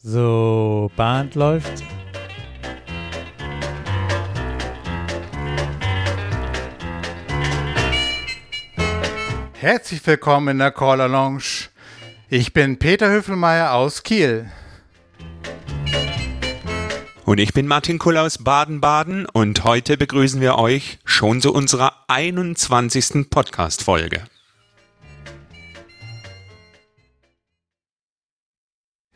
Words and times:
So, 0.00 0.92
Band 0.94 1.34
läuft. 1.34 1.82
Herzlich 9.54 10.06
willkommen 10.06 10.48
in 10.50 10.58
der 10.60 10.70
Caller 10.70 11.08
Lounge. 11.08 11.68
Ich 12.30 12.52
bin 12.52 12.78
Peter 12.78 13.10
Höfelmeier 13.10 13.72
aus 13.72 14.04
Kiel. 14.04 14.48
Und 17.24 17.38
ich 17.38 17.52
bin 17.52 17.66
Martin 17.66 17.98
Kull 17.98 18.18
aus 18.18 18.38
Baden-Baden 18.38 19.26
und 19.26 19.64
heute 19.64 19.96
begrüßen 19.96 20.40
wir 20.40 20.58
euch 20.58 21.00
schon 21.04 21.40
zu 21.40 21.52
unserer 21.52 22.04
21. 22.06 23.28
Podcast-Folge. 23.28 24.22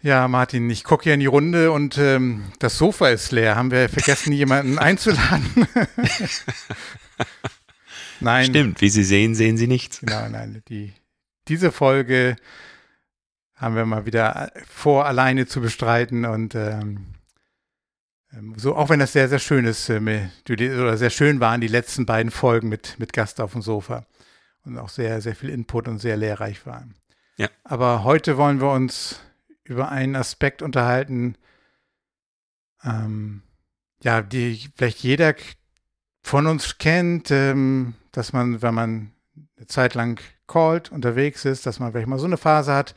Ja, 0.04 0.26
Martin, 0.26 0.68
ich 0.68 0.82
gucke 0.82 1.04
hier 1.04 1.14
in 1.14 1.20
die 1.20 1.26
Runde 1.26 1.70
und 1.70 1.96
ähm, 1.96 2.46
das 2.58 2.76
Sofa 2.76 3.10
ist 3.10 3.30
leer. 3.30 3.54
Haben 3.54 3.70
wir 3.70 3.88
vergessen, 3.88 4.32
jemanden 4.32 4.78
einzuladen? 4.78 5.46
nein. 8.20 8.46
Stimmt, 8.46 8.80
wie 8.80 8.88
Sie 8.88 9.04
sehen, 9.04 9.36
sehen 9.36 9.56
Sie 9.56 9.68
nichts. 9.68 10.00
Genau, 10.00 10.28
nein. 10.28 10.60
Die, 10.68 10.92
diese 11.46 11.70
Folge 11.70 12.34
haben 13.54 13.76
wir 13.76 13.86
mal 13.86 14.04
wieder 14.04 14.50
vor, 14.68 15.06
alleine 15.06 15.46
zu 15.46 15.60
bestreiten 15.60 16.24
und 16.24 16.56
ähm, 16.56 17.14
ähm 18.32 18.54
so, 18.56 18.74
auch 18.74 18.88
wenn 18.88 18.98
das 18.98 19.12
sehr, 19.12 19.28
sehr 19.28 19.38
schön 19.38 19.64
ist, 19.66 19.88
äh, 19.88 20.00
oder 20.48 20.96
sehr 20.96 21.10
schön 21.10 21.38
waren 21.38 21.60
die 21.60 21.68
letzten 21.68 22.06
beiden 22.06 22.32
Folgen 22.32 22.68
mit, 22.68 22.98
mit 22.98 23.12
Gast 23.12 23.40
auf 23.40 23.52
dem 23.52 23.62
Sofa 23.62 24.04
und 24.64 24.78
auch 24.78 24.88
sehr, 24.88 25.20
sehr 25.20 25.36
viel 25.36 25.50
Input 25.50 25.86
und 25.86 26.00
sehr 26.00 26.16
lehrreich 26.16 26.66
waren. 26.66 26.96
Ja. 27.36 27.48
Aber 27.62 28.02
heute 28.02 28.36
wollen 28.36 28.60
wir 28.60 28.72
uns 28.72 29.20
über 29.64 29.90
einen 29.90 30.16
Aspekt 30.16 30.62
unterhalten, 30.62 31.36
ähm, 32.84 33.42
ja, 34.02 34.22
die 34.22 34.68
vielleicht 34.76 34.98
jeder 34.98 35.34
von 36.22 36.46
uns 36.46 36.78
kennt, 36.78 37.30
ähm, 37.30 37.94
dass 38.10 38.32
man, 38.32 38.62
wenn 38.62 38.74
man 38.74 39.12
eine 39.56 39.66
Zeit 39.66 39.94
lang 39.94 40.20
callt, 40.46 40.90
unterwegs 40.90 41.44
ist, 41.44 41.66
dass 41.66 41.78
man 41.78 41.92
vielleicht 41.92 42.08
mal 42.08 42.18
so 42.18 42.26
eine 42.26 42.36
Phase 42.36 42.74
hat, 42.74 42.94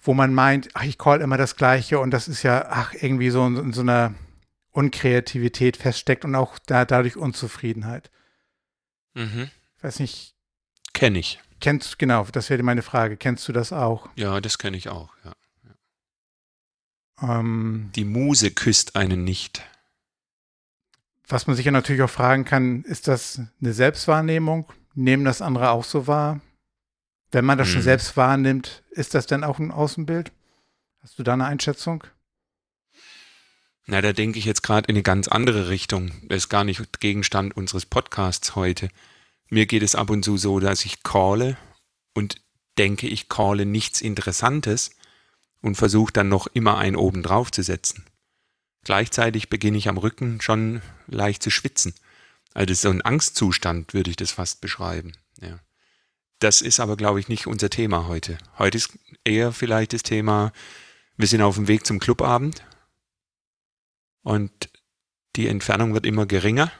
wo 0.00 0.14
man 0.14 0.34
meint, 0.34 0.68
ach, 0.74 0.84
ich 0.84 0.98
call 0.98 1.20
immer 1.20 1.38
das 1.38 1.56
Gleiche 1.56 1.98
und 1.98 2.10
das 2.10 2.28
ist 2.28 2.42
ja, 2.42 2.66
ach, 2.68 2.92
irgendwie 2.94 3.30
so 3.30 3.46
in, 3.46 3.56
in 3.56 3.72
so 3.72 3.80
einer 3.80 4.14
Unkreativität 4.70 5.76
feststeckt 5.76 6.24
und 6.24 6.34
auch 6.34 6.58
da, 6.66 6.84
dadurch 6.84 7.16
Unzufriedenheit. 7.16 8.10
Mhm. 9.14 9.50
Ich 9.76 9.84
weiß 9.84 10.00
nicht. 10.00 10.34
Kenne 10.92 11.20
ich. 11.20 11.40
Kennst, 11.60 11.98
genau, 11.98 12.26
das 12.30 12.50
wäre 12.50 12.62
meine 12.62 12.82
Frage. 12.82 13.16
Kennst 13.16 13.48
du 13.48 13.52
das 13.52 13.72
auch? 13.72 14.08
Ja, 14.16 14.40
das 14.40 14.58
kenne 14.58 14.76
ich 14.76 14.88
auch, 14.88 15.10
ja. 15.24 15.32
Ähm, 17.20 17.90
Die 17.94 18.04
Muse 18.04 18.50
küsst 18.50 18.96
einen 18.96 19.24
nicht. 19.24 19.62
Was 21.26 21.46
man 21.46 21.56
sich 21.56 21.64
ja 21.64 21.72
natürlich 21.72 22.02
auch 22.02 22.10
fragen 22.10 22.44
kann, 22.44 22.82
ist 22.82 23.08
das 23.08 23.40
eine 23.60 23.72
Selbstwahrnehmung? 23.72 24.70
Nehmen 24.94 25.24
das 25.24 25.42
andere 25.42 25.70
auch 25.70 25.84
so 25.84 26.06
wahr? 26.06 26.40
Wenn 27.32 27.44
man 27.44 27.58
das 27.58 27.68
hm. 27.68 27.74
schon 27.74 27.82
selbst 27.82 28.16
wahrnimmt, 28.16 28.82
ist 28.90 29.14
das 29.14 29.26
denn 29.26 29.42
auch 29.42 29.58
ein 29.58 29.70
Außenbild? 29.70 30.32
Hast 31.02 31.18
du 31.18 31.22
da 31.22 31.32
eine 31.32 31.46
Einschätzung? 31.46 32.04
Na, 33.86 34.00
da 34.00 34.12
denke 34.12 34.38
ich 34.38 34.44
jetzt 34.44 34.62
gerade 34.62 34.88
in 34.88 34.94
eine 34.94 35.02
ganz 35.02 35.28
andere 35.28 35.68
Richtung. 35.68 36.12
Das 36.28 36.38
ist 36.38 36.48
gar 36.48 36.64
nicht 36.64 37.00
Gegenstand 37.00 37.56
unseres 37.56 37.84
Podcasts 37.84 38.54
heute. 38.54 38.88
Mir 39.50 39.66
geht 39.66 39.82
es 39.82 39.94
ab 39.94 40.10
und 40.10 40.24
zu 40.24 40.36
so, 40.36 40.58
dass 40.60 40.84
ich 40.84 41.02
calle 41.02 41.58
und 42.14 42.40
denke, 42.78 43.06
ich 43.06 43.28
calle 43.28 43.66
nichts 43.66 44.00
Interessantes 44.00 44.90
und 45.64 45.76
versuche 45.76 46.12
dann 46.12 46.28
noch 46.28 46.46
immer 46.48 46.76
einen 46.76 46.94
oben 46.94 47.22
drauf 47.22 47.50
zu 47.50 47.62
setzen. 47.62 48.04
Gleichzeitig 48.84 49.48
beginne 49.48 49.78
ich 49.78 49.88
am 49.88 49.96
Rücken 49.96 50.42
schon 50.42 50.82
leicht 51.06 51.42
zu 51.42 51.48
schwitzen. 51.48 51.94
Also 52.52 52.66
das 52.66 52.76
ist 52.76 52.82
so 52.82 52.90
ein 52.90 53.00
Angstzustand, 53.00 53.94
würde 53.94 54.10
ich 54.10 54.16
das 54.16 54.30
fast 54.30 54.60
beschreiben. 54.60 55.12
Ja. 55.40 55.58
Das 56.38 56.60
ist 56.60 56.80
aber, 56.80 56.98
glaube 56.98 57.18
ich, 57.18 57.28
nicht 57.28 57.46
unser 57.46 57.70
Thema 57.70 58.08
heute. 58.08 58.36
Heute 58.58 58.76
ist 58.76 58.98
eher 59.24 59.52
vielleicht 59.52 59.94
das 59.94 60.02
Thema, 60.02 60.52
wir 61.16 61.28
sind 61.28 61.40
auf 61.40 61.54
dem 61.54 61.66
Weg 61.66 61.86
zum 61.86 61.98
Clubabend 61.98 62.62
und 64.22 64.68
die 65.34 65.48
Entfernung 65.48 65.94
wird 65.94 66.04
immer 66.04 66.26
geringer, 66.26 66.70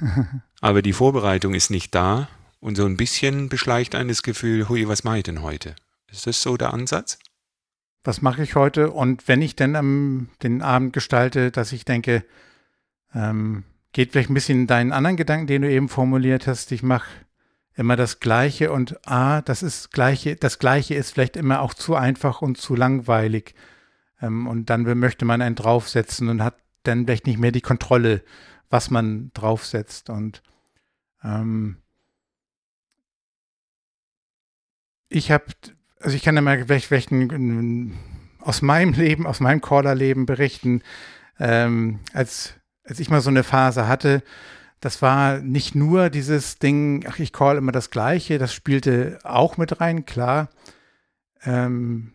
aber 0.60 0.82
die 0.82 0.92
Vorbereitung 0.92 1.54
ist 1.54 1.70
nicht 1.70 1.94
da 1.94 2.28
und 2.58 2.74
so 2.74 2.84
ein 2.84 2.96
bisschen 2.96 3.48
beschleicht 3.48 3.94
einen 3.94 4.08
das 4.08 4.24
Gefühl, 4.24 4.68
hui, 4.68 4.88
was 4.88 5.04
mache 5.04 5.18
ich 5.18 5.24
denn 5.24 5.42
heute? 5.42 5.76
Ist 6.10 6.26
das 6.26 6.42
so 6.42 6.56
der 6.56 6.74
Ansatz? 6.74 7.20
Was 8.04 8.22
mache 8.22 8.42
ich 8.42 8.54
heute? 8.54 8.90
Und 8.90 9.28
wenn 9.28 9.42
ich 9.42 9.56
dann 9.56 9.76
am, 9.76 10.28
den 10.42 10.62
Abend 10.62 10.92
gestalte, 10.92 11.50
dass 11.50 11.72
ich 11.72 11.84
denke, 11.84 12.24
ähm, 13.14 13.64
geht 13.92 14.12
vielleicht 14.12 14.30
ein 14.30 14.34
bisschen 14.34 14.60
in 14.60 14.66
deinen 14.66 14.92
anderen 14.92 15.16
Gedanken, 15.16 15.46
den 15.46 15.62
du 15.62 15.70
eben 15.70 15.88
formuliert 15.88 16.46
hast, 16.46 16.72
ich 16.72 16.82
mache 16.82 17.08
immer 17.74 17.96
das 17.96 18.20
Gleiche 18.20 18.72
und 18.72 18.98
ah, 19.06 19.40
das 19.42 19.62
ist 19.62 19.92
Gleiche, 19.92 20.36
das 20.36 20.58
Gleiche 20.58 20.94
ist 20.94 21.12
vielleicht 21.12 21.36
immer 21.36 21.60
auch 21.60 21.74
zu 21.74 21.94
einfach 21.94 22.42
und 22.42 22.58
zu 22.58 22.74
langweilig. 22.74 23.54
Ähm, 24.20 24.46
und 24.46 24.70
dann 24.70 24.82
möchte 24.98 25.24
man 25.24 25.40
einen 25.40 25.54
draufsetzen 25.54 26.28
und 26.28 26.42
hat 26.42 26.56
dann 26.82 27.04
vielleicht 27.04 27.26
nicht 27.26 27.38
mehr 27.38 27.52
die 27.52 27.60
Kontrolle, 27.60 28.22
was 28.70 28.90
man 28.90 29.30
draufsetzt. 29.32 30.10
Und 30.10 30.42
ähm, 31.22 31.76
ich 35.08 35.30
habe 35.30 35.44
also 36.00 36.16
ich 36.16 36.22
kann 36.22 36.36
ja 36.36 36.42
mal 36.42 36.64
vielleicht 36.66 37.12
aus 38.40 38.62
meinem 38.62 38.92
Leben, 38.92 39.26
aus 39.26 39.40
meinem 39.40 39.60
Caller-Leben 39.60 40.26
berichten, 40.26 40.82
ähm, 41.38 42.00
als, 42.12 42.54
als 42.84 43.00
ich 43.00 43.10
mal 43.10 43.20
so 43.20 43.30
eine 43.30 43.44
Phase 43.44 43.88
hatte, 43.88 44.22
das 44.80 45.02
war 45.02 45.38
nicht 45.38 45.74
nur 45.74 46.08
dieses 46.08 46.58
Ding, 46.58 47.04
ach, 47.08 47.18
ich 47.18 47.32
call 47.32 47.56
immer 47.56 47.72
das 47.72 47.90
Gleiche, 47.90 48.38
das 48.38 48.54
spielte 48.54 49.18
auch 49.24 49.56
mit 49.56 49.80
rein, 49.80 50.06
klar. 50.06 50.50
Ähm, 51.42 52.12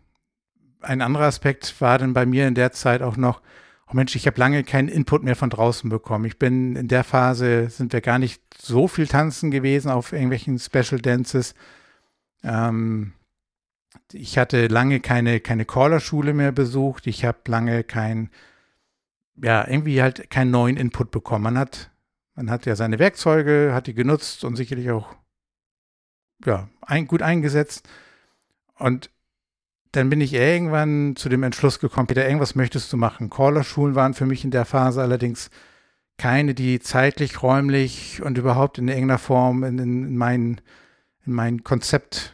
ein 0.82 1.02
anderer 1.02 1.26
Aspekt 1.26 1.80
war 1.82 1.98
dann 1.98 2.14
bei 2.14 2.26
mir 2.26 2.48
in 2.48 2.56
der 2.56 2.72
Zeit 2.72 3.02
auch 3.02 3.18
noch, 3.18 3.42
oh 3.90 3.94
Mensch, 3.94 4.16
ich 4.16 4.28
habe 4.28 4.40
lange 4.40 4.64
keinen 4.64 4.88
Input 4.88 5.24
mehr 5.24 5.36
von 5.36 5.50
draußen 5.50 5.90
bekommen. 5.90 6.26
Ich 6.26 6.40
bin 6.40 6.76
in 6.76 6.88
der 6.88 7.04
Phase, 7.04 7.70
sind 7.70 7.92
wir 7.92 8.02
gar 8.02 8.20
nicht 8.20 8.42
so 8.58 8.88
viel 8.88 9.08
tanzen 9.08 9.52
gewesen 9.52 9.92
auf 9.92 10.14
irgendwelchen 10.14 10.58
Special 10.58 11.02
Dances. 11.02 11.56
Ähm, 12.44 13.14
ich 14.12 14.38
hatte 14.38 14.68
lange 14.68 15.00
keine, 15.00 15.40
keine 15.40 15.66
Caller-Schule 15.66 16.34
mehr 16.34 16.52
besucht. 16.52 17.08
Ich 17.08 17.25
habe 17.25 17.40
lange 17.47 17.84
kein, 17.84 18.30
ja, 19.41 19.68
irgendwie 19.68 20.02
halt 20.02 20.30
keinen 20.30 20.52
neuen 20.52 20.78
Input 20.78 21.12
bekommen. 21.12 21.44
Man 21.44 21.58
hat, 21.58 21.91
man 22.36 22.50
hat 22.50 22.66
ja 22.66 22.75
seine 22.75 23.00
Werkzeuge, 23.00 23.72
hat 23.74 23.88
die 23.88 23.94
genutzt 23.94 24.44
und 24.44 24.56
sicherlich 24.56 24.92
auch, 24.92 25.16
ja, 26.46 26.69
ein, 26.81 27.08
gut 27.08 27.22
eingesetzt. 27.22 27.88
Und 28.78 29.09
dann 29.94 30.09
bin 30.09 30.22
ich 30.22 30.34
irgendwann 30.34 31.16
zu 31.16 31.30
dem 31.30 31.44
Entschluss 31.44 31.80
gekommen, 31.80 32.08
Peter, 32.08 32.25
irgendwas 32.25 32.56
möchtest 32.56 32.92
du 32.92 32.97
machen. 32.97 33.30
Caller-Schulen 33.30 33.96
waren 33.96 34.13
für 34.13 34.25
mich 34.25 34.44
in 34.44 34.52
der 34.52 34.66
Phase 34.66 35.02
allerdings 35.02 35.50
keine, 36.18 36.53
die 36.53 36.80
zeitlich, 36.80 37.42
räumlich 37.42 38.22
und 38.22 38.38
überhaupt 38.38 38.78
in 38.78 38.88
irgendeiner 38.88 39.19
Form 39.19 39.63
in, 39.63 39.80
in, 39.80 40.18
mein, 40.18 40.62
in 41.25 41.34
mein 41.34 41.63
Konzept 41.63 42.34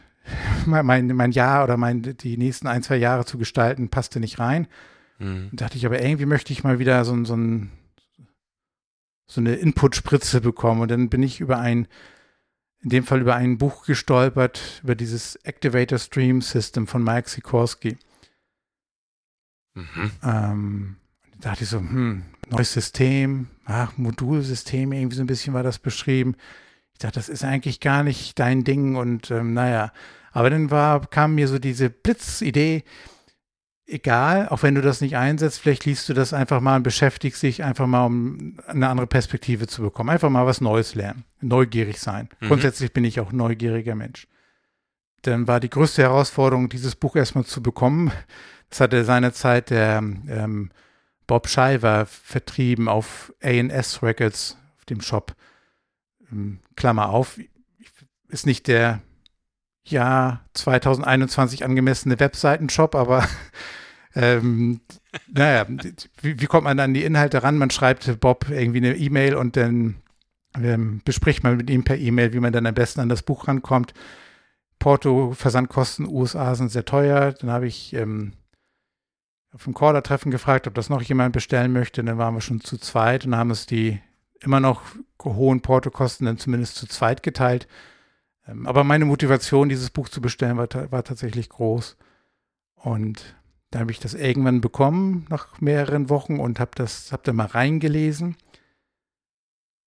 mein, 0.66 1.06
mein 1.08 1.32
Jahr 1.32 1.64
oder 1.64 1.76
mein, 1.76 2.02
die 2.02 2.36
nächsten 2.36 2.66
ein, 2.66 2.82
zwei 2.82 2.96
Jahre 2.96 3.24
zu 3.24 3.38
gestalten, 3.38 3.88
passte 3.88 4.20
nicht 4.20 4.38
rein. 4.38 4.66
Mhm. 5.18 5.50
Da 5.52 5.66
dachte 5.66 5.78
ich 5.78 5.86
aber, 5.86 6.02
irgendwie 6.02 6.26
möchte 6.26 6.52
ich 6.52 6.64
mal 6.64 6.78
wieder 6.78 7.04
so, 7.04 7.24
so, 7.24 7.36
ein, 7.36 7.70
so 9.26 9.40
eine 9.40 9.54
Input-Spritze 9.54 10.40
bekommen. 10.40 10.80
Und 10.80 10.90
dann 10.90 11.08
bin 11.08 11.22
ich 11.22 11.40
über 11.40 11.58
ein, 11.58 11.86
in 12.82 12.90
dem 12.90 13.04
Fall 13.04 13.20
über 13.20 13.36
ein 13.36 13.58
Buch 13.58 13.84
gestolpert, 13.84 14.80
über 14.82 14.94
dieses 14.94 15.36
Activator 15.36 15.98
Stream 15.98 16.40
System 16.40 16.86
von 16.86 17.04
Mike 17.04 17.28
Sikorsky. 17.28 17.96
Mhm. 19.74 20.10
Ähm, 20.24 20.96
da 21.38 21.50
dachte 21.50 21.64
ich 21.64 21.70
so, 21.70 21.78
hm, 21.78 22.24
neues 22.48 22.72
System, 22.72 23.48
ach, 23.64 23.96
Modulsystem, 23.96 24.92
irgendwie 24.92 25.16
so 25.16 25.22
ein 25.22 25.26
bisschen 25.26 25.54
war 25.54 25.62
das 25.62 25.78
beschrieben. 25.78 26.34
Ich 26.92 26.98
dachte, 26.98 27.18
das 27.18 27.28
ist 27.28 27.44
eigentlich 27.44 27.80
gar 27.80 28.02
nicht 28.02 28.38
dein 28.38 28.64
Ding 28.64 28.96
und 28.96 29.30
ähm, 29.30 29.54
naja, 29.54 29.92
aber 30.32 30.50
dann 30.50 30.70
war, 30.70 31.06
kam 31.06 31.34
mir 31.34 31.48
so 31.48 31.58
diese 31.58 31.90
Blitzidee, 31.90 32.84
egal, 33.86 34.48
auch 34.48 34.62
wenn 34.62 34.74
du 34.74 34.82
das 34.82 35.00
nicht 35.00 35.16
einsetzt, 35.16 35.60
vielleicht 35.60 35.84
liest 35.84 36.08
du 36.08 36.14
das 36.14 36.32
einfach 36.32 36.60
mal 36.60 36.76
und 36.76 36.82
beschäftigst 36.82 37.42
dich 37.42 37.64
einfach 37.64 37.86
mal, 37.86 38.06
um 38.06 38.58
eine 38.66 38.88
andere 38.88 39.06
Perspektive 39.06 39.66
zu 39.66 39.82
bekommen. 39.82 40.10
Einfach 40.10 40.30
mal 40.30 40.46
was 40.46 40.60
Neues 40.60 40.94
lernen, 40.94 41.24
neugierig 41.40 41.98
sein. 41.98 42.28
Mhm. 42.40 42.48
Grundsätzlich 42.48 42.92
bin 42.92 43.04
ich 43.04 43.20
auch 43.20 43.32
neugieriger 43.32 43.94
Mensch. 43.94 44.26
Dann 45.22 45.46
war 45.46 45.60
die 45.60 45.70
größte 45.70 46.02
Herausforderung, 46.02 46.68
dieses 46.68 46.96
Buch 46.96 47.16
erstmal 47.16 47.44
zu 47.44 47.62
bekommen. 47.62 48.10
Das 48.70 48.80
hatte 48.80 49.04
seinerzeit 49.04 49.70
der 49.70 49.98
ähm, 49.98 50.70
Bob 51.26 51.48
Shiver 51.48 52.06
vertrieben 52.06 52.88
auf 52.88 53.32
AS 53.42 54.02
Records, 54.02 54.56
auf 54.78 54.84
dem 54.86 55.00
Shop. 55.00 55.34
Ähm, 56.32 56.60
Klammer 56.76 57.10
auf, 57.10 57.38
ist 58.28 58.46
nicht 58.46 58.68
der 58.68 59.02
Jahr 59.84 60.44
2021 60.54 61.64
angemessene 61.64 62.20
Webseitenshop, 62.20 62.94
aber 62.94 63.26
ähm, 64.14 64.80
naja, 65.28 65.66
wie, 66.20 66.40
wie, 66.40 66.46
kommt 66.46 66.64
man 66.64 66.78
an 66.80 66.94
die 66.94 67.04
Inhalte 67.04 67.42
ran? 67.42 67.58
Man 67.58 67.70
schreibt 67.70 68.20
Bob 68.20 68.48
irgendwie 68.50 68.78
eine 68.78 68.96
E-Mail 68.96 69.34
und 69.34 69.56
dann 69.56 69.96
ähm, 70.56 71.00
bespricht 71.04 71.42
man 71.42 71.56
mit 71.56 71.70
ihm 71.70 71.84
per 71.84 71.98
E-Mail, 71.98 72.32
wie 72.32 72.40
man 72.40 72.52
dann 72.52 72.66
am 72.66 72.74
besten 72.74 73.00
an 73.00 73.08
das 73.08 73.22
Buch 73.22 73.48
rankommt. 73.48 73.94
Porto, 74.78 75.32
Versandkosten 75.32 76.06
USA 76.08 76.54
sind 76.54 76.70
sehr 76.70 76.84
teuer. 76.84 77.32
Dann 77.32 77.50
habe 77.50 77.66
ich 77.66 77.92
ähm, 77.94 78.32
auf 79.52 79.64
dem 79.64 79.74
Caller-Treffen 79.74 80.30
gefragt, 80.30 80.66
ob 80.66 80.74
das 80.74 80.88
noch 80.88 81.02
jemand 81.02 81.32
bestellen 81.32 81.72
möchte. 81.72 82.02
Dann 82.02 82.18
waren 82.18 82.34
wir 82.34 82.40
schon 82.40 82.60
zu 82.60 82.78
zweit 82.78 83.26
und 83.26 83.36
haben 83.36 83.50
es 83.50 83.66
die 83.66 84.00
immer 84.40 84.58
noch 84.58 84.82
hohen 85.22 85.60
Portokosten 85.60 86.26
dann 86.26 86.38
zumindest 86.38 86.76
zu 86.76 86.86
zweit 86.86 87.22
geteilt. 87.22 87.68
Ähm, 88.46 88.66
aber 88.66 88.84
meine 88.84 89.04
Motivation, 89.04 89.68
dieses 89.68 89.90
Buch 89.90 90.08
zu 90.08 90.20
bestellen, 90.20 90.56
war, 90.56 90.68
war 90.90 91.04
tatsächlich 91.04 91.48
groß. 91.48 91.96
Und 92.74 93.36
da 93.70 93.80
habe 93.80 93.92
ich 93.92 94.00
das 94.00 94.14
irgendwann 94.14 94.60
bekommen 94.60 95.26
nach 95.28 95.60
mehreren 95.60 96.08
Wochen 96.08 96.38
und 96.38 96.58
habe 96.58 96.72
das, 96.74 97.12
habe 97.12 97.22
da 97.24 97.32
mal 97.32 97.46
reingelesen 97.46 98.36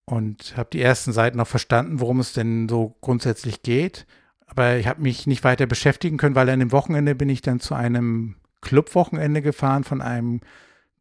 und 0.05 0.55
habe 0.57 0.69
die 0.71 0.81
ersten 0.81 1.11
Seiten 1.11 1.37
noch 1.37 1.47
verstanden, 1.47 1.99
worum 1.99 2.19
es 2.19 2.33
denn 2.33 2.69
so 2.69 2.95
grundsätzlich 3.01 3.61
geht. 3.61 4.05
Aber 4.45 4.77
ich 4.77 4.87
habe 4.87 5.01
mich 5.01 5.27
nicht 5.27 5.43
weiter 5.43 5.65
beschäftigen 5.65 6.17
können, 6.17 6.35
weil 6.35 6.49
an 6.49 6.59
dem 6.59 6.71
Wochenende 6.71 7.15
bin 7.15 7.29
ich 7.29 7.41
dann 7.41 7.59
zu 7.59 7.73
einem 7.73 8.35
Clubwochenende 8.61 9.41
gefahren 9.41 9.83
von 9.83 10.01
einem 10.01 10.41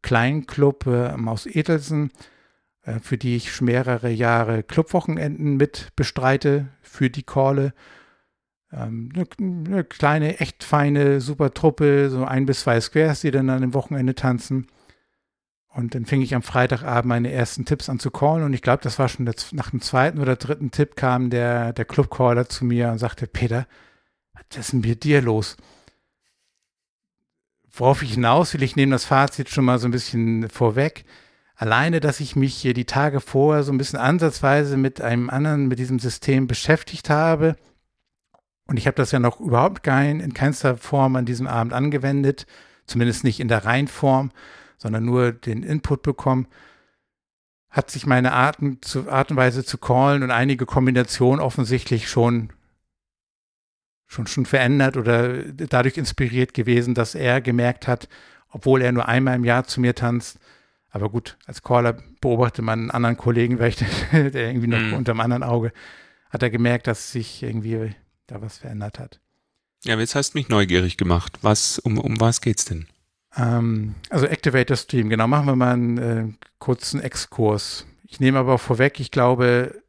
kleinen 0.01 0.47
Club 0.47 0.85
äh, 0.87 1.13
aus 1.25 1.45
Etelsen, 1.45 2.11
für 3.01 3.17
die 3.17 3.35
ich 3.35 3.61
mehrere 3.61 4.09
Jahre 4.09 4.63
Clubwochenenden 4.63 5.57
mit 5.57 5.89
bestreite 5.95 6.67
für 6.81 7.09
die 7.09 7.23
Korle. 7.23 7.73
Ähm, 8.71 9.09
eine, 9.15 9.25
eine, 9.39 9.83
kleine, 9.83 10.39
echt 10.39 10.63
feine, 10.63 11.21
super 11.21 11.53
Truppe, 11.53 12.09
so 12.09 12.25
ein 12.25 12.45
bis 12.45 12.61
zwei 12.61 12.81
Squares, 12.81 13.21
die 13.21 13.31
dann 13.31 13.49
an 13.49 13.61
dem 13.61 13.73
Wochenende 13.73 14.15
tanzen. 14.15 14.67
Und 15.69 15.95
dann 15.95 16.05
fing 16.05 16.21
ich 16.21 16.35
am 16.35 16.43
Freitagabend 16.43 17.07
meine 17.09 17.31
ersten 17.31 17.65
Tipps 17.65 17.89
an 17.89 17.99
zu 17.99 18.11
callen 18.11 18.43
und 18.43 18.53
ich 18.53 18.61
glaube, 18.61 18.83
das 18.83 18.99
war 18.99 19.09
schon 19.09 19.25
der, 19.25 19.33
nach 19.53 19.71
dem 19.71 19.81
zweiten 19.81 20.19
oder 20.19 20.35
dritten 20.35 20.69
Tipp 20.69 20.95
kam 20.95 21.31
der, 21.31 21.73
der 21.73 21.85
Clubcaller 21.85 22.47
zu 22.47 22.63
mir 22.63 22.91
und 22.91 22.99
sagte, 22.99 23.25
Peter, 23.25 23.65
was 24.33 24.59
ist 24.59 24.73
denn 24.73 24.81
mit 24.81 25.03
dir 25.03 25.21
los? 25.21 25.57
Worauf 27.71 28.03
ich 28.03 28.13
hinaus 28.13 28.53
will, 28.53 28.61
ich 28.61 28.75
nehme 28.75 28.91
das 28.91 29.05
Fazit 29.05 29.49
schon 29.49 29.65
mal 29.65 29.79
so 29.79 29.87
ein 29.87 29.91
bisschen 29.91 30.47
vorweg. 30.49 31.05
Alleine, 31.63 31.99
dass 31.99 32.19
ich 32.19 32.35
mich 32.35 32.55
hier 32.55 32.73
die 32.73 32.85
Tage 32.85 33.19
vorher 33.19 33.63
so 33.63 33.71
ein 33.71 33.77
bisschen 33.77 33.99
ansatzweise 33.99 34.75
mit 34.75 35.01
einem 35.01 35.29
anderen, 35.29 35.67
mit 35.67 35.79
diesem 35.79 35.99
System 35.99 36.47
beschäftigt 36.47 37.09
habe. 37.09 37.55
Und 38.67 38.77
ich 38.77 38.87
habe 38.87 38.95
das 38.95 39.11
ja 39.11 39.19
noch 39.19 39.39
überhaupt 39.39 39.83
kein, 39.83 40.19
in 40.19 40.33
keinster 40.33 40.77
Form 40.77 41.15
an 41.15 41.25
diesem 41.25 41.47
Abend 41.47 41.73
angewendet, 41.73 42.47
zumindest 42.85 43.23
nicht 43.23 43.39
in 43.39 43.47
der 43.47 43.65
Reihenform 43.65 44.31
sondern 44.83 45.05
nur 45.05 45.31
den 45.31 45.63
Input 45.63 46.01
bekommen, 46.01 46.45
hat 47.69 47.89
sich 47.89 48.05
meine 48.05 48.33
Art, 48.33 48.57
zu, 48.81 49.09
Art 49.09 49.31
und 49.31 49.37
Weise 49.37 49.63
zu 49.63 49.77
callen 49.77 50.23
und 50.23 50.29
einige 50.29 50.65
Kombinationen 50.65 51.39
offensichtlich 51.39 52.09
schon, 52.09 52.51
schon, 54.05 54.27
schon 54.27 54.45
verändert 54.45 54.97
oder 54.97 55.41
dadurch 55.53 55.97
inspiriert 55.97 56.53
gewesen, 56.53 56.95
dass 56.95 57.15
er 57.15 57.39
gemerkt 57.39 57.87
hat, 57.87 58.09
obwohl 58.49 58.81
er 58.81 58.91
nur 58.91 59.07
einmal 59.07 59.35
im 59.35 59.45
Jahr 59.45 59.63
zu 59.63 59.79
mir 59.79 59.95
tanzt, 59.95 60.37
aber 60.93 61.09
gut, 61.09 61.37
als 61.47 61.63
Caller 61.63 61.97
beobachtet 62.21 62.63
man 62.63 62.79
einen 62.79 62.91
anderen 62.91 63.17
Kollegen, 63.17 63.57
der 64.11 64.47
irgendwie 64.47 64.67
noch 64.67 64.79
mhm. 64.79 64.93
unter 64.93 65.11
einem 65.13 65.21
anderen 65.21 65.43
Auge, 65.43 65.73
hat 66.29 66.43
er 66.43 66.51
gemerkt, 66.51 66.85
dass 66.85 67.11
sich 67.11 67.41
irgendwie 67.41 67.95
da 68.27 68.41
was 68.43 68.59
verändert 68.59 68.99
hat. 68.99 69.19
Ja, 69.83 69.97
jetzt 69.97 70.13
hast 70.13 70.33
du 70.33 70.37
mich 70.37 70.49
neugierig 70.49 70.97
gemacht. 70.97 71.39
Was, 71.41 71.79
um, 71.79 71.97
um 71.97 72.19
was 72.21 72.41
geht's 72.41 72.65
denn? 72.65 72.85
Ähm, 73.35 73.95
also 74.11 74.27
Activator 74.27 74.77
Stream, 74.77 75.09
genau, 75.09 75.27
machen 75.27 75.47
wir 75.47 75.55
mal 75.55 75.73
einen 75.73 75.97
äh, 75.97 76.27
kurzen 76.59 77.01
Exkurs. 77.01 77.87
Ich 78.03 78.19
nehme 78.19 78.37
aber 78.37 78.59
vorweg, 78.59 78.99
ich 78.99 79.09
glaube, 79.09 79.81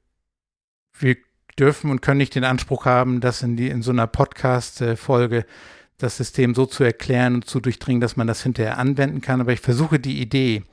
wir 0.98 1.16
dürfen 1.58 1.90
und 1.90 2.00
können 2.00 2.18
nicht 2.18 2.34
den 2.34 2.44
Anspruch 2.44 2.86
haben, 2.86 3.20
das 3.20 3.42
in, 3.42 3.58
die, 3.58 3.68
in 3.68 3.82
so 3.82 3.90
einer 3.90 4.06
Podcast-Folge 4.06 5.44
das 5.98 6.16
System 6.16 6.54
so 6.54 6.64
zu 6.64 6.82
erklären 6.82 7.34
und 7.34 7.44
zu 7.44 7.60
durchdringen, 7.60 8.00
dass 8.00 8.16
man 8.16 8.26
das 8.26 8.42
hinterher 8.42 8.78
anwenden 8.78 9.20
kann. 9.20 9.42
Aber 9.42 9.52
ich 9.52 9.60
versuche 9.60 10.00
die 10.00 10.20
Idee 10.20 10.64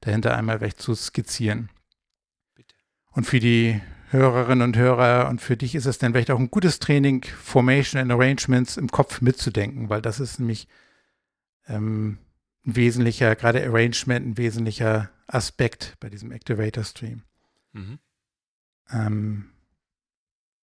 dahinter 0.00 0.36
einmal 0.36 0.56
recht 0.56 0.80
zu 0.80 0.94
skizzieren. 0.94 1.70
Bitte. 2.54 2.74
Und 3.12 3.24
für 3.24 3.40
die 3.40 3.80
Hörerinnen 4.10 4.62
und 4.62 4.76
Hörer 4.76 5.28
und 5.28 5.40
für 5.40 5.56
dich 5.56 5.74
ist 5.74 5.86
es 5.86 5.98
dann 5.98 6.12
vielleicht 6.12 6.30
auch 6.30 6.38
ein 6.38 6.50
gutes 6.50 6.78
Training, 6.78 7.24
Formation 7.24 8.00
and 8.00 8.10
Arrangements 8.10 8.76
im 8.76 8.88
Kopf 8.88 9.20
mitzudenken, 9.20 9.90
weil 9.90 10.00
das 10.00 10.18
ist 10.18 10.38
nämlich 10.38 10.66
ähm, 11.66 12.18
ein 12.66 12.76
wesentlicher, 12.76 13.36
gerade 13.36 13.62
Arrangement, 13.64 14.26
ein 14.26 14.38
wesentlicher 14.38 15.10
Aspekt 15.26 15.96
bei 16.00 16.08
diesem 16.08 16.32
Activator 16.32 16.84
Stream. 16.84 17.22
Mhm. 17.72 17.98
Ähm, 18.90 19.50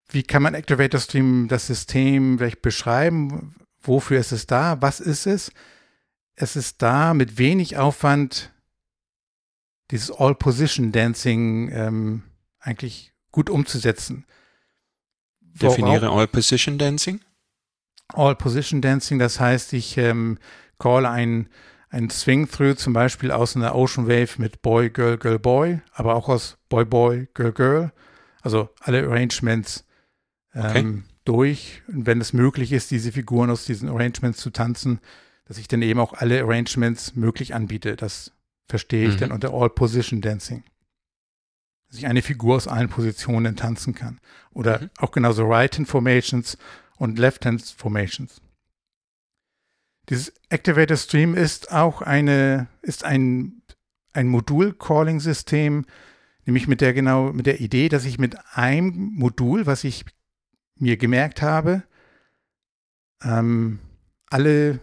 wie 0.09 0.23
kann 0.23 0.41
man 0.41 0.55
Activator 0.55 0.99
Stream, 0.99 1.47
das 1.47 1.67
System 1.67 2.37
vielleicht 2.37 2.61
beschreiben? 2.61 3.55
Wofür 3.81 4.19
ist 4.19 4.31
es 4.31 4.47
da? 4.47 4.81
Was 4.81 4.99
ist 4.99 5.27
es? 5.27 5.51
Es 6.35 6.55
ist 6.55 6.81
da 6.81 7.13
mit 7.13 7.37
wenig 7.37 7.77
Aufwand, 7.77 8.51
dieses 9.91 10.11
All-Position-Dancing 10.11 11.71
ähm, 11.71 12.23
eigentlich 12.59 13.13
gut 13.31 13.49
umzusetzen. 13.49 14.25
Definiere 15.41 16.09
All-Position-Dancing? 16.09 17.21
All-Position-Dancing, 18.13 19.19
das 19.19 19.39
heißt, 19.39 19.73
ich 19.73 19.97
ähm, 19.97 20.37
call 20.79 21.05
ein, 21.05 21.49
ein 21.89 22.09
Swing-Through 22.09 22.75
zum 22.75 22.93
Beispiel 22.93 23.31
aus 23.31 23.55
einer 23.55 23.75
Ocean 23.75 24.07
Wave 24.07 24.33
mit 24.37 24.61
Boy, 24.61 24.89
Girl, 24.89 25.17
Girl, 25.17 25.39
Boy, 25.39 25.81
aber 25.93 26.15
auch 26.15 26.29
aus 26.29 26.57
Boy, 26.69 26.85
Boy, 26.85 27.27
Girl, 27.33 27.51
Girl. 27.51 27.91
Also 28.41 28.69
alle 28.79 29.03
Arrangements 29.03 29.85
ähm, 30.53 30.63
okay. 30.63 31.03
durch. 31.25 31.81
Und 31.87 32.05
wenn 32.05 32.21
es 32.21 32.33
möglich 32.33 32.71
ist, 32.71 32.91
diese 32.91 33.11
Figuren 33.11 33.49
aus 33.49 33.65
diesen 33.65 33.89
Arrangements 33.89 34.39
zu 34.39 34.49
tanzen, 34.51 34.99
dass 35.45 35.57
ich 35.57 35.67
dann 35.67 35.81
eben 35.81 35.99
auch 35.99 36.13
alle 36.13 36.41
Arrangements 36.43 37.15
möglich 37.15 37.55
anbiete. 37.55 37.95
Das 37.95 38.34
verstehe 38.67 39.07
ich 39.07 39.15
mhm. 39.15 39.19
dann 39.19 39.31
unter 39.31 39.53
All 39.53 39.69
Position 39.69 40.21
Dancing. 40.21 40.63
Dass 41.87 41.99
ich 41.99 42.07
eine 42.07 42.21
Figur 42.21 42.55
aus 42.55 42.67
allen 42.67 42.89
Positionen 42.89 43.55
tanzen 43.55 43.93
kann. 43.93 44.19
Oder 44.51 44.81
mhm. 44.81 44.89
auch 44.97 45.11
genauso 45.11 45.45
Right-Hand 45.45 45.87
Formations 45.87 46.57
und 46.97 47.19
Left-Hand 47.19 47.61
Formations. 47.77 48.41
Dieses 50.09 50.33
Activator 50.49 50.97
Stream 50.97 51.33
ist 51.33 51.71
auch 51.71 52.01
eine, 52.01 52.67
ist 52.81 53.03
ein, 53.03 53.61
ein 54.13 54.27
Modul-Calling-System, 54.27 55.85
nämlich 56.45 56.67
mit 56.67 56.81
der 56.81 56.93
genau, 56.93 57.33
mit 57.33 57.47
der 57.47 57.59
Idee, 57.59 57.89
dass 57.89 58.05
ich 58.05 58.19
mit 58.19 58.37
einem 58.53 59.13
Modul, 59.15 59.65
was 59.65 59.83
ich 59.83 60.05
mir 60.77 60.97
gemerkt 60.97 61.41
habe, 61.41 61.83
ähm, 63.23 63.79
alle 64.29 64.79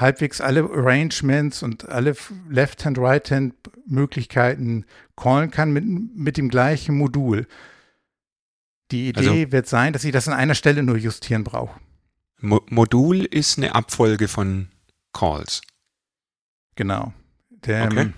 halbwegs 0.00 0.40
alle 0.40 0.62
Arrangements 0.62 1.62
und 1.62 1.88
alle 1.88 2.14
Left-Hand, 2.48 2.98
Right-Hand 2.98 3.54
Möglichkeiten 3.86 4.84
callen 5.16 5.50
kann 5.50 5.72
mit, 5.72 5.84
mit 5.84 6.36
dem 6.36 6.48
gleichen 6.48 6.96
Modul. 6.96 7.46
Die 8.90 9.08
Idee 9.08 9.28
also, 9.28 9.52
wird 9.52 9.66
sein, 9.66 9.92
dass 9.92 10.04
ich 10.04 10.12
das 10.12 10.28
an 10.28 10.34
einer 10.34 10.54
Stelle 10.54 10.82
nur 10.82 10.96
justieren 10.96 11.44
brauche. 11.44 11.78
Mo 12.40 12.64
Modul 12.70 13.24
ist 13.24 13.58
eine 13.58 13.74
Abfolge 13.74 14.28
von 14.28 14.68
Calls. 15.12 15.60
Genau. 16.76 17.12
Der, 17.50 17.86
okay. 17.86 18.00
Ähm, 18.00 18.14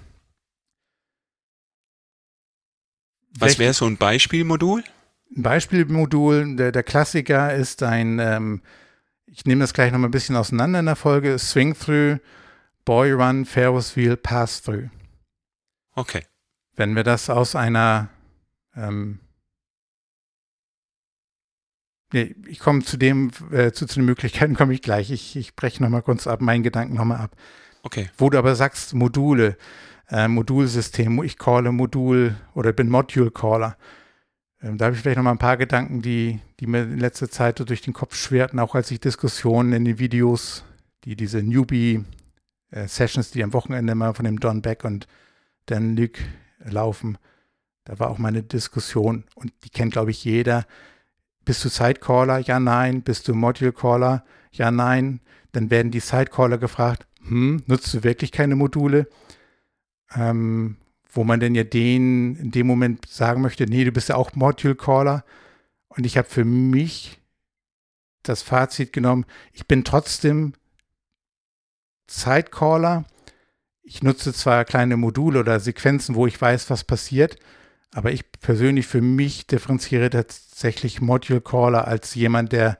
Was 3.38 3.58
wäre 3.58 3.72
so 3.72 3.86
ein 3.86 3.96
Beispielmodul? 3.96 4.84
Ein 5.34 5.42
Beispielmodul, 5.42 6.56
der, 6.56 6.72
der 6.72 6.82
Klassiker 6.82 7.54
ist 7.54 7.82
ein, 7.82 8.18
ähm, 8.18 8.62
ich 9.32 9.44
nehme 9.44 9.60
das 9.60 9.74
gleich 9.74 9.92
noch 9.92 9.98
mal 9.98 10.08
ein 10.08 10.12
bisschen 10.12 10.36
auseinander 10.36 10.80
in 10.80 10.86
der 10.86 10.96
Folge, 10.96 11.38
Swing 11.38 11.74
Through, 11.74 12.18
Boy 12.84 13.12
Run, 13.12 13.44
Ferris 13.44 13.96
Wheel, 13.96 14.16
Pass 14.16 14.62
Through. 14.62 14.90
Okay. 15.94 16.24
Wenn 16.76 16.96
wir 16.96 17.04
das 17.04 17.30
aus 17.30 17.54
einer 17.54 18.08
ähm, 18.74 19.20
Nee, 22.12 22.34
ich 22.48 22.58
komme 22.58 22.82
zu 22.82 22.96
dem, 22.96 23.30
äh, 23.52 23.70
zu, 23.70 23.86
zu 23.86 24.00
den 24.00 24.04
Möglichkeiten 24.04 24.56
komme 24.56 24.74
ich 24.74 24.82
gleich. 24.82 25.10
Ich, 25.10 25.36
ich 25.36 25.54
breche 25.54 25.82
nochmal 25.82 26.02
kurz 26.02 26.26
ab, 26.26 26.40
meinen 26.40 26.64
Gedanken 26.64 26.94
nochmal 26.94 27.18
ab. 27.18 27.36
Okay. 27.82 28.10
Wo 28.18 28.30
du 28.30 28.38
aber 28.38 28.56
sagst, 28.56 28.94
Module, 28.94 29.56
äh, 30.08 30.26
Modulsystem, 30.26 31.22
ich 31.22 31.38
calle 31.38 31.70
Modul 31.70 32.36
oder 32.54 32.72
bin 32.72 32.88
Module-Caller. 32.88 33.76
Ähm, 34.62 34.78
da 34.78 34.86
habe 34.86 34.94
ich 34.94 35.02
vielleicht 35.02 35.16
nochmal 35.16 35.34
ein 35.34 35.38
paar 35.38 35.56
Gedanken, 35.56 36.02
die, 36.02 36.40
die 36.60 36.66
mir 36.66 36.82
in 36.82 36.98
letzter 36.98 37.30
Zeit 37.30 37.58
so 37.58 37.64
durch 37.64 37.82
den 37.82 37.94
Kopf 37.94 38.14
schwerten, 38.14 38.58
auch 38.58 38.74
als 38.74 38.90
ich 38.90 39.00
Diskussionen 39.00 39.72
in 39.72 39.84
den 39.84 39.98
Videos, 39.98 40.64
die 41.04 41.16
diese 41.16 41.42
Newbie-Sessions, 41.42 43.30
äh, 43.30 43.32
die 43.32 43.44
am 43.44 43.52
Wochenende 43.52 43.94
mal 43.94 44.14
von 44.14 44.24
dem 44.24 44.40
Don 44.40 44.62
Beck 44.62 44.84
und 44.84 45.06
Dan 45.66 45.96
Luke 45.96 46.20
laufen, 46.64 47.18
da 47.84 47.98
war 47.98 48.10
auch 48.10 48.18
meine 48.18 48.42
Diskussion 48.42 49.24
und 49.34 49.52
die 49.64 49.70
kennt, 49.70 49.92
glaube 49.92 50.10
ich, 50.10 50.24
jeder 50.24 50.66
bist 51.44 51.64
du 51.64 51.68
Sidecaller? 51.68 52.38
Ja, 52.38 52.60
nein. 52.60 53.02
Bist 53.02 53.26
du 53.28 53.34
Module 53.34 53.72
Caller? 53.72 54.24
Ja, 54.52 54.70
nein. 54.70 55.20
Dann 55.52 55.70
werden 55.70 55.90
die 55.90 56.00
Sidecaller 56.00 56.58
gefragt, 56.58 57.06
hm, 57.26 57.62
nutzt 57.66 57.92
du 57.92 58.04
wirklich 58.04 58.30
keine 58.30 58.56
Module? 58.56 59.08
Ähm, 60.14 60.76
wo 61.12 61.24
man 61.24 61.40
denn 61.40 61.54
ja 61.54 61.64
den 61.64 62.36
in 62.36 62.50
dem 62.50 62.66
Moment 62.66 63.06
sagen 63.06 63.42
möchte, 63.42 63.66
nee, 63.66 63.84
du 63.84 63.92
bist 63.92 64.08
ja 64.08 64.16
auch 64.16 64.34
Module 64.34 64.74
Caller. 64.74 65.24
Und 65.88 66.06
ich 66.06 66.16
habe 66.16 66.28
für 66.28 66.44
mich 66.44 67.20
das 68.22 68.42
Fazit 68.42 68.92
genommen, 68.92 69.24
ich 69.52 69.66
bin 69.66 69.84
trotzdem 69.84 70.52
Zeitcaller. 72.06 73.04
Ich 73.82 74.02
nutze 74.02 74.32
zwar 74.32 74.64
kleine 74.64 74.96
Module 74.96 75.40
oder 75.40 75.58
Sequenzen, 75.58 76.14
wo 76.14 76.26
ich 76.26 76.40
weiß, 76.40 76.70
was 76.70 76.84
passiert, 76.84 77.36
aber 77.92 78.12
ich 78.12 78.30
persönlich 78.32 78.86
für 78.86 79.00
mich 79.00 79.46
differenziere 79.46 80.10
tatsächlich 80.10 81.00
Module 81.00 81.40
Caller 81.40 81.88
als 81.88 82.14
jemand, 82.14 82.52
der 82.52 82.78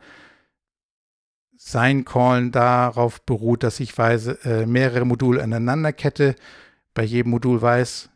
sein 1.56 2.04
Callen 2.04 2.52
darauf 2.52 3.20
beruht, 3.22 3.62
dass 3.62 3.80
ich 3.80 3.96
weiß, 3.96 4.26
äh, 4.44 4.66
mehrere 4.66 5.04
Module 5.04 5.42
aneinander 5.42 5.92
kette, 5.92 6.36
bei 6.94 7.02
jedem 7.02 7.30
Modul 7.30 7.60
weiß, 7.60 8.08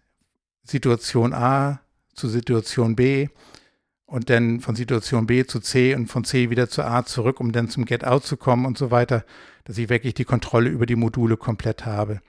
Situation 0.64 1.32
A 1.32 1.80
zu 2.14 2.28
Situation 2.28 2.96
B 2.96 3.28
und 4.06 4.30
dann 4.30 4.60
von 4.60 4.76
Situation 4.76 5.26
B 5.26 5.44
zu 5.44 5.60
C 5.60 5.94
und 5.94 6.06
von 6.06 6.24
C 6.24 6.50
wieder 6.50 6.68
zu 6.68 6.82
A 6.82 7.04
zurück, 7.04 7.40
um 7.40 7.52
dann 7.52 7.68
zum 7.68 7.84
Get 7.84 8.04
Out 8.04 8.24
zu 8.24 8.36
kommen 8.36 8.66
und 8.66 8.78
so 8.78 8.90
weiter, 8.90 9.24
dass 9.64 9.78
ich 9.78 9.88
wirklich 9.88 10.14
die 10.14 10.24
Kontrolle 10.24 10.70
über 10.70 10.86
die 10.86 10.96
Module 10.96 11.36
komplett 11.36 11.86
habe. 11.86 12.20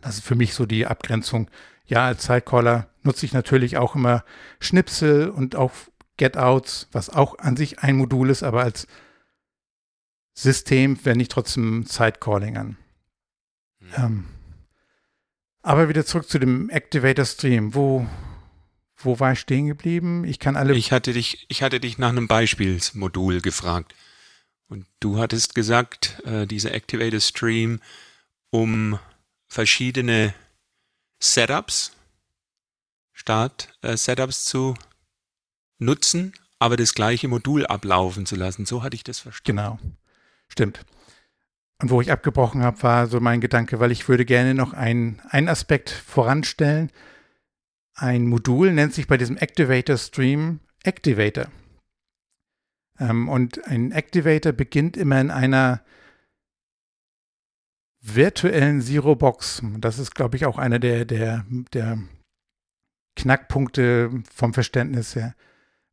Das 0.00 0.16
ist 0.16 0.24
für 0.24 0.34
mich 0.34 0.54
so 0.54 0.66
die 0.66 0.86
Abgrenzung. 0.86 1.50
Ja, 1.86 2.06
als 2.06 2.24
Sidecaller 2.24 2.88
nutze 3.02 3.26
ich 3.26 3.32
natürlich 3.32 3.76
auch 3.76 3.94
immer 3.94 4.24
Schnipsel 4.60 5.28
und 5.28 5.56
auch 5.56 5.72
Get-Outs, 6.16 6.88
was 6.92 7.10
auch 7.10 7.38
an 7.38 7.56
sich 7.56 7.80
ein 7.80 7.96
Modul 7.96 8.30
ist, 8.30 8.42
aber 8.42 8.62
als 8.62 8.86
System 10.34 11.04
wende 11.04 11.22
ich 11.22 11.28
trotzdem 11.28 11.84
Sidecalling 11.84 12.56
an. 12.56 12.76
Mhm. 13.80 13.88
Ähm, 13.96 14.24
aber 15.64 15.88
wieder 15.88 16.04
zurück 16.04 16.28
zu 16.28 16.38
dem 16.38 16.70
Activator 16.70 17.24
Stream. 17.24 17.74
Wo, 17.74 18.06
wo 18.98 19.18
war 19.18 19.32
ich 19.32 19.40
stehen 19.40 19.66
geblieben? 19.66 20.24
Ich 20.24 20.38
kann 20.38 20.56
alle. 20.56 20.74
Ich 20.74 20.92
hatte 20.92 21.12
dich, 21.12 21.46
ich 21.48 21.62
hatte 21.62 21.80
dich 21.80 21.98
nach 21.98 22.10
einem 22.10 22.28
Beispielsmodul 22.28 23.40
gefragt. 23.40 23.94
Und 24.68 24.86
du 25.00 25.18
hattest 25.18 25.54
gesagt, 25.54 26.22
äh, 26.24 26.46
dieser 26.46 26.72
Activator 26.72 27.20
Stream, 27.20 27.80
um 28.50 28.98
verschiedene 29.48 30.34
Setups, 31.20 31.92
Start-Setups 33.12 34.46
äh, 34.46 34.50
zu 34.50 34.74
nutzen, 35.78 36.34
aber 36.58 36.76
das 36.76 36.94
gleiche 36.94 37.28
Modul 37.28 37.66
ablaufen 37.66 38.26
zu 38.26 38.36
lassen. 38.36 38.66
So 38.66 38.82
hatte 38.82 38.96
ich 38.96 39.04
das 39.04 39.20
verstanden. 39.20 39.56
Genau. 39.56 39.78
Stimmt. 40.48 40.84
Und 41.80 41.90
wo 41.90 42.00
ich 42.00 42.12
abgebrochen 42.12 42.62
habe, 42.62 42.82
war 42.82 43.06
so 43.06 43.20
mein 43.20 43.40
Gedanke, 43.40 43.80
weil 43.80 43.90
ich 43.90 44.08
würde 44.08 44.24
gerne 44.24 44.54
noch 44.54 44.72
einen 44.72 45.20
Aspekt 45.48 45.90
voranstellen. 45.90 46.90
Ein 47.94 48.26
Modul 48.26 48.72
nennt 48.72 48.94
sich 48.94 49.06
bei 49.06 49.16
diesem 49.16 49.36
Activator 49.36 49.96
Stream 49.96 50.60
Activator. 50.82 51.46
Ähm, 52.98 53.28
und 53.28 53.64
ein 53.66 53.92
Activator 53.92 54.52
beginnt 54.52 54.96
immer 54.96 55.20
in 55.20 55.30
einer 55.30 55.82
virtuellen 58.00 58.80
Zero-Box. 58.82 59.62
Das 59.78 59.98
ist, 59.98 60.14
glaube 60.14 60.36
ich, 60.36 60.46
auch 60.46 60.58
einer 60.58 60.78
der, 60.78 61.04
der, 61.04 61.44
der 61.72 61.98
Knackpunkte 63.16 64.22
vom 64.32 64.52
Verständnis 64.52 65.16
her. 65.16 65.34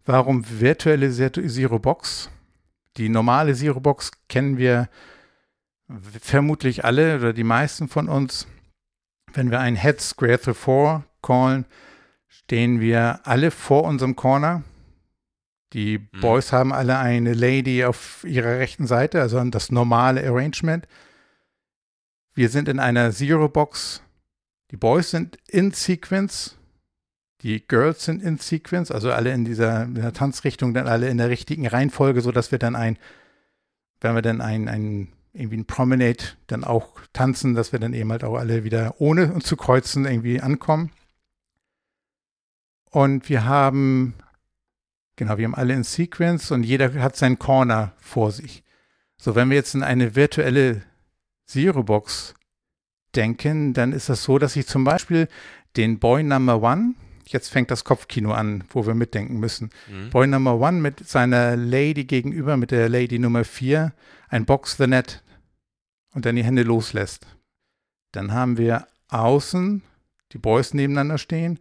Warum 0.05 0.43
virtuelle 0.59 1.11
Zero-Box? 1.11 2.29
Die 2.97 3.07
normale 3.07 3.55
Zero-Box 3.55 4.11
kennen 4.27 4.57
wir 4.57 4.89
vermutlich 6.21 6.85
alle 6.85 7.17
oder 7.17 7.33
die 7.33 7.43
meisten 7.43 7.87
von 7.87 8.07
uns. 8.07 8.47
Wenn 9.33 9.51
wir 9.51 9.59
ein 9.59 9.75
Head 9.75 10.01
Square 10.01 10.39
Through 10.39 10.53
4 10.53 11.03
callen, 11.21 11.65
stehen 12.27 12.79
wir 12.79 13.21
alle 13.23 13.51
vor 13.51 13.83
unserem 13.83 14.15
Corner. 14.15 14.63
Die 15.73 15.99
mhm. 15.99 16.21
Boys 16.21 16.51
haben 16.51 16.73
alle 16.73 16.97
eine 16.97 17.33
Lady 17.33 17.85
auf 17.85 18.25
ihrer 18.25 18.59
rechten 18.59 18.87
Seite, 18.87 19.21
also 19.21 19.41
das 19.45 19.71
normale 19.71 20.25
Arrangement. 20.27 20.87
Wir 22.33 22.49
sind 22.49 22.67
in 22.67 22.79
einer 22.79 23.11
Zero-Box. 23.11 24.01
Die 24.71 24.77
Boys 24.77 25.11
sind 25.11 25.37
in 25.47 25.71
Sequence. 25.71 26.57
Die 27.41 27.65
Girls 27.65 28.05
sind 28.05 28.21
in 28.21 28.37
Sequence, 28.37 28.91
also 28.91 29.11
alle 29.11 29.31
in 29.33 29.45
dieser, 29.45 29.83
in 29.83 29.95
der 29.95 30.13
Tanzrichtung, 30.13 30.73
dann 30.73 30.87
alle 30.87 31.09
in 31.09 31.17
der 31.17 31.29
richtigen 31.29 31.67
Reihenfolge, 31.67 32.21
sodass 32.21 32.51
wir 32.51 32.59
dann 32.59 32.75
ein, 32.75 32.97
wenn 33.99 34.13
wir 34.13 34.21
dann 34.21 34.41
ein, 34.41 34.67
ein 34.67 35.07
irgendwie 35.33 35.57
ein 35.57 35.65
Promenade 35.65 36.23
dann 36.47 36.63
auch 36.63 36.99
tanzen, 37.13 37.55
dass 37.55 37.71
wir 37.71 37.79
dann 37.79 37.93
eben 37.93 38.11
halt 38.11 38.23
auch 38.23 38.35
alle 38.35 38.63
wieder 38.63 38.95
ohne 38.99 39.33
uns 39.33 39.45
zu 39.45 39.55
kreuzen 39.55 40.05
irgendwie 40.05 40.41
ankommen. 40.41 40.91
Und 42.89 43.29
wir 43.29 43.45
haben, 43.45 44.15
genau, 45.15 45.37
wir 45.37 45.45
haben 45.45 45.55
alle 45.55 45.73
in 45.73 45.83
Sequence 45.83 46.51
und 46.51 46.63
jeder 46.63 46.93
hat 46.95 47.15
seinen 47.15 47.39
Corner 47.39 47.93
vor 47.97 48.31
sich. 48.31 48.63
So, 49.17 49.35
wenn 49.35 49.49
wir 49.49 49.55
jetzt 49.55 49.75
in 49.75 49.83
eine 49.83 50.15
virtuelle 50.15 50.81
Zero-Box 51.47 52.33
denken, 53.15 53.73
dann 53.73 53.93
ist 53.93 54.09
das 54.09 54.23
so, 54.23 54.37
dass 54.39 54.55
ich 54.55 54.67
zum 54.67 54.83
Beispiel 54.83 55.29
den 55.77 55.99
Boy 55.99 56.23
Number 56.23 56.61
One, 56.61 56.95
jetzt 57.25 57.49
fängt 57.49 57.71
das 57.71 57.85
Kopfkino 57.85 58.33
an, 58.33 58.65
wo 58.69 58.85
wir 58.85 58.93
mitdenken 58.93 59.39
müssen. 59.39 59.69
Mhm. 59.89 60.09
Boy 60.09 60.27
Number 60.27 60.59
One 60.59 60.81
mit 60.81 61.07
seiner 61.07 61.55
Lady 61.55 62.03
gegenüber, 62.03 62.57
mit 62.57 62.71
der 62.71 62.89
Lady 62.89 63.19
Nummer 63.19 63.45
vier, 63.45 63.93
ein 64.31 64.45
Box 64.45 64.77
the 64.77 64.87
Net 64.87 65.21
und 66.13 66.25
dann 66.25 66.35
die 66.35 66.43
Hände 66.43 66.63
loslässt. 66.63 67.27
Dann 68.13 68.31
haben 68.31 68.57
wir 68.57 68.87
außen 69.09 69.83
die 70.31 70.37
Boys 70.37 70.73
nebeneinander 70.73 71.17
stehen 71.17 71.59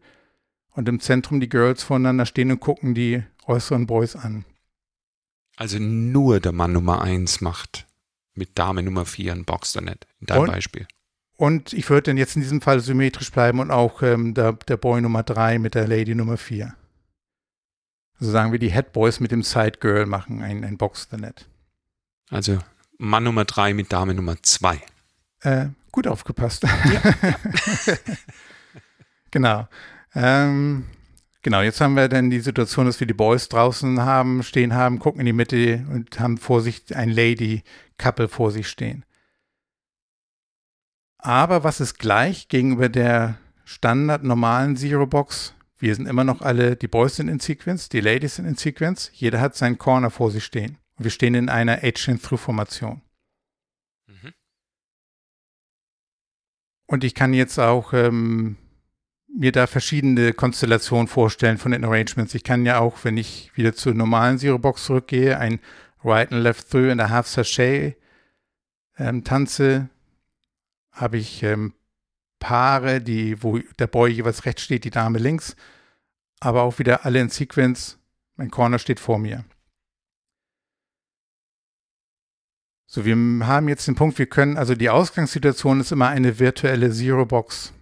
und 0.71 0.89
im 0.89 1.01
Zentrum 1.01 1.41
die 1.41 1.49
Girls 1.49 1.83
voneinander 1.83 2.27
stehen 2.27 2.51
und 2.53 2.61
gucken 2.61 2.95
die 2.95 3.25
äußeren 3.47 3.87
Boys 3.87 4.15
an. 4.15 4.45
Also 5.57 5.79
nur 5.79 6.41
der 6.41 6.53
Mann 6.53 6.73
Nummer 6.73 7.03
eins 7.03 7.41
macht 7.41 7.87
mit 8.35 8.57
Dame 8.57 8.83
Nummer 8.83 9.05
4 9.05 9.33
ein 9.33 9.45
Boxernet, 9.45 10.07
in 10.21 10.29
deinem 10.29 10.43
und, 10.43 10.53
Beispiel. 10.53 10.87
Und 11.37 11.73
ich 11.73 11.91
würde 11.91 12.05
dann 12.05 12.17
jetzt 12.17 12.37
in 12.37 12.43
diesem 12.43 12.61
Fall 12.61 12.81
symmetrisch 12.81 13.33
bleiben 13.33 13.59
und 13.59 13.73
auch 13.73 14.03
ähm, 14.03 14.33
der, 14.33 14.53
der 14.53 14.77
Boy 14.77 15.01
Nummer 15.01 15.25
3 15.25 15.59
mit 15.59 15.75
der 15.75 15.89
Lady 15.89 16.15
Nummer 16.15 16.37
4. 16.37 16.73
Also 18.19 18.31
sagen 18.31 18.53
wir, 18.53 18.61
die 18.61 18.71
Head 18.73 18.93
Boys 18.93 19.19
mit 19.19 19.33
dem 19.33 19.43
Side 19.43 19.79
Girl 19.81 20.07
machen 20.07 20.41
ein, 20.41 20.65
ein 20.65 20.79
Boxernet. 20.79 21.49
Also 22.31 22.59
Mann 22.99 23.25
Nummer 23.25 23.45
3 23.45 23.75
mit 23.75 23.93
Dame 23.93 24.15
Nummer 24.15 24.37
2. 24.43 24.81
Äh, 25.41 25.67
gut 25.93 26.07
aufgepasst. 26.07 26.65
Ja. 26.65 27.15
genau. 29.31 29.69
Ähm, 30.15 30.85
Genau, 31.43 31.63
jetzt 31.63 31.81
haben 31.81 31.97
wir 31.97 32.09
dann 32.09 32.29
die 32.29 32.41
Situation, 32.41 32.85
dass 32.85 33.01
wir 33.01 33.07
die 33.07 33.15
Boys 33.15 33.49
draußen 33.49 34.03
haben, 34.03 34.43
stehen 34.43 34.75
haben, 34.75 34.99
gucken 34.99 35.21
in 35.21 35.27
die 35.27 35.33
Mitte 35.33 35.87
und 35.91 36.21
haben 36.21 36.37
vor 36.37 36.61
sich 36.61 36.95
ein 36.95 37.09
Lady-Couple 37.09 38.29
vor 38.29 38.51
sich 38.51 38.69
stehen. 38.69 39.07
Aber 41.17 41.65
was 41.65 41.81
ist 41.81 41.99
gleich 41.99 42.49
gegenüber 42.49 42.91
der 42.91 43.39
standard 43.65 44.23
normalen 44.23 44.77
Zero-Box? 44.77 45.55
Wir 45.79 45.95
sind 45.95 46.07
immer 46.07 46.25
noch 46.25 46.43
alle, 46.43 46.77
die 46.77 46.89
Boys 46.89 47.17
sind 47.17 47.29
in 47.29 47.41
Sequence, 47.41 47.89
die 47.89 48.01
Ladies 48.01 48.37
sind 48.37 48.45
in 48.45 48.57
Sequence, 48.57 49.11
jeder 49.15 49.41
hat 49.41 49.57
seinen 49.57 49.79
Corner 49.79 50.11
vor 50.11 50.31
sich 50.31 50.45
stehen. 50.45 50.77
Wir 51.03 51.11
stehen 51.11 51.35
in 51.35 51.49
einer 51.49 51.83
Agent-Through-Formation. 51.83 53.01
Mhm. 54.07 54.33
Und 56.87 57.05
ich 57.05 57.15
kann 57.15 57.33
jetzt 57.33 57.59
auch 57.59 57.95
ähm, 57.95 58.57
mir 59.27 59.51
da 59.51 59.67
verschiedene 59.67 60.35
Konstellationen 60.35 61.09
vorstellen 61.09 61.57
von 61.57 61.73
den 61.73 61.85
Arrangements. 61.85 62.35
Ich 62.35 62.45
kann 62.45 62.67
ja 62.67 62.81
auch, 62.81 63.03
wenn 63.05 63.17
ich 63.17 63.51
wieder 63.55 63.75
zur 63.75 63.95
normalen 63.95 64.39
Zero-Box 64.39 64.85
zurückgehe, 64.85 65.39
ein 65.39 65.61
Right 66.05 66.31
and 66.33 66.43
Left 66.43 66.71
Through 66.71 66.91
in 66.91 66.99
der 66.99 67.09
Half 67.09 67.29
Sachet 67.29 67.97
ähm, 68.99 69.25
tanze, 69.25 69.89
habe 70.93 71.17
ich 71.17 71.43
ähm, 71.43 71.73
Paare, 72.41 73.01
die, 73.01 73.43
wo 73.43 73.59
der 73.79 73.87
Boy 73.87 74.11
jeweils 74.11 74.45
rechts 74.45 74.63
steht, 74.63 74.85
die 74.85 74.91
Dame 74.91 75.19
links, 75.19 75.57
aber 76.41 76.63
auch 76.63 76.79
wieder 76.79 77.07
alle 77.07 77.21
in 77.21 77.31
Sequence. 77.31 77.99
Mein 78.37 78.51
Corner 78.51 78.79
steht 78.79 79.01
vor 79.01 79.19
mir. 79.19 79.45
So, 82.93 83.05
wir 83.05 83.15
haben 83.47 83.69
jetzt 83.69 83.87
den 83.87 83.95
Punkt, 83.95 84.19
wir 84.19 84.27
können, 84.27 84.57
also 84.57 84.75
die 84.75 84.91
Ausgangssituation 84.91 85.79
ist 85.79 85.93
immer 85.93 86.09
eine 86.09 86.41
virtuelle 86.41 86.91
Zero-Box. 86.91 87.73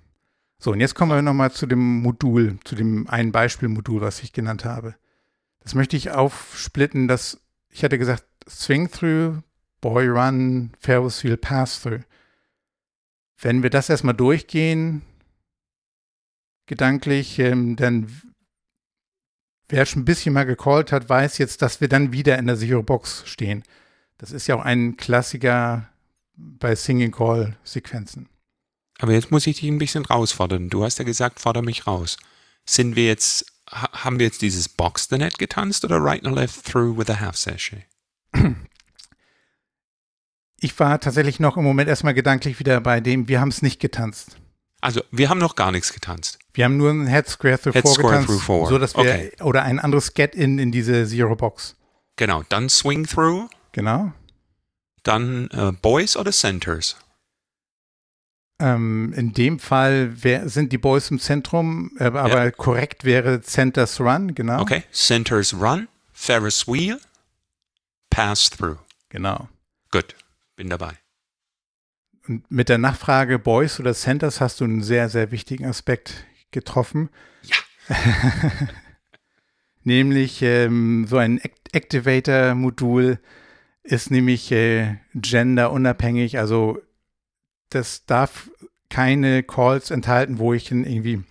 So, 0.59 0.73
und 0.73 0.81
jetzt 0.81 0.95
kommen 0.95 1.13
wir 1.13 1.23
nochmal 1.23 1.51
zu 1.51 1.65
dem 1.65 2.03
Modul, 2.03 2.59
zu 2.65 2.75
dem 2.75 3.09
einen 3.09 3.33
Beispielmodul, 3.33 4.03
was 4.03 4.23
ich 4.23 4.35
genannt 4.35 4.67
habe. 4.67 4.97
Das 5.61 5.75
möchte 5.75 5.97
ich 5.97 6.11
aufsplitten, 6.11 7.09
dass 7.09 7.41
ich 7.71 7.83
hatte 7.83 7.97
gesagt, 7.97 8.27
Swing 8.47 8.91
Through, 8.91 9.39
Boy 9.81 10.09
Run, 10.09 10.73
Ferris 10.79 11.25
Wheel 11.25 11.39
Pass 11.39 11.81
Through. 11.81 12.03
Wenn 13.41 13.63
wir 13.63 13.71
das 13.71 13.89
erstmal 13.89 14.13
durchgehen, 14.13 15.01
gedanklich, 16.67 17.39
ähm, 17.39 17.77
dann 17.77 18.13
wer 19.71 19.87
schon 19.87 20.03
ein 20.03 20.05
bisschen 20.05 20.35
mal 20.35 20.45
gecallt 20.45 20.93
hat, 20.93 21.09
weiß 21.09 21.39
jetzt, 21.39 21.63
dass 21.63 21.81
wir 21.81 21.89
dann 21.89 22.13
wieder 22.13 22.37
in 22.37 22.47
der 22.47 22.59
Zero 22.59 22.83
Box 22.83 23.23
stehen. 23.25 23.65
Das 24.19 24.33
ist 24.33 24.47
ja 24.47 24.57
auch 24.57 24.65
ein 24.65 24.97
Klassiker 24.97 25.89
bei 26.37 26.75
Singing 26.75 27.13
Call 27.13 27.57
Sequenzen. 27.65 28.29
Aber 29.01 29.13
jetzt 29.13 29.31
muss 29.31 29.47
ich 29.47 29.61
dich 29.61 29.69
ein 29.69 29.79
bisschen 29.79 30.05
rausfordern. 30.05 30.71
Du 30.71 30.85
hast 30.85 30.99
ja 30.99 31.05
gesagt, 31.05 31.41
forder 31.41 31.63
mich 31.63 31.87
raus. 31.87 32.17
Sind 32.67 32.97
wir 32.97 33.07
jetzt, 33.07 33.47
haben 33.71 34.19
wir 34.19 34.27
jetzt 34.27 34.43
dieses 34.43 34.69
Box 34.69 35.07
the 35.09 35.19
Net 35.19 35.39
getanzt 35.39 35.85
oder 35.85 36.03
Right 36.03 36.25
and 36.27 36.35
Left 36.35 36.65
Through 36.67 36.99
with 36.99 37.09
a 37.09 37.21
Half 37.21 37.37
Session? 37.37 37.83
Ich 40.61 40.79
war 40.81 40.99
tatsächlich 41.01 41.39
noch 41.39 41.57
im 41.57 41.63
Moment 41.65 41.89
erstmal 41.89 42.15
gedanklich 42.15 42.59
wieder 42.59 42.81
bei 42.81 43.01
dem, 43.01 43.29
wir 43.29 43.41
haben 43.41 43.49
es 43.51 43.63
nicht 43.63 43.81
getanzt. 43.81 44.37
Also, 44.81 45.03
wir 45.11 45.29
haben 45.29 45.39
noch 45.39 45.55
gar 45.57 45.73
nichts 45.73 45.93
getanzt. 45.93 46.39
Wir 46.55 46.65
haben 46.65 46.77
nur 46.77 46.91
ein 46.91 47.07
Head 47.09 47.29
Square 47.29 47.61
Through 47.61 47.73
Head 47.75 47.83
4 47.83 47.93
Square 47.93 48.11
getanzt, 48.13 48.29
through 48.29 48.41
four. 48.41 48.69
so 48.69 48.79
dass 48.79 48.95
wir, 48.97 49.01
Okay. 49.03 49.33
oder 49.43 49.63
ein 49.63 49.79
anderes 49.79 50.15
Get-In 50.15 50.59
in 50.59 50.73
diese 50.73 51.07
Zero-Box. 51.07 51.77
Genau, 52.17 52.43
dann 52.49 52.69
Swing 52.69 53.07
Through, 53.07 53.49
Genau. 53.79 54.13
dann 55.05 55.49
äh, 55.53 55.71
Boys 55.71 56.17
oder 56.17 56.33
Centers. 56.33 56.97
Ähm, 58.61 59.13
in 59.17 59.33
dem 59.33 59.61
Fall 59.61 60.25
wär, 60.25 60.49
sind 60.49 60.73
die 60.73 60.79
Boys 60.79 61.13
im 61.13 61.21
Zentrum, 61.21 61.93
äh, 61.99 62.07
aber 62.07 62.51
korrekt 62.51 63.05
wäre 63.05 63.41
Centers 63.41 64.01
Run, 64.01 64.35
genau. 64.35 64.61
Okay, 64.61 64.83
Centers 64.91 65.55
Run, 65.55 65.87
Ferris 66.13 66.67
Wheel, 66.67 67.01
Pass 68.11 68.51
Through. 68.51 68.79
Genau. 69.11 69.49
Gut, 69.93 70.17
bin 70.57 70.69
dabei. 70.69 70.95
Und 72.27 72.51
mit 72.51 72.69
der 72.69 72.79
Nachfrage 72.79 73.39
Boys 73.39 73.79
oder 73.79 73.95
Centers 73.95 74.41
hast 74.41 74.61
du 74.61 74.65
einen 74.65 74.83
sehr, 74.83 75.09
sehr 75.09 75.31
wichtigen 75.31 75.67
Aspekt 75.67 76.27
getroffen. 76.51 77.11
Ja. 77.45 77.57
nämlich 79.89 80.43
ähm, 80.43 81.07
so 81.09 81.17
ein 81.17 81.39
Act 81.39 81.59
Activator-Modul 81.73 83.19
ist 83.89 84.11
nämlich 84.11 84.53
äh, 84.53 84.99
genderunabhängig. 85.15 86.39
Also 86.39 86.79
das 87.71 88.05
darf 88.05 88.51
keine 88.91 89.43
Calls 89.43 89.91
enthalten, 89.91 90.39
wo 90.39 90.53
ich 90.53 90.71
irgendwie 90.71 91.25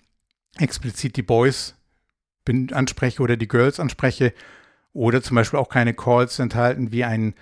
explizit 0.56 1.16
die 1.16 1.22
Boys 1.22 1.76
bin, 2.44 2.72
anspreche 2.72 3.22
oder 3.22 3.36
die 3.36 3.46
Girls 3.46 3.78
anspreche. 3.78 4.34
Oder 4.92 5.22
zum 5.22 5.36
Beispiel 5.36 5.58
auch 5.58 5.68
keine 5.68 5.94
Calls 5.94 6.38
enthalten 6.40 6.90
wie 6.90 7.04
ein, 7.04 7.34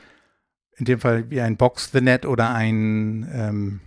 in 0.77 0.85
dem 0.85 1.01
Fall 1.01 1.31
wie 1.31 1.41
ein 1.41 1.57
Box 1.57 1.91
the 1.93 2.03
Net 2.03 2.27
oder 2.27 2.55
ein, 2.55 3.27
ähm, 3.33 3.81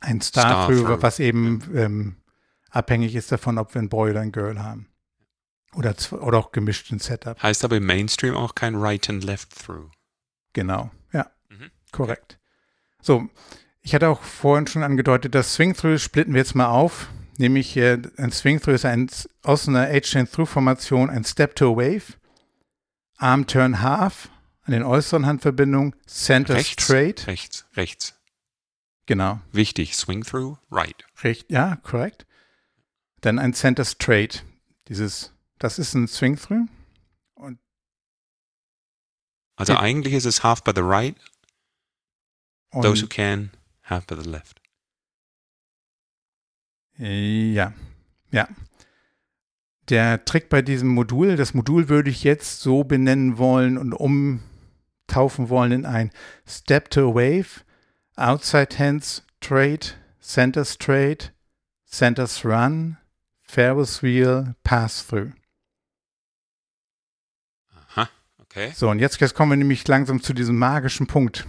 ein 0.00 0.20
Star, 0.20 0.66
Through, 0.66 0.80
Star-Through, 0.80 1.02
was 1.02 1.18
eben 1.18 1.62
ähm, 1.74 2.16
abhängig 2.70 3.14
ist 3.14 3.32
davon, 3.32 3.56
ob 3.56 3.74
wir 3.74 3.80
ein 3.80 3.88
Boy 3.88 4.10
oder 4.10 4.20
ein 4.20 4.32
Girl 4.32 4.62
haben. 4.62 4.88
Oder, 5.74 5.94
oder 6.20 6.38
auch 6.38 6.52
gemischt 6.52 6.90
in 6.92 6.98
Setup. 6.98 7.42
Heißt 7.42 7.64
aber 7.64 7.76
im 7.78 7.86
Mainstream 7.86 8.34
auch 8.34 8.54
kein 8.54 8.74
Right 8.74 9.08
and 9.08 9.24
Left 9.24 9.50
Through. 9.64 9.90
Genau, 10.58 10.90
ja, 11.12 11.30
Mhm. 11.50 11.70
korrekt. 11.92 12.40
So, 13.00 13.28
ich 13.80 13.94
hatte 13.94 14.08
auch 14.08 14.22
vorhin 14.22 14.66
schon 14.66 14.82
angedeutet, 14.82 15.36
das 15.36 15.54
Swing-Through 15.54 15.98
splitten 15.98 16.34
wir 16.34 16.40
jetzt 16.40 16.56
mal 16.56 16.66
auf. 16.66 17.08
Nämlich 17.36 17.76
äh, 17.76 18.02
ein 18.16 18.32
Swing-Through 18.32 18.74
ist 18.74 18.84
ein, 18.84 19.08
aus 19.44 19.68
einer 19.68 19.86
H-Chain-Through-Formation 19.86 21.10
ein 21.10 21.22
Step-to-Wave, 21.24 22.14
Arm-Turn-Half 23.18 24.30
an 24.64 24.72
den 24.72 24.82
äußeren 24.82 25.26
Handverbindungen, 25.26 25.94
Center 26.06 26.54
Rechts, 26.54 26.82
Straight. 26.84 27.26
rechts, 27.28 27.64
rechts. 27.76 28.14
Genau, 29.06 29.40
Wichtig, 29.52 29.96
Swing 29.96 30.24
Through, 30.24 30.58
Right. 30.72 31.04
recht, 31.22 31.50
ja, 31.52 31.76
korrekt. 31.76 32.26
Dann 33.20 33.38
ein 33.38 33.54
Center 33.54 33.84
Straight. 33.84 34.44
Dieses, 34.88 35.32
das 35.60 35.78
ist 35.78 35.94
ein 35.94 36.08
Swing-Through. 36.08 36.66
Also 39.58 39.72
Ja. 39.74 39.80
eigentlich 39.80 40.14
ist 40.14 40.24
es 40.24 40.42
half 40.44 40.62
by 40.62 40.72
the 40.74 40.82
right, 40.82 41.16
Und, 42.70 42.82
those 42.82 43.02
who 43.02 43.08
can, 43.08 43.50
half 43.82 44.06
by 44.06 44.14
the 44.14 44.28
left. 44.28 44.60
Ja, 46.96 47.72
ja. 48.30 48.48
Der 49.88 50.24
Trick 50.24 50.48
bei 50.48 50.62
diesem 50.62 50.88
Modul, 50.88 51.36
das 51.36 51.54
Modul 51.54 51.88
würde 51.88 52.10
ich 52.10 52.22
jetzt 52.24 52.60
so 52.60 52.84
benennen 52.84 53.38
wollen 53.38 53.78
und 53.78 53.94
umtaufen 53.94 55.48
wollen 55.48 55.72
in 55.72 55.86
ein 55.86 56.10
Step 56.46 56.90
to 56.90 57.14
Wave, 57.14 57.62
Outside 58.16 58.78
Hands 58.78 59.22
Trade, 59.40 59.80
Center 60.20 60.64
Straight, 60.64 61.32
Centers 61.86 62.44
Run, 62.44 62.98
Ferris 63.42 64.02
Wheel, 64.02 64.54
Pass 64.62 65.06
Through. 65.06 65.32
Okay. 68.50 68.72
So, 68.74 68.90
und 68.90 68.98
jetzt, 68.98 69.20
jetzt 69.20 69.34
kommen 69.34 69.52
wir 69.52 69.56
nämlich 69.56 69.86
langsam 69.86 70.22
zu 70.22 70.32
diesem 70.32 70.56
magischen 70.56 71.06
Punkt. 71.06 71.46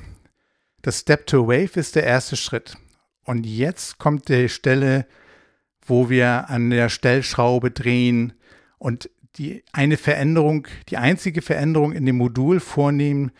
Das 0.81 0.99
Step 0.99 1.27
to 1.27 1.47
Wave 1.47 1.79
ist 1.79 1.95
der 1.95 2.03
erste 2.03 2.35
Schritt. 2.35 2.77
Und 3.23 3.45
jetzt 3.45 3.97
kommt 3.97 4.29
die 4.29 4.49
Stelle, 4.49 5.05
wo 5.85 6.09
wir 6.09 6.49
an 6.49 6.69
der 6.69 6.89
Stellschraube 6.89 7.71
drehen 7.71 8.33
und 8.77 9.09
die 9.35 9.63
eine 9.71 9.97
Veränderung, 9.97 10.67
die 10.89 10.97
einzige 10.97 11.41
Veränderung 11.41 11.93
in 11.93 12.05
dem 12.05 12.17
Modul 12.17 12.59
vornehmen, 12.59 13.31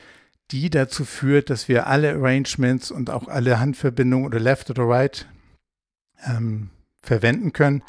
die 0.51 0.69
dazu 0.69 1.05
führt, 1.05 1.49
dass 1.49 1.67
wir 1.67 1.87
alle 1.87 2.13
Arrangements 2.13 2.91
und 2.91 3.09
auch 3.09 3.27
alle 3.27 3.59
Handverbindungen 3.59 4.25
oder 4.25 4.39
Left 4.39 4.69
oder 4.69 4.83
Right 4.83 5.27
ähm, 6.25 6.69
verwenden 7.01 7.53
können 7.53 7.83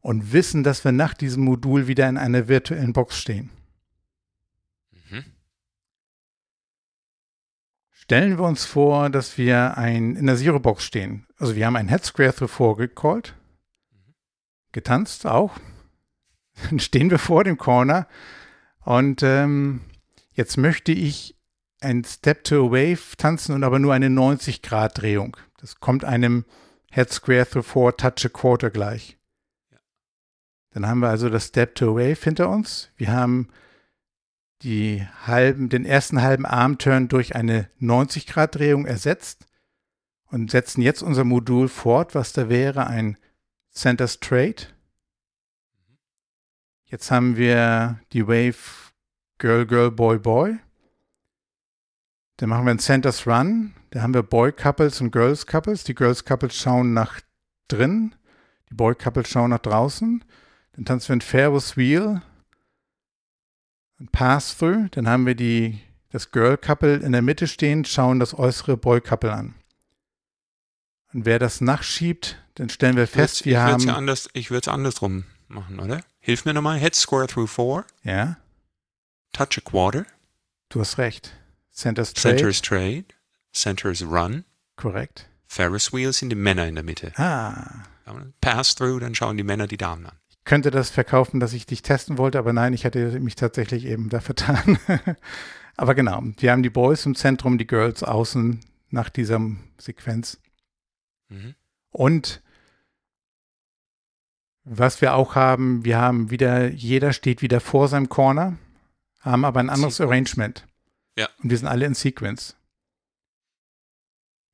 und 0.00 0.32
wissen, 0.32 0.62
dass 0.62 0.84
wir 0.84 0.92
nach 0.92 1.14
diesem 1.14 1.44
Modul 1.44 1.86
wieder 1.86 2.08
in 2.08 2.18
einer 2.18 2.48
virtuellen 2.48 2.92
Box 2.92 3.18
stehen. 3.18 3.50
Mhm. 5.10 5.24
Stellen 8.02 8.36
wir 8.36 8.44
uns 8.44 8.64
vor, 8.64 9.10
dass 9.10 9.38
wir 9.38 9.78
ein, 9.78 10.16
in 10.16 10.26
der 10.26 10.36
Zero-Box 10.36 10.82
stehen. 10.82 11.24
Also 11.38 11.54
wir 11.54 11.66
haben 11.66 11.76
ein 11.76 11.88
Head 11.88 12.04
Square 12.04 12.34
Through 12.34 12.50
vorgecallt, 12.50 13.36
getanzt 14.72 15.24
auch. 15.24 15.56
Dann 16.68 16.80
stehen 16.80 17.10
wir 17.10 17.20
vor 17.20 17.44
dem 17.44 17.58
Corner 17.58 18.08
und 18.80 19.22
ähm, 19.22 19.82
jetzt 20.32 20.56
möchte 20.56 20.90
ich 20.90 21.38
ein 21.80 22.02
Step 22.02 22.42
to 22.42 22.66
a 22.66 22.70
Wave 22.72 23.16
tanzen 23.18 23.54
und 23.54 23.62
aber 23.62 23.78
nur 23.78 23.94
eine 23.94 24.08
90-Grad-Drehung. 24.08 25.36
Das 25.60 25.78
kommt 25.78 26.04
einem 26.04 26.44
Head 26.90 27.12
Square 27.12 27.48
Through 27.48 27.62
4 27.62 27.96
Touch 27.98 28.26
a 28.26 28.28
Quarter 28.28 28.70
gleich. 28.70 29.16
Dann 30.72 30.88
haben 30.88 30.98
wir 30.98 31.08
also 31.08 31.28
das 31.28 31.46
Step 31.46 31.76
to 31.76 31.92
a 31.92 31.94
Wave 31.94 32.20
hinter 32.20 32.48
uns. 32.48 32.90
Wir 32.96 33.12
haben 33.12 33.48
die 34.62 35.06
halben, 35.26 35.68
den 35.68 35.84
ersten 35.84 36.22
halben 36.22 36.46
Armturn 36.46 37.08
durch 37.08 37.34
eine 37.34 37.68
90-Grad-Drehung 37.80 38.86
ersetzt 38.86 39.46
und 40.26 40.50
setzen 40.50 40.82
jetzt 40.82 41.02
unser 41.02 41.24
Modul 41.24 41.68
fort, 41.68 42.14
was 42.14 42.32
da 42.32 42.48
wäre 42.48 42.86
ein 42.86 43.18
Center 43.70 44.08
Straight. 44.08 44.74
Jetzt 46.84 47.10
haben 47.10 47.36
wir 47.36 48.00
die 48.12 48.26
Wave 48.26 48.92
Girl, 49.38 49.66
Girl, 49.66 49.90
Boy, 49.90 50.18
Boy. 50.18 50.58
Dann 52.36 52.48
machen 52.48 52.64
wir 52.64 52.70
einen 52.70 52.78
Centers 52.78 53.26
Run. 53.26 53.74
Da 53.90 54.02
haben 54.02 54.14
wir 54.14 54.22
Boy 54.22 54.52
Couples 54.52 55.00
und 55.00 55.10
Girls 55.10 55.46
Couples. 55.46 55.84
Die 55.84 55.94
Girls 55.94 56.24
Couples 56.24 56.56
schauen 56.56 56.92
nach 56.92 57.20
drin. 57.68 58.14
Die 58.70 58.74
Boy 58.74 58.94
Couples 58.94 59.28
schauen 59.28 59.50
nach 59.50 59.58
draußen. 59.58 60.24
Dann 60.72 60.84
tanzen 60.84 61.08
wir 61.08 61.16
ein 61.16 61.20
Ferris 61.22 61.76
Wheel 61.76 62.22
ein 64.02 64.08
Pass-Through, 64.08 64.88
dann 64.90 65.08
haben 65.08 65.26
wir 65.26 65.34
die, 65.34 65.80
das 66.10 66.30
Girl-Couple 66.30 66.96
in 66.96 67.12
der 67.12 67.22
Mitte 67.22 67.46
stehen, 67.46 67.84
schauen 67.84 68.18
das 68.18 68.36
äußere 68.38 68.76
Boy-Couple 68.76 69.32
an. 69.32 69.54
Und 71.12 71.24
wer 71.24 71.38
das 71.38 71.60
nachschiebt, 71.60 72.36
dann 72.54 72.68
stellen 72.68 72.96
wir 72.96 73.06
fest, 73.06 73.40
ich 73.40 73.46
wir 73.46 73.58
würd's 73.58 73.72
haben, 73.72 73.88
ja 73.88 73.94
anders, 73.94 74.28
ich 74.32 74.50
würde 74.50 74.62
es 74.62 74.68
andersrum 74.68 75.24
machen, 75.48 75.78
oder? 75.78 76.02
Hilf 76.20 76.44
mir 76.44 76.54
nochmal. 76.54 76.78
Head 76.78 76.94
Square 76.94 77.26
Through 77.28 77.48
4, 77.48 77.84
ja, 78.04 78.36
Touch 79.32 79.58
a 79.58 79.60
Quarter, 79.60 80.04
du 80.68 80.80
hast 80.80 80.98
recht. 80.98 81.32
Center 81.70 82.04
Straight, 82.04 82.38
Center 82.38 82.52
Straight, 82.52 83.14
Centers 83.52 84.02
Run, 84.02 84.44
korrekt. 84.76 85.28
Ferris 85.46 85.92
Wheel 85.92 86.12
sind 86.12 86.30
die 86.30 86.36
Männer 86.36 86.66
in 86.66 86.74
der 86.74 86.84
Mitte. 86.84 87.12
Ah, 87.16 87.84
Pass 88.40 88.74
Through, 88.74 89.00
dann 89.00 89.14
schauen 89.14 89.36
die 89.36 89.42
Männer 89.42 89.66
die 89.66 89.76
Damen 89.76 90.06
an. 90.06 90.16
Könnte 90.44 90.70
das 90.70 90.90
verkaufen, 90.90 91.40
dass 91.40 91.52
ich 91.52 91.66
dich 91.66 91.82
testen 91.82 92.18
wollte, 92.18 92.38
aber 92.38 92.52
nein, 92.52 92.72
ich 92.72 92.84
hatte 92.84 93.20
mich 93.20 93.36
tatsächlich 93.36 93.84
eben 93.84 94.08
da 94.08 94.20
vertan. 94.20 94.78
aber 95.76 95.94
genau, 95.94 96.22
wir 96.38 96.52
haben 96.52 96.62
die 96.62 96.70
Boys 96.70 97.06
im 97.06 97.14
Zentrum, 97.14 97.58
die 97.58 97.66
Girls 97.66 98.02
außen 98.02 98.60
nach 98.90 99.08
dieser 99.08 99.40
Sequenz. 99.78 100.40
Mhm. 101.28 101.54
Und 101.90 102.42
was 104.64 105.00
wir 105.00 105.14
auch 105.14 105.34
haben, 105.34 105.84
wir 105.84 105.98
haben 105.98 106.30
wieder, 106.30 106.68
jeder 106.68 107.12
steht 107.12 107.42
wieder 107.42 107.60
vor 107.60 107.88
seinem 107.88 108.08
Corner, 108.08 108.58
haben 109.20 109.44
aber 109.44 109.60
ein 109.60 109.70
anderes 109.70 109.96
Sequence. 109.96 110.10
Arrangement. 110.10 110.66
Ja. 111.16 111.28
Und 111.42 111.50
wir 111.50 111.58
sind 111.58 111.68
alle 111.68 111.86
in 111.86 111.94
Sequence. 111.94 112.56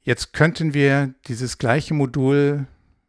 Jetzt 0.03 0.33
könnten 0.33 0.73
wir 0.73 1.15
dieses 1.27 1.59
gleiche 1.59 1.93
Modul, 1.95 2.67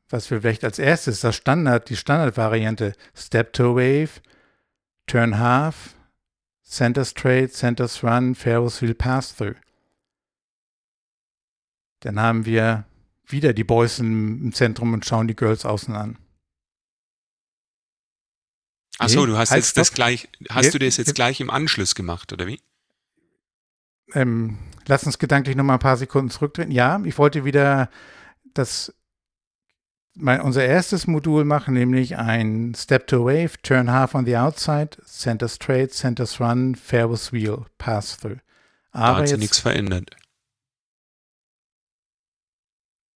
was 0.10 0.30
wir 0.32 0.42
vielleicht 0.42 0.64
als 0.64 0.80
erstes, 0.80 1.22
das 1.22 1.36
Standard, 1.36 1.90
die 1.90 1.96
Standardvariante, 1.96 2.94
Step 3.16 3.54
to 3.54 3.76
Wave, 3.76 4.10
Turn 5.08 5.38
Half, 5.40 5.96
Center 6.64 7.06
Straight, 7.06 7.54
Centers 7.54 8.04
Run, 8.04 8.36
Ferris 8.36 8.82
Wheel 8.82 8.94
Pass 8.96 9.36
Through. 9.36 9.56
Dann 12.02 12.20
haben 12.20 12.46
wir 12.46 12.86
wieder 13.28 13.54
die 13.54 13.64
Boys 13.64 14.00
im, 14.00 14.52
Zentrum 14.54 14.94
und 14.94 15.06
schauen 15.06 15.28
die 15.28 15.36
Girls 15.36 15.66
außen 15.66 15.96
an. 15.96 16.18
Ach 18.98 19.08
so, 19.10 19.26
du 19.26 19.38
hast 19.38 19.52
halt, 19.52 19.64
jetzt 19.64 19.78
das 19.78 19.88
stopp. 19.88 19.96
gleich, 19.96 20.28
hast 20.50 20.66
Jetzt- 20.66 20.74
du 20.74 20.80
das 20.80 20.98
jetzt 20.98 21.08
jetzt- 21.08 21.16
gleich 21.16 21.40
im 21.40 21.50
Anschluss 21.50 21.96
gemacht, 21.96 22.34
oder 22.34 22.48
wie? 22.48 22.62
Ähm, 24.14 24.58
lass 24.88 25.04
uns 25.06 25.20
gedanklich 25.20 25.56
noch 25.56 25.64
mal 25.64 25.74
ein 25.76 25.80
paar 25.80 25.98
Sekunden 25.98 26.30
zurücktreten. 26.32 26.72
Ja, 26.72 27.00
ich 27.06 27.18
wollte 27.18 27.46
wieder 27.46 27.90
das 28.54 28.94
mein, 30.20 30.42
unser 30.42 30.64
erstes 30.66 31.08
Modul 31.08 31.46
machen, 31.46 31.74
nämlich 31.74 32.18
ein 32.18 32.74
Step 32.76 33.08
to 33.08 33.26
Wave, 33.26 33.52
Turn 33.64 33.92
Half 33.92 34.16
on 34.16 34.26
the 34.26 34.38
Outside, 34.38 34.90
Center 35.06 35.48
Straight, 35.48 35.94
Centers 35.94 36.40
Run, 36.40 36.76
Fairway 36.76 37.18
Wheel, 37.32 37.66
Pass 37.78 38.18
Through. 38.18 38.38
Da 38.92 39.00
Aber 39.00 39.20
hat 39.20 39.28
sich 39.30 39.38
nichts 39.38 39.60
verändert. 39.60 40.16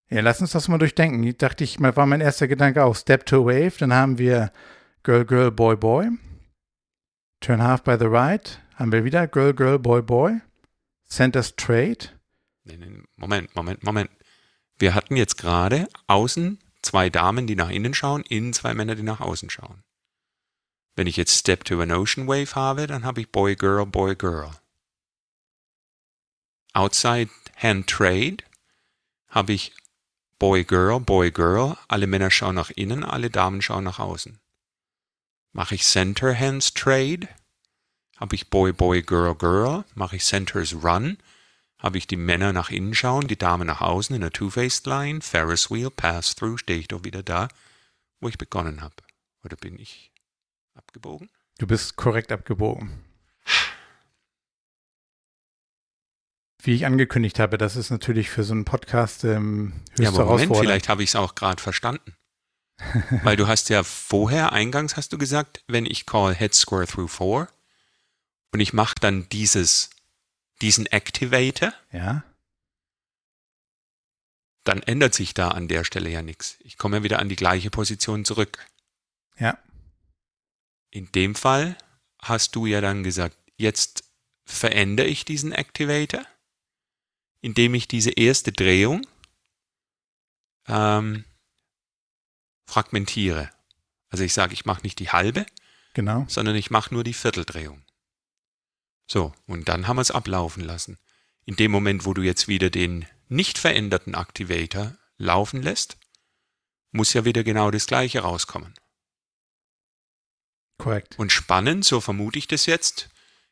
ja, 0.09 0.21
lass 0.21 0.41
uns 0.41 0.51
das 0.51 0.67
mal 0.67 0.77
durchdenken. 0.77 1.23
Ich 1.23 1.37
dachte 1.37 1.63
ich, 1.63 1.79
mal 1.79 1.95
war 1.95 2.05
mein 2.05 2.21
erster 2.21 2.47
Gedanke 2.47 2.83
auch 2.83 2.95
Step 2.95 3.25
to 3.25 3.45
Wave, 3.45 3.73
dann 3.79 3.93
haben 3.93 4.17
wir 4.17 4.51
Girl, 5.03 5.25
Girl, 5.25 5.51
Boy, 5.51 5.75
Boy. 5.75 6.09
Turn 7.39 7.61
Half 7.61 7.83
by 7.83 7.97
the 7.99 8.05
Right, 8.05 8.61
haben 8.75 8.91
wir 8.91 9.03
wieder 9.03 9.27
Girl, 9.27 9.53
Girl, 9.53 9.79
Boy, 9.79 10.01
Boy. 10.01 10.39
Center 11.05 11.43
Straight. 11.43 12.17
Nee, 12.63 12.77
nee, 12.77 13.01
Moment, 13.17 13.55
Moment, 13.55 13.83
Moment. 13.83 14.09
Wir 14.79 14.95
hatten 14.95 15.15
jetzt 15.15 15.37
gerade 15.37 15.87
außen 16.07 16.59
zwei 16.83 17.09
Damen, 17.09 17.47
die 17.47 17.55
nach 17.55 17.69
innen 17.69 17.93
schauen, 17.93 18.21
innen 18.23 18.53
zwei 18.53 18.73
Männer, 18.73 18.95
die 18.95 19.03
nach 19.03 19.21
außen 19.21 19.49
schauen. 19.49 19.83
Wenn 20.95 21.07
ich 21.07 21.17
jetzt 21.17 21.39
Step 21.39 21.63
to 21.63 21.81
an 21.81 21.91
Ocean 21.91 22.27
Wave 22.27 22.55
habe, 22.55 22.85
dann 22.85 23.03
habe 23.03 23.21
ich 23.21 23.31
Boy, 23.31 23.55
Girl, 23.55 23.85
Boy, 23.85 24.15
Girl. 24.15 24.51
Outside 26.73 27.31
Hand 27.55 27.87
Trade 27.87 28.37
habe 29.27 29.53
ich 29.53 29.73
Boy, 30.37 30.63
Girl, 30.63 30.99
Boy, 30.99 31.31
Girl. 31.31 31.77
Alle 31.87 32.05
Männer 32.05 32.29
schauen 32.29 32.55
nach 32.55 32.69
innen, 32.69 33.03
alle 33.03 33.29
Damen 33.29 33.61
schauen 33.61 33.83
nach 33.83 33.99
außen. 33.99 34.39
Mache 35.51 35.75
ich 35.75 35.83
Center 35.83 36.37
Hands 36.37 36.73
Trade, 36.73 37.27
habe 38.17 38.35
ich 38.35 38.49
Boy, 38.49 38.73
Boy, 38.73 39.01
Girl, 39.01 39.35
Girl. 39.35 39.85
Mache 39.95 40.15
ich 40.17 40.25
Centers 40.25 40.75
Run, 40.83 41.17
habe 41.83 41.97
ich 41.97 42.07
die 42.07 42.15
Männer 42.15 42.53
nach 42.53 42.69
innen 42.69 42.95
schauen, 42.95 43.27
die 43.27 43.37
Damen 43.37 43.67
nach 43.67 43.81
außen 43.81 44.15
in 44.15 44.21
der 44.21 44.31
Two-Faced 44.31 44.87
Line, 44.87 45.19
Ferris 45.21 45.69
Wheel, 45.69 45.91
Pass-Through, 45.91 46.57
stehe 46.57 46.79
ich 46.79 46.87
doch 46.87 47.03
wieder 47.03 47.21
da, 47.21 47.49
wo 48.21 48.29
ich 48.29 48.37
begonnen 48.37 48.81
habe. 48.81 48.95
Oder 49.43 49.57
bin 49.57 49.77
ich 49.77 50.13
abgebogen? 50.75 51.29
Du 51.57 51.67
bist 51.67 51.97
korrekt 51.97 52.31
abgebogen. 52.31 53.03
Wie 56.61 56.73
ich 56.73 56.85
angekündigt 56.85 57.39
habe, 57.39 57.57
das 57.57 57.75
ist 57.75 57.89
natürlich 57.89 58.29
für 58.29 58.45
so 58.45 58.53
einen 58.53 58.63
Podcast 58.63 59.25
ähm, 59.25 59.73
höchst 59.89 59.99
Ja, 59.99 60.09
aber 60.09 60.25
Moment, 60.25 60.55
vielleicht 60.55 60.87
habe 60.87 61.03
ich 61.03 61.09
es 61.09 61.15
auch 61.17 61.35
gerade 61.35 61.61
verstanden. 61.61 62.15
Weil 63.23 63.35
du 63.35 63.47
hast 63.47 63.67
ja 63.69 63.83
vorher, 63.83 64.53
eingangs 64.53 64.95
hast 64.95 65.11
du 65.11 65.17
gesagt, 65.17 65.63
wenn 65.67 65.85
ich 65.85 66.05
call 66.05 66.33
Head 66.33 66.53
Square 66.53 66.87
Through 66.87 67.09
4 67.09 67.47
und 68.53 68.61
ich 68.61 68.71
mache 68.71 68.95
dann 69.01 69.27
dieses, 69.29 69.89
diesen 70.63 70.87
Activator, 70.87 71.73
Ja, 71.91 72.23
dann 74.63 74.81
ändert 74.81 75.13
sich 75.13 75.33
da 75.33 75.49
an 75.49 75.67
der 75.67 75.83
Stelle 75.83 76.09
ja 76.09 76.21
nichts. 76.21 76.57
Ich 76.61 76.77
komme 76.77 76.97
ja 76.97 77.03
wieder 77.03 77.19
an 77.19 77.29
die 77.29 77.35
gleiche 77.35 77.69
Position 77.69 78.25
zurück. 78.25 78.65
ja, 79.37 79.57
In 80.89 81.11
dem 81.11 81.35
Fall 81.35 81.77
hast 82.19 82.55
du 82.55 82.65
ja 82.65 82.79
dann 82.79 83.03
gesagt, 83.03 83.35
jetzt 83.57 84.05
verändere 84.45 85.07
ich 85.07 85.25
diesen 85.25 85.51
Activator, 85.51 86.25
indem 87.41 87.73
ich 87.73 87.87
diese 87.87 88.11
erste 88.11 88.53
Drehung 88.53 89.05
ähm, 90.67 91.25
fragmentiere. 92.65 93.49
Also 94.09 94.23
ich 94.23 94.33
sage, 94.33 94.53
ich 94.53 94.65
mache 94.65 94.83
nicht 94.83 94.99
die 94.99 95.09
halbe, 95.09 95.45
genau. 95.93 96.25
sondern 96.29 96.55
ich 96.55 96.71
mache 96.71 96.93
nur 96.93 97.03
die 97.03 97.13
Vierteldrehung. 97.13 97.83
So, 99.07 99.33
und 99.47 99.69
dann 99.69 99.87
haben 99.87 99.97
wir 99.97 100.01
es 100.01 100.11
ablaufen 100.11 100.63
lassen. 100.63 100.97
In 101.45 101.55
dem 101.55 101.71
Moment, 101.71 102.05
wo 102.05 102.13
du 102.13 102.21
jetzt 102.21 102.47
wieder 102.47 102.69
den 102.69 103.05
nicht 103.27 103.57
veränderten 103.57 104.13
Activator 104.13 104.95
laufen 105.17 105.61
lässt, 105.61 105.97
muss 106.91 107.13
ja 107.13 107.25
wieder 107.25 107.43
genau 107.43 107.71
das 107.71 107.87
gleiche 107.87 108.21
rauskommen. 108.21 108.73
Korrekt. 110.77 111.17
Und 111.17 111.31
spannend, 111.31 111.85
so 111.85 112.01
vermute 112.01 112.39
ich 112.39 112.47
das 112.47 112.65
jetzt, 112.65 113.09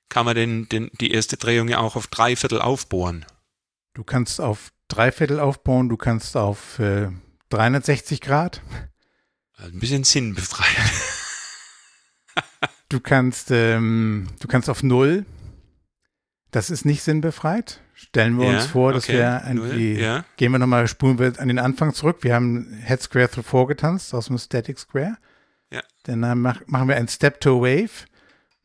kann 0.10 0.26
man 0.26 0.36
den, 0.36 0.70
den, 0.70 0.92
die 1.00 1.12
erste 1.12 1.38
Drehung 1.38 1.68
ja 1.68 1.80
auch 1.80 1.96
auf 1.96 2.08
drei 2.08 2.36
Viertel 2.36 2.62
aufbohren. 2.62 3.26
Du 3.94 4.04
kannst 4.04 4.40
auf 4.40 4.72
drei 4.88 5.12
Viertel 5.12 5.40
aufbauen, 5.40 5.90
du 5.90 5.98
kannst 5.98 6.36
auf 6.38 6.80
äh, 6.80 7.10
360 7.50 8.22
Grad, 8.22 8.62
Also 9.54 9.74
ein 9.74 9.80
bisschen 9.80 10.04
sinnbefreit. 10.04 10.68
du 12.90 13.00
kannst, 13.00 13.52
ähm, 13.52 14.30
du 14.40 14.48
kannst 14.48 14.70
auf 14.70 14.84
Null. 14.84 15.26
Das 16.52 16.70
ist 16.70 16.86
nicht 16.86 17.02
sinnbefreit. 17.04 17.80
Stellen 17.94 18.38
wir 18.40 18.48
uns 18.48 18.66
vor, 18.66 18.92
dass 18.94 19.06
okay, 19.06 19.18
wir 19.20 19.54
null, 19.54 19.68
irgendwie, 19.68 20.02
Ja, 20.02 20.26
gehen 20.38 20.52
wir 20.52 20.60
nochmal, 20.60 20.88
spulen 20.88 21.18
wir 21.20 21.34
an 21.40 21.48
den 21.48 21.60
Anfang 21.60 21.94
zurück. 21.94 22.18
Wir 22.22 22.36
haben 22.36 22.74
Head 22.86 23.02
Square 23.02 23.30
Through 23.30 23.44
4 23.46 23.68
getanzt 23.68 24.14
aus 24.14 24.26
dem 24.28 24.38
Static 24.38 24.78
Square. 24.80 25.18
Ja. 25.72 25.82
Dann 26.04 26.20
mach, 26.42 26.62
machen 26.68 26.88
wir 26.90 26.96
ein 26.98 27.08
Step 27.08 27.40
to 27.40 27.62
Wave, 27.62 28.06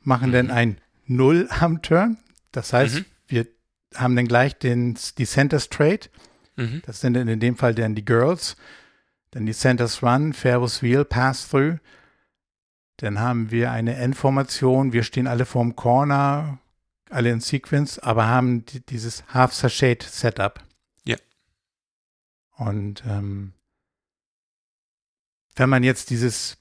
machen 0.02 0.32
dann 0.32 0.46
Mhm. 0.46 0.52
ein 0.52 0.80
Null 1.06 1.48
am 1.60 1.80
Turn. 1.82 2.16
Das 2.50 2.72
heißt, 2.72 2.96
Mhm. 2.96 3.04
wir 3.28 3.46
haben 3.94 4.16
dann 4.16 4.26
gleich 4.26 4.58
den, 4.58 4.98
die 5.18 5.26
Center 5.26 5.60
Straight. 5.60 6.10
mhm. 6.56 6.82
Das 6.86 7.00
sind 7.00 7.14
dann 7.14 7.28
in 7.28 7.38
dem 7.38 7.56
Fall 7.56 7.74
dann 7.74 7.94
die 7.94 8.04
Girls. 8.04 8.56
Dann 9.30 9.44
die 9.46 9.52
Centers 9.52 10.02
Run, 10.02 10.32
Fairway 10.32 10.68
Wheel, 10.80 11.04
Pass 11.04 11.48
Through. 11.48 11.78
Dann 12.96 13.20
haben 13.20 13.50
wir 13.50 13.70
eine 13.70 13.94
Endformation. 13.96 14.92
Wir 14.94 15.02
stehen 15.02 15.26
alle 15.26 15.44
vorm 15.44 15.76
Corner, 15.76 16.58
alle 17.10 17.30
in 17.30 17.40
Sequence, 17.40 17.98
aber 17.98 18.26
haben 18.26 18.64
die, 18.66 18.84
dieses 18.84 19.24
Half 19.28 19.52
Sachet 19.52 20.02
Setup. 20.02 20.62
Ja. 21.04 21.16
Und 22.56 23.04
ähm, 23.06 23.52
wenn 25.54 25.68
man 25.68 25.82
jetzt 25.82 26.10
dieses 26.10 26.58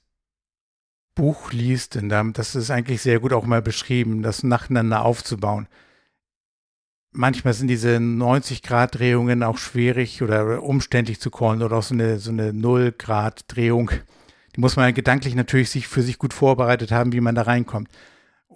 Buch 1.14 1.52
liest, 1.52 1.98
dann, 2.00 2.32
das 2.32 2.54
ist 2.54 2.70
eigentlich 2.70 3.02
sehr 3.02 3.20
gut 3.20 3.32
auch 3.32 3.44
mal 3.44 3.62
beschrieben, 3.62 4.22
das 4.22 4.42
nacheinander 4.42 5.04
aufzubauen 5.04 5.68
manchmal 7.16 7.54
sind 7.54 7.68
diese 7.68 7.96
90-Grad-Drehungen 7.96 9.42
auch 9.42 9.58
schwierig 9.58 10.22
oder 10.22 10.62
umständlich 10.62 11.20
zu 11.20 11.30
callen 11.30 11.62
oder 11.62 11.78
auch 11.78 11.82
so 11.82 11.94
eine, 11.94 12.18
so 12.18 12.30
eine 12.30 12.50
0-Grad-Drehung. 12.52 13.90
Die 14.54 14.60
muss 14.60 14.76
man 14.76 14.94
gedanklich 14.94 15.34
natürlich 15.34 15.70
sich 15.70 15.88
für 15.88 16.02
sich 16.02 16.18
gut 16.18 16.32
vorbereitet 16.32 16.92
haben, 16.92 17.12
wie 17.12 17.20
man 17.20 17.34
da 17.34 17.42
reinkommt. 17.42 17.88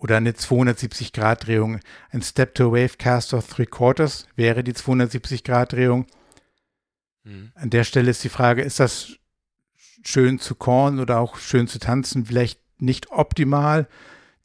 Oder 0.00 0.16
eine 0.16 0.32
270-Grad-Drehung. 0.32 1.80
Ein 2.10 2.22
Step-to-Wave-Cast 2.22 3.34
of 3.34 3.48
Three 3.48 3.66
Quarters 3.66 4.26
wäre 4.34 4.64
die 4.64 4.72
270-Grad-Drehung. 4.72 6.06
Mhm. 7.24 7.52
An 7.54 7.70
der 7.70 7.84
Stelle 7.84 8.10
ist 8.10 8.24
die 8.24 8.28
Frage, 8.28 8.62
ist 8.62 8.80
das 8.80 9.16
schön 10.02 10.38
zu 10.38 10.54
callen 10.54 10.98
oder 10.98 11.20
auch 11.20 11.36
schön 11.36 11.68
zu 11.68 11.78
tanzen? 11.78 12.26
Vielleicht 12.26 12.60
nicht 12.78 13.10
optimal. 13.10 13.86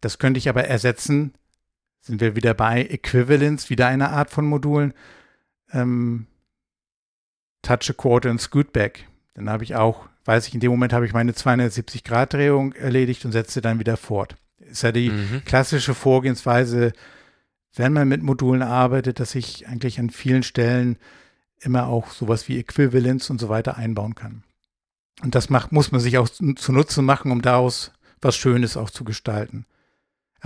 Das 0.02 0.20
könnte 0.20 0.38
ich 0.38 0.50
aber 0.50 0.66
ersetzen 0.66 1.34
sind 2.06 2.22
wir 2.22 2.36
wieder 2.36 2.54
bei 2.54 2.84
Equivalence, 2.84 3.72
wieder 3.72 3.88
eine 3.88 4.12
Art 4.12 4.30
von 4.30 4.46
Modulen. 4.46 4.94
Ähm, 5.72 6.28
Touch 7.64 7.90
a 7.90 7.94
Quarter 7.94 8.30
und 8.30 8.40
Scootback. 8.40 9.08
Dann 9.34 9.50
habe 9.50 9.64
ich 9.64 9.76
auch, 9.76 10.08
weiß 10.26 10.48
ich, 10.48 10.54
in 10.54 10.60
dem 10.60 10.70
Moment 10.70 10.94
habe 10.94 11.08
ich 11.08 11.14
meine 11.14 11.32
270-Grad-Drehung 11.32 12.74
erledigt 12.74 13.26
und 13.26 13.32
setze 13.32 13.60
dann 13.60 13.80
wieder 13.80 13.98
fort. 13.98 14.36
Ist 14.70 14.84
ja 14.84 14.92
die 14.92 15.10
Mhm. 15.10 15.44
klassische 15.46 15.94
Vorgehensweise, 15.94 16.94
wenn 17.76 17.94
man 17.94 18.08
mit 18.08 18.24
Modulen 18.24 18.62
arbeitet, 18.62 19.20
dass 19.20 19.36
ich 19.36 19.68
eigentlich 19.68 20.00
an 20.00 20.10
vielen 20.10 20.44
Stellen 20.44 20.98
immer 21.60 21.88
auch 21.88 22.12
sowas 22.12 22.48
wie 22.48 22.58
Equivalence 22.58 23.30
und 23.30 23.40
so 23.40 23.50
weiter 23.50 23.78
einbauen 23.78 24.16
kann. 24.16 24.44
Und 25.22 25.36
das 25.36 25.50
macht, 25.50 25.72
muss 25.72 25.92
man 25.92 26.02
sich 26.02 26.18
auch 26.18 26.30
zunutze 26.30 27.02
machen, 27.02 27.32
um 27.32 27.42
daraus 27.42 27.92
was 28.22 28.36
Schönes 28.36 28.76
auch 28.78 28.90
zu 28.90 29.04
gestalten 29.04 29.66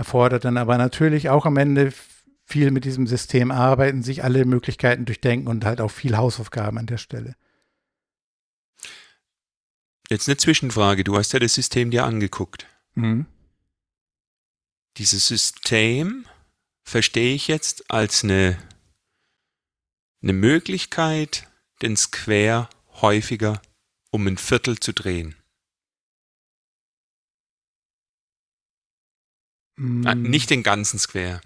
erfordert 0.00 0.46
dann 0.46 0.56
aber 0.56 0.78
natürlich 0.78 1.28
auch 1.28 1.44
am 1.44 1.58
Ende 1.58 1.92
viel 2.46 2.70
mit 2.70 2.86
diesem 2.86 3.06
System 3.06 3.50
arbeiten, 3.50 4.02
sich 4.02 4.24
alle 4.24 4.46
Möglichkeiten 4.46 5.04
durchdenken 5.04 5.46
und 5.46 5.66
halt 5.66 5.80
auch 5.82 5.90
viel 5.90 6.16
Hausaufgaben 6.16 6.78
an 6.78 6.86
der 6.86 6.96
Stelle. 6.96 7.34
Jetzt 10.08 10.26
eine 10.26 10.38
Zwischenfrage. 10.38 11.04
Du 11.04 11.16
hast 11.18 11.32
ja 11.32 11.38
das 11.38 11.52
System 11.54 11.90
dir 11.90 12.04
angeguckt. 12.04 12.66
Mhm. 12.94 13.26
Dieses 14.96 15.26
System 15.26 16.26
verstehe 16.84 17.34
ich 17.34 17.48
jetzt 17.48 17.90
als 17.90 18.24
eine, 18.24 18.58
eine 20.22 20.32
Möglichkeit, 20.32 21.50
den 21.82 21.96
Square 21.96 22.68
häufiger 23.00 23.62
um 24.10 24.26
ein 24.26 24.36
Viertel 24.36 24.78
zu 24.78 24.92
drehen. 24.92 25.36
Ah, 30.04 30.14
Mhm. 30.14 30.22
Nicht 30.22 30.50
den 30.50 30.62
ganzen 30.62 30.98
Square. 30.98 31.40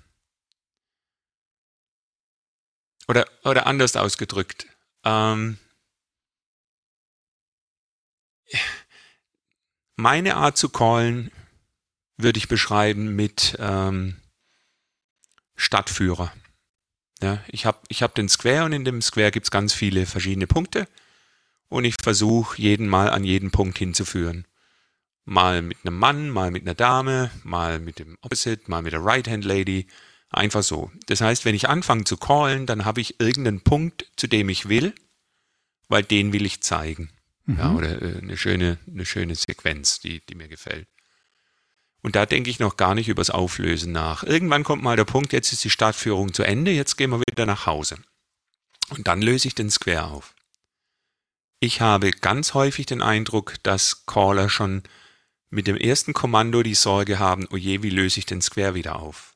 Oder, 3.07 3.28
oder 3.44 3.66
anders 3.66 3.96
ausgedrückt. 3.96 4.66
Ähm, 5.04 5.59
meine 9.96 10.37
Art 10.37 10.57
zu 10.57 10.68
callen 10.68 11.30
würde 12.16 12.38
ich 12.38 12.48
beschreiben 12.48 13.14
mit 13.16 13.57
ähm, 13.59 14.16
Stadtführer. 15.57 16.33
Ja, 17.22 17.42
ich 17.48 17.64
habe 17.64 17.79
ich 17.88 18.03
hab 18.03 18.14
den 18.14 18.29
Square 18.29 18.64
und 18.64 18.72
in 18.72 18.85
dem 18.85 19.00
Square 19.00 19.31
gibt 19.31 19.46
es 19.46 19.50
ganz 19.50 19.72
viele 19.72 20.07
verschiedene 20.07 20.46
Punkte 20.46 20.88
und 21.68 21.85
ich 21.85 21.96
versuche 22.00 22.61
jeden 22.61 22.88
Mal 22.88 23.09
an 23.09 23.24
jeden 23.24 23.50
Punkt 23.50 23.79
hinzuführen. 23.79 24.46
Mal 25.24 25.62
mit 25.62 25.79
einem 25.85 25.98
Mann, 25.98 26.29
mal 26.31 26.50
mit 26.50 26.62
einer 26.62 26.74
Dame, 26.74 27.31
mal 27.42 27.81
mit 27.81 27.98
dem 27.98 28.18
Opposite, 28.20 28.64
mal 28.66 28.83
mit 28.83 28.92
der 28.92 29.05
Right-Hand-Lady. 29.05 29.87
Einfach 30.29 30.62
so. 30.62 30.90
Das 31.07 31.20
heißt, 31.20 31.44
wenn 31.44 31.55
ich 31.55 31.68
anfange 31.68 32.05
zu 32.05 32.16
callen, 32.16 32.66
dann 32.66 32.85
habe 32.85 33.00
ich 33.00 33.20
irgendeinen 33.20 33.62
Punkt, 33.62 34.11
zu 34.16 34.27
dem 34.27 34.48
ich 34.48 34.68
will, 34.68 34.94
weil 35.88 36.03
den 36.03 36.33
will 36.33 36.44
ich 36.44 36.61
zeigen. 36.61 37.11
Mhm. 37.46 37.59
Ja, 37.59 37.72
oder 37.72 38.03
äh, 38.03 38.18
eine 38.18 38.37
schöne, 38.37 38.79
eine 38.87 39.07
schöne 39.07 39.35
Sequenz, 39.35 40.00
die, 40.00 40.20
die 40.27 40.35
mir 40.35 40.48
gefällt. 40.48 40.88
Und 42.05 42.17
da 42.17 42.27
denke 42.27 42.51
ich 42.51 42.59
noch 42.59 42.77
gar 42.77 42.95
nicht 42.95 43.09
übers 43.09 43.31
Auflösen 43.31 43.90
nach. 43.90 44.25
Irgendwann 44.25 44.62
kommt 44.62 44.83
mal 44.83 44.95
der 44.95 45.07
Punkt, 45.07 45.33
jetzt 45.33 45.55
ist 45.55 45.64
die 45.64 45.71
Startführung 45.71 46.35
zu 46.35 46.43
Ende, 46.43 46.71
jetzt 46.71 46.97
gehen 46.97 47.09
wir 47.09 47.23
wieder 47.27 47.47
nach 47.47 47.64
Hause. 47.64 47.97
Und 48.90 49.09
dann 49.09 49.23
löse 49.23 49.49
ich 49.49 49.55
den 49.55 49.71
Square 49.71 50.05
auf. 50.05 50.35
Ich 51.61 51.81
habe 51.81 52.11
ganz 52.11 52.53
häufig 52.53 52.85
den 52.85 53.01
Eindruck, 53.01 53.55
dass 53.62 54.05
Caller 54.05 54.51
schon 54.51 54.83
mit 55.49 55.67
dem 55.67 55.79
ersten 55.79 56.12
Kommando 56.12 56.62
die 56.62 56.75
Sorge 56.75 57.19
haben, 57.19 57.49
oh 57.51 57.57
je, 57.57 57.83
wie 57.83 57.88
löse 57.88 58.19
ich 58.19 58.27
den 58.27 58.43
Square 58.43 58.75
wieder 58.75 58.97
auf? 58.97 59.35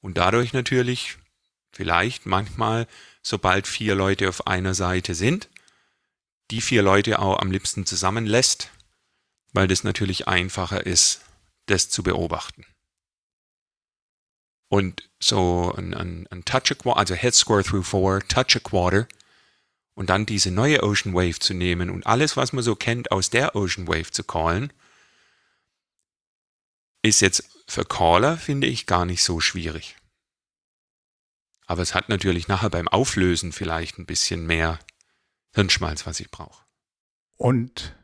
Und 0.00 0.18
dadurch 0.18 0.52
natürlich, 0.52 1.18
vielleicht 1.72 2.26
manchmal, 2.26 2.86
sobald 3.22 3.66
vier 3.66 3.96
Leute 3.96 4.28
auf 4.28 4.46
einer 4.46 4.74
Seite 4.74 5.16
sind, 5.16 5.48
die 6.52 6.60
vier 6.60 6.82
Leute 6.82 7.18
auch 7.18 7.40
am 7.40 7.50
liebsten 7.50 7.86
zusammenlässt, 7.86 8.70
weil 9.52 9.66
das 9.66 9.82
natürlich 9.82 10.28
einfacher 10.28 10.86
ist, 10.86 11.22
das 11.72 11.88
zu 11.88 12.02
beobachten. 12.02 12.64
Und 14.68 15.10
so 15.20 15.74
ein, 15.76 15.94
ein, 15.94 16.26
ein 16.30 16.44
Touch 16.44 16.70
a 16.70 16.74
Quarter, 16.74 16.98
also 16.98 17.14
Head 17.14 17.34
Score 17.34 17.62
through 17.62 17.86
Four, 17.86 18.20
Touch 18.28 18.56
a 18.56 18.60
Quarter 18.60 19.06
und 19.94 20.08
dann 20.08 20.24
diese 20.24 20.50
neue 20.50 20.82
Ocean 20.82 21.14
Wave 21.14 21.38
zu 21.38 21.54
nehmen 21.54 21.90
und 21.90 22.06
alles, 22.06 22.36
was 22.36 22.52
man 22.52 22.62
so 22.62 22.74
kennt, 22.74 23.12
aus 23.12 23.30
der 23.30 23.54
Ocean 23.54 23.86
Wave 23.86 24.10
zu 24.10 24.24
callen, 24.24 24.72
ist 27.02 27.20
jetzt 27.20 27.44
für 27.66 27.84
Caller, 27.84 28.38
finde 28.38 28.66
ich, 28.66 28.86
gar 28.86 29.04
nicht 29.04 29.22
so 29.22 29.40
schwierig. 29.40 29.96
Aber 31.66 31.82
es 31.82 31.94
hat 31.94 32.08
natürlich 32.08 32.48
nachher 32.48 32.70
beim 32.70 32.88
Auflösen 32.88 33.52
vielleicht 33.52 33.98
ein 33.98 34.06
bisschen 34.06 34.46
mehr 34.46 34.78
Hirnschmalz, 35.54 36.06
was 36.06 36.20
ich 36.20 36.30
brauche. 36.30 36.64
Und 37.36 37.94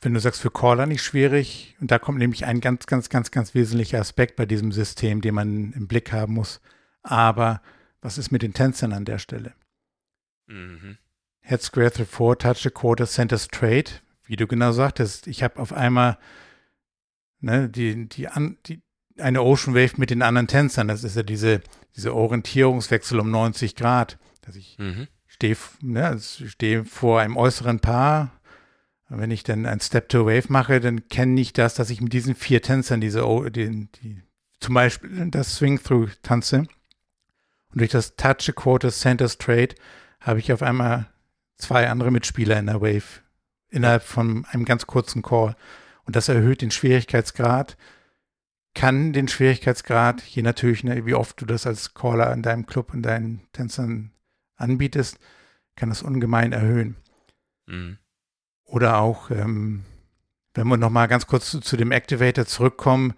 wenn 0.00 0.14
du 0.14 0.20
sagst, 0.20 0.40
für 0.40 0.50
Caller 0.50 0.86
nicht 0.86 1.02
schwierig, 1.02 1.76
und 1.80 1.90
da 1.90 1.98
kommt 1.98 2.18
nämlich 2.18 2.46
ein 2.46 2.60
ganz, 2.60 2.86
ganz, 2.86 3.08
ganz, 3.08 3.30
ganz 3.30 3.54
wesentlicher 3.54 4.00
Aspekt 4.00 4.36
bei 4.36 4.46
diesem 4.46 4.70
System, 4.72 5.20
den 5.20 5.34
man 5.34 5.72
im 5.72 5.88
Blick 5.88 6.12
haben 6.12 6.34
muss. 6.34 6.60
Aber 7.02 7.60
was 8.00 8.18
ist 8.18 8.30
mit 8.30 8.42
den 8.42 8.54
Tänzern 8.54 8.92
an 8.92 9.04
der 9.04 9.18
Stelle? 9.18 9.54
Mhm. 10.46 10.98
Head 11.40 11.62
Square 11.62 11.92
Through 11.92 12.08
Four, 12.08 12.38
Touch 12.38 12.66
a 12.66 12.70
Quarter, 12.70 13.06
Center 13.06 13.38
Straight. 13.38 14.02
Wie 14.24 14.36
du 14.36 14.46
genau 14.46 14.72
sagtest, 14.72 15.26
ich 15.26 15.42
habe 15.42 15.58
auf 15.58 15.72
einmal 15.72 16.18
ne, 17.40 17.68
die, 17.68 18.08
die, 18.08 18.28
an, 18.28 18.58
die, 18.66 18.82
eine 19.18 19.42
Ocean 19.42 19.74
Wave 19.74 19.94
mit 19.96 20.10
den 20.10 20.22
anderen 20.22 20.46
Tänzern. 20.46 20.88
Das 20.88 21.02
ist 21.02 21.16
ja 21.16 21.22
diese, 21.22 21.60
diese 21.96 22.14
Orientierungswechsel 22.14 23.18
um 23.18 23.30
90 23.30 23.74
Grad. 23.74 24.18
Dass 24.42 24.56
ich 24.56 24.78
mhm. 24.78 25.08
stehe 25.26 25.56
ne, 25.80 26.06
also 26.06 26.46
steh 26.46 26.84
vor 26.84 27.20
einem 27.20 27.36
äußeren 27.36 27.80
Paar, 27.80 28.37
wenn 29.08 29.30
ich 29.30 29.42
dann 29.42 29.66
ein 29.66 29.80
Step 29.80 30.08
to 30.10 30.26
Wave 30.26 30.46
mache, 30.48 30.80
dann 30.80 31.08
kenne 31.08 31.40
ich 31.40 31.52
das, 31.52 31.74
dass 31.74 31.90
ich 31.90 32.00
mit 32.00 32.12
diesen 32.12 32.34
vier 32.34 32.60
Tänzern 32.60 33.00
diese, 33.00 33.24
die, 33.50 33.88
die, 33.92 34.22
zum 34.60 34.74
Beispiel 34.74 35.30
das 35.30 35.56
Swing 35.56 35.82
Through 35.82 36.10
tanze. 36.22 36.58
Und 36.58 37.80
durch 37.80 37.90
das 37.90 38.16
Touch 38.16 38.48
a 38.48 38.52
Quarter 38.52 38.90
Center 38.90 39.28
Straight 39.28 39.76
habe 40.20 40.40
ich 40.40 40.52
auf 40.52 40.62
einmal 40.62 41.06
zwei 41.56 41.88
andere 41.88 42.10
Mitspieler 42.10 42.58
in 42.58 42.66
der 42.66 42.80
Wave 42.80 43.22
innerhalb 43.70 44.02
von 44.02 44.44
einem 44.46 44.64
ganz 44.64 44.86
kurzen 44.86 45.22
Call. 45.22 45.56
Und 46.04 46.16
das 46.16 46.28
erhöht 46.28 46.62
den 46.62 46.70
Schwierigkeitsgrad, 46.70 47.76
kann 48.74 49.12
den 49.12 49.28
Schwierigkeitsgrad, 49.28 50.22
je 50.22 50.42
natürlich, 50.42 50.84
ne, 50.84 51.04
wie 51.04 51.14
oft 51.14 51.40
du 51.40 51.46
das 51.46 51.66
als 51.66 51.94
Caller 51.94 52.32
in 52.32 52.42
deinem 52.42 52.66
Club, 52.66 52.94
in 52.94 53.02
deinen 53.02 53.42
Tänzern 53.52 54.12
anbietest, 54.56 55.18
kann 55.76 55.88
das 55.88 56.02
ungemein 56.02 56.52
erhöhen. 56.52 56.96
Mhm. 57.66 57.98
Oder 58.68 58.98
auch, 58.98 59.30
ähm, 59.30 59.82
wenn 60.54 60.68
wir 60.68 60.76
nochmal 60.76 61.08
ganz 61.08 61.26
kurz 61.26 61.50
zu, 61.50 61.60
zu, 61.60 61.76
dem 61.76 61.90
Activator 61.90 62.44
zurückkommen, 62.44 63.14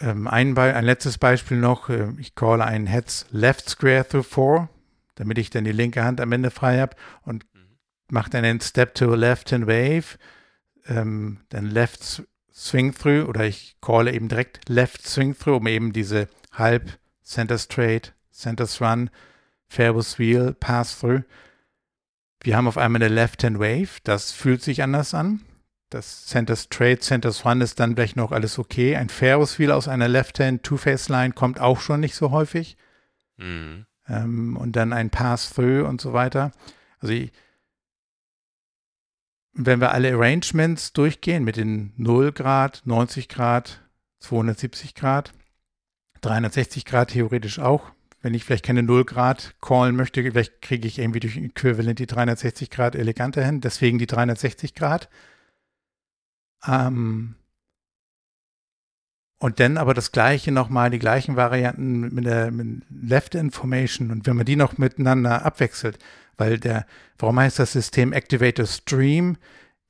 ähm, 0.00 0.26
ein, 0.26 0.58
ein, 0.58 0.84
letztes 0.84 1.18
Beispiel 1.18 1.56
noch, 1.56 1.88
äh, 1.88 2.08
ich 2.18 2.34
calle 2.34 2.64
einen 2.64 2.88
Heads 2.88 3.26
Left 3.30 3.70
Square 3.70 4.08
Through 4.08 4.24
4, 4.24 4.68
damit 5.14 5.38
ich 5.38 5.50
dann 5.50 5.64
die 5.64 5.72
linke 5.72 6.02
Hand 6.02 6.20
am 6.20 6.32
Ende 6.32 6.50
frei 6.50 6.80
habe 6.80 6.96
und 7.22 7.44
mhm. 7.54 7.76
mache 8.10 8.30
dann 8.30 8.44
einen 8.44 8.60
Step 8.60 8.96
to 8.96 9.14
Left 9.14 9.52
Hand 9.52 9.68
Wave, 9.68 10.18
ähm, 10.88 11.38
dann 11.50 11.66
Left 11.66 12.24
Swing 12.52 12.92
Through 12.92 13.28
oder 13.28 13.44
ich 13.46 13.76
calle 13.80 14.12
eben 14.12 14.28
direkt 14.28 14.68
Left 14.68 15.06
Swing 15.06 15.38
Through, 15.38 15.58
um 15.58 15.66
eben 15.68 15.92
diese 15.92 16.28
Halb 16.52 16.98
Center 17.22 17.58
Straight, 17.58 18.14
Center 18.32 18.66
Run, 18.80 19.10
Fairway 19.68 20.02
Wheel, 20.18 20.56
Pass 20.58 20.98
Through 20.98 21.22
wir 22.44 22.56
haben 22.56 22.68
auf 22.68 22.78
einmal 22.78 23.02
eine 23.02 23.12
Left-Hand 23.12 23.58
Wave, 23.58 24.00
das 24.04 24.32
fühlt 24.32 24.62
sich 24.62 24.82
anders 24.82 25.14
an. 25.14 25.40
Das 25.88 26.26
Center 26.26 26.56
Straight, 26.56 27.02
Center 27.02 27.32
Swan 27.32 27.60
ist 27.60 27.80
dann 27.80 27.94
vielleicht 27.94 28.16
noch 28.16 28.32
alles 28.32 28.58
okay. 28.58 28.96
Ein 28.96 29.08
Ferris 29.08 29.58
Wheel 29.58 29.70
aus 29.70 29.88
einer 29.88 30.08
Left-Hand 30.08 30.62
Two-Face-Line 30.62 31.32
kommt 31.32 31.60
auch 31.60 31.80
schon 31.80 32.00
nicht 32.00 32.14
so 32.14 32.30
häufig. 32.30 32.76
Mhm. 33.36 33.86
Ähm, 34.08 34.56
und 34.56 34.76
dann 34.76 34.92
ein 34.92 35.10
Pass-Through 35.10 35.86
und 35.86 36.00
so 36.00 36.12
weiter. 36.12 36.52
Also 36.98 37.14
ich, 37.14 37.32
wenn 39.52 39.80
wir 39.80 39.92
alle 39.92 40.12
Arrangements 40.12 40.92
durchgehen 40.92 41.44
mit 41.44 41.56
den 41.56 41.92
0 41.96 42.32
Grad, 42.32 42.82
90 42.84 43.28
Grad, 43.28 43.80
270 44.18 44.94
Grad, 44.94 45.32
360 46.20 46.84
Grad 46.84 47.10
theoretisch 47.10 47.58
auch, 47.58 47.93
wenn 48.24 48.32
ich 48.32 48.44
vielleicht 48.44 48.64
keine 48.64 48.82
0 48.82 49.04
Grad 49.04 49.54
callen 49.60 49.96
möchte, 49.96 50.22
vielleicht 50.22 50.62
kriege 50.62 50.88
ich 50.88 50.98
irgendwie 50.98 51.20
durch 51.20 51.36
Äquivalent 51.36 51.98
die 51.98 52.06
360 52.06 52.70
Grad 52.70 52.96
eleganter 52.96 53.44
hin, 53.44 53.60
deswegen 53.60 53.98
die 53.98 54.06
360 54.06 54.74
Grad. 54.74 55.10
Ähm, 56.66 57.34
und 59.38 59.60
dann 59.60 59.76
aber 59.76 59.92
das 59.92 60.10
gleiche 60.10 60.52
nochmal, 60.52 60.88
die 60.88 60.98
gleichen 60.98 61.36
Varianten 61.36 62.14
mit 62.14 62.24
der 62.24 62.50
mit 62.50 62.84
Left 62.88 63.34
Information 63.34 64.10
und 64.10 64.26
wenn 64.26 64.36
man 64.36 64.46
die 64.46 64.56
noch 64.56 64.78
miteinander 64.78 65.44
abwechselt, 65.44 65.98
weil 66.38 66.58
der, 66.58 66.86
warum 67.18 67.38
heißt 67.38 67.58
das 67.58 67.72
System 67.72 68.14
Activator 68.14 68.64
Stream? 68.64 69.36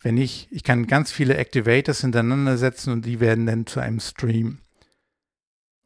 Wenn 0.02 0.16
ich, 0.18 0.48
ich 0.50 0.64
kann 0.64 0.88
ganz 0.88 1.12
viele 1.12 1.36
Activators 1.36 2.00
hintereinander 2.00 2.56
setzen 2.56 2.92
und 2.92 3.06
die 3.06 3.20
werden 3.20 3.46
dann 3.46 3.66
zu 3.66 3.78
einem 3.78 4.00
Stream. 4.00 4.58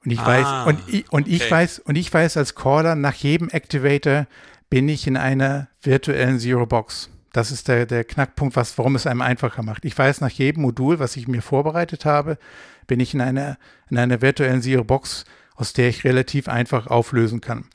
Und 0.08 0.12
ich 0.12 0.20
ah, 0.20 0.26
weiß, 0.26 0.66
und 0.66 0.88
ich, 0.88 1.12
und 1.12 1.28
ich 1.28 1.50
weiß, 1.50 1.80
und 1.80 1.96
ich 1.96 2.14
weiß 2.14 2.38
als 2.38 2.54
Caller, 2.54 2.94
nach 2.94 3.12
jedem 3.12 3.50
Activator 3.50 4.26
bin 4.70 4.88
ich 4.88 5.06
in 5.06 5.18
einer 5.18 5.68
virtuellen 5.82 6.38
Zero 6.38 6.64
Box. 6.64 7.10
Das 7.34 7.50
ist 7.50 7.68
der, 7.68 7.84
der 7.84 8.04
Knackpunkt, 8.04 8.56
was, 8.56 8.78
warum 8.78 8.96
es 8.96 9.06
einem 9.06 9.20
einfacher 9.20 9.62
macht. 9.62 9.84
Ich 9.84 9.98
weiß, 9.98 10.22
nach 10.22 10.30
jedem 10.30 10.62
Modul, 10.62 10.98
was 10.98 11.16
ich 11.16 11.28
mir 11.28 11.42
vorbereitet 11.42 12.06
habe, 12.06 12.38
bin 12.86 13.00
ich 13.00 13.12
in 13.12 13.20
einer, 13.20 13.58
in 13.90 13.98
einer 13.98 14.22
virtuellen 14.22 14.62
Zero 14.62 14.82
Box, 14.82 15.26
aus 15.56 15.74
der 15.74 15.90
ich 15.90 16.04
relativ 16.04 16.48
einfach 16.48 16.86
auflösen 16.86 17.42
kann. 17.42 17.66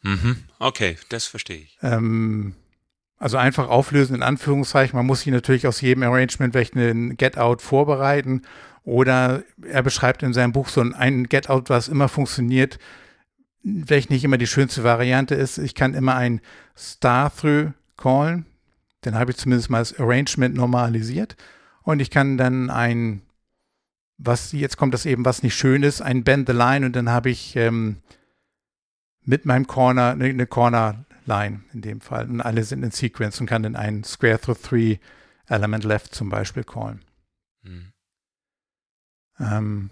Mhm. 0.00 0.44
Okay, 0.58 0.96
das 1.10 1.26
verstehe 1.26 1.58
ich. 1.58 1.76
Ähm, 1.82 2.54
also 3.18 3.36
einfach 3.36 3.68
auflösen 3.68 4.16
in 4.16 4.22
Anführungszeichen. 4.22 4.96
Man 4.96 5.04
muss 5.04 5.20
sich 5.20 5.32
natürlich 5.32 5.66
aus 5.66 5.82
jedem 5.82 6.04
Arrangement 6.04 6.54
welchen 6.54 7.18
Get-Out 7.18 7.60
vorbereiten 7.60 8.40
oder 8.84 9.42
er 9.66 9.82
beschreibt 9.82 10.22
in 10.22 10.32
seinem 10.32 10.52
Buch 10.52 10.68
so 10.68 10.82
ein 10.82 11.24
Get-Out, 11.24 11.70
was 11.70 11.88
immer 11.88 12.08
funktioniert, 12.08 12.78
welches 13.62 14.10
nicht 14.10 14.24
immer 14.24 14.36
die 14.36 14.46
schönste 14.46 14.84
Variante 14.84 15.34
ist. 15.34 15.58
Ich 15.58 15.74
kann 15.74 15.94
immer 15.94 16.14
ein 16.16 16.40
Star-Through 16.76 17.72
callen. 17.96 18.44
Dann 19.00 19.14
habe 19.14 19.30
ich 19.30 19.38
zumindest 19.38 19.70
mal 19.70 19.78
das 19.78 19.98
Arrangement 19.98 20.54
normalisiert. 20.54 21.36
Und 21.82 22.00
ich 22.00 22.10
kann 22.10 22.36
dann 22.36 22.70
ein, 22.70 23.22
was 24.18 24.52
jetzt 24.52 24.76
kommt 24.76 24.92
das 24.92 25.06
eben, 25.06 25.24
was 25.24 25.42
nicht 25.42 25.54
schön 25.54 25.82
ist, 25.82 26.02
ein 26.02 26.24
Bend 26.24 26.48
the 26.48 26.54
Line 26.54 26.84
und 26.84 26.94
dann 26.94 27.10
habe 27.10 27.30
ich 27.30 27.56
ähm, 27.56 28.02
mit 29.22 29.46
meinem 29.46 29.66
Corner 29.66 30.10
eine 30.10 30.46
Corner 30.46 31.04
Line 31.26 31.60
in 31.72 31.80
dem 31.80 32.00
Fall. 32.02 32.28
Und 32.28 32.42
alle 32.42 32.64
sind 32.64 32.82
in 32.82 32.90
Sequence 32.90 33.40
und 33.40 33.46
kann 33.46 33.62
dann 33.62 33.76
ein 33.76 34.04
Square 34.04 34.40
through 34.40 34.60
Three 34.60 34.98
Element 35.48 35.84
Left 35.84 36.14
zum 36.14 36.28
Beispiel 36.28 36.64
callen. 36.64 37.00
Ähm, 39.40 39.90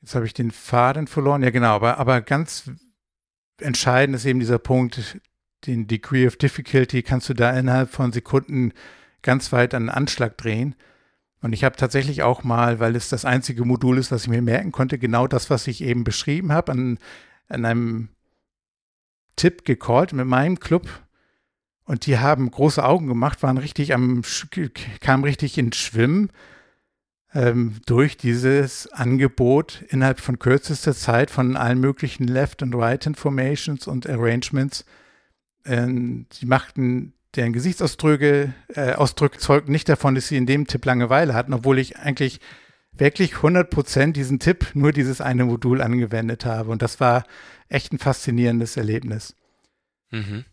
jetzt 0.00 0.14
habe 0.14 0.26
ich 0.26 0.34
den 0.34 0.50
Faden 0.50 1.06
verloren. 1.06 1.42
Ja, 1.42 1.50
genau, 1.50 1.74
aber, 1.74 1.98
aber 1.98 2.20
ganz 2.20 2.70
entscheidend 3.58 4.16
ist 4.16 4.24
eben 4.24 4.40
dieser 4.40 4.58
Punkt, 4.58 5.20
den 5.66 5.86
Degree 5.86 6.26
of 6.26 6.36
Difficulty 6.36 7.02
kannst 7.02 7.28
du 7.28 7.34
da 7.34 7.56
innerhalb 7.56 7.90
von 7.90 8.12
Sekunden 8.12 8.72
ganz 9.22 9.52
weit 9.52 9.74
an 9.74 9.84
den 9.84 9.90
Anschlag 9.90 10.38
drehen. 10.38 10.74
Und 11.42 11.52
ich 11.52 11.64
habe 11.64 11.76
tatsächlich 11.76 12.22
auch 12.22 12.44
mal, 12.44 12.80
weil 12.80 12.96
es 12.96 13.08
das 13.08 13.24
einzige 13.24 13.64
Modul 13.64 13.98
ist, 13.98 14.12
was 14.12 14.24
ich 14.24 14.28
mir 14.28 14.42
merken 14.42 14.72
konnte, 14.72 14.98
genau 14.98 15.26
das, 15.26 15.50
was 15.50 15.66
ich 15.66 15.82
eben 15.82 16.04
beschrieben 16.04 16.52
habe, 16.52 16.72
an, 16.72 16.98
an 17.48 17.64
einem 17.64 18.08
Tipp 19.36 19.64
gecallt 19.64 20.12
mit 20.12 20.26
meinem 20.26 20.60
Club. 20.60 20.88
Und 21.84 22.06
die 22.06 22.18
haben 22.18 22.50
große 22.50 22.84
Augen 22.84 23.06
gemacht, 23.06 23.42
waren 23.42 23.58
richtig 23.58 23.94
am, 23.94 24.22
kamen 25.00 25.24
richtig 25.24 25.58
ins 25.58 25.76
Schwimmen 25.76 26.30
ähm, 27.34 27.76
durch 27.86 28.16
dieses 28.16 28.90
Angebot 28.92 29.82
innerhalb 29.88 30.20
von 30.20 30.38
kürzester 30.38 30.94
Zeit 30.94 31.30
von 31.30 31.56
allen 31.56 31.80
möglichen 31.80 32.24
Left- 32.24 32.62
and 32.62 32.74
Right-Informations 32.74 33.86
und 33.86 34.08
Arrangements. 34.08 34.84
Ähm, 35.64 36.26
sie 36.32 36.46
machten 36.46 37.12
deren 37.36 37.52
Gesichtsausdrücke 37.52 38.52
äh, 38.74 38.92
Ausdrücke 38.94 39.38
zeugten 39.38 39.70
nicht 39.70 39.88
davon, 39.88 40.14
dass 40.14 40.28
sie 40.28 40.36
in 40.36 40.46
dem 40.46 40.66
Tipp 40.66 40.84
Langeweile 40.84 41.34
hatten, 41.34 41.54
obwohl 41.54 41.78
ich 41.78 41.98
eigentlich 41.98 42.40
wirklich 42.92 43.34
100% 43.34 44.12
diesen 44.12 44.40
Tipp 44.40 44.70
nur 44.74 44.92
dieses 44.92 45.20
eine 45.20 45.44
Modul 45.44 45.80
angewendet 45.80 46.44
habe. 46.44 46.70
Und 46.70 46.82
das 46.82 46.98
war 46.98 47.24
echt 47.68 47.92
ein 47.92 47.98
faszinierendes 47.98 48.76
Erlebnis. 48.76 49.36
Mhm 50.10 50.44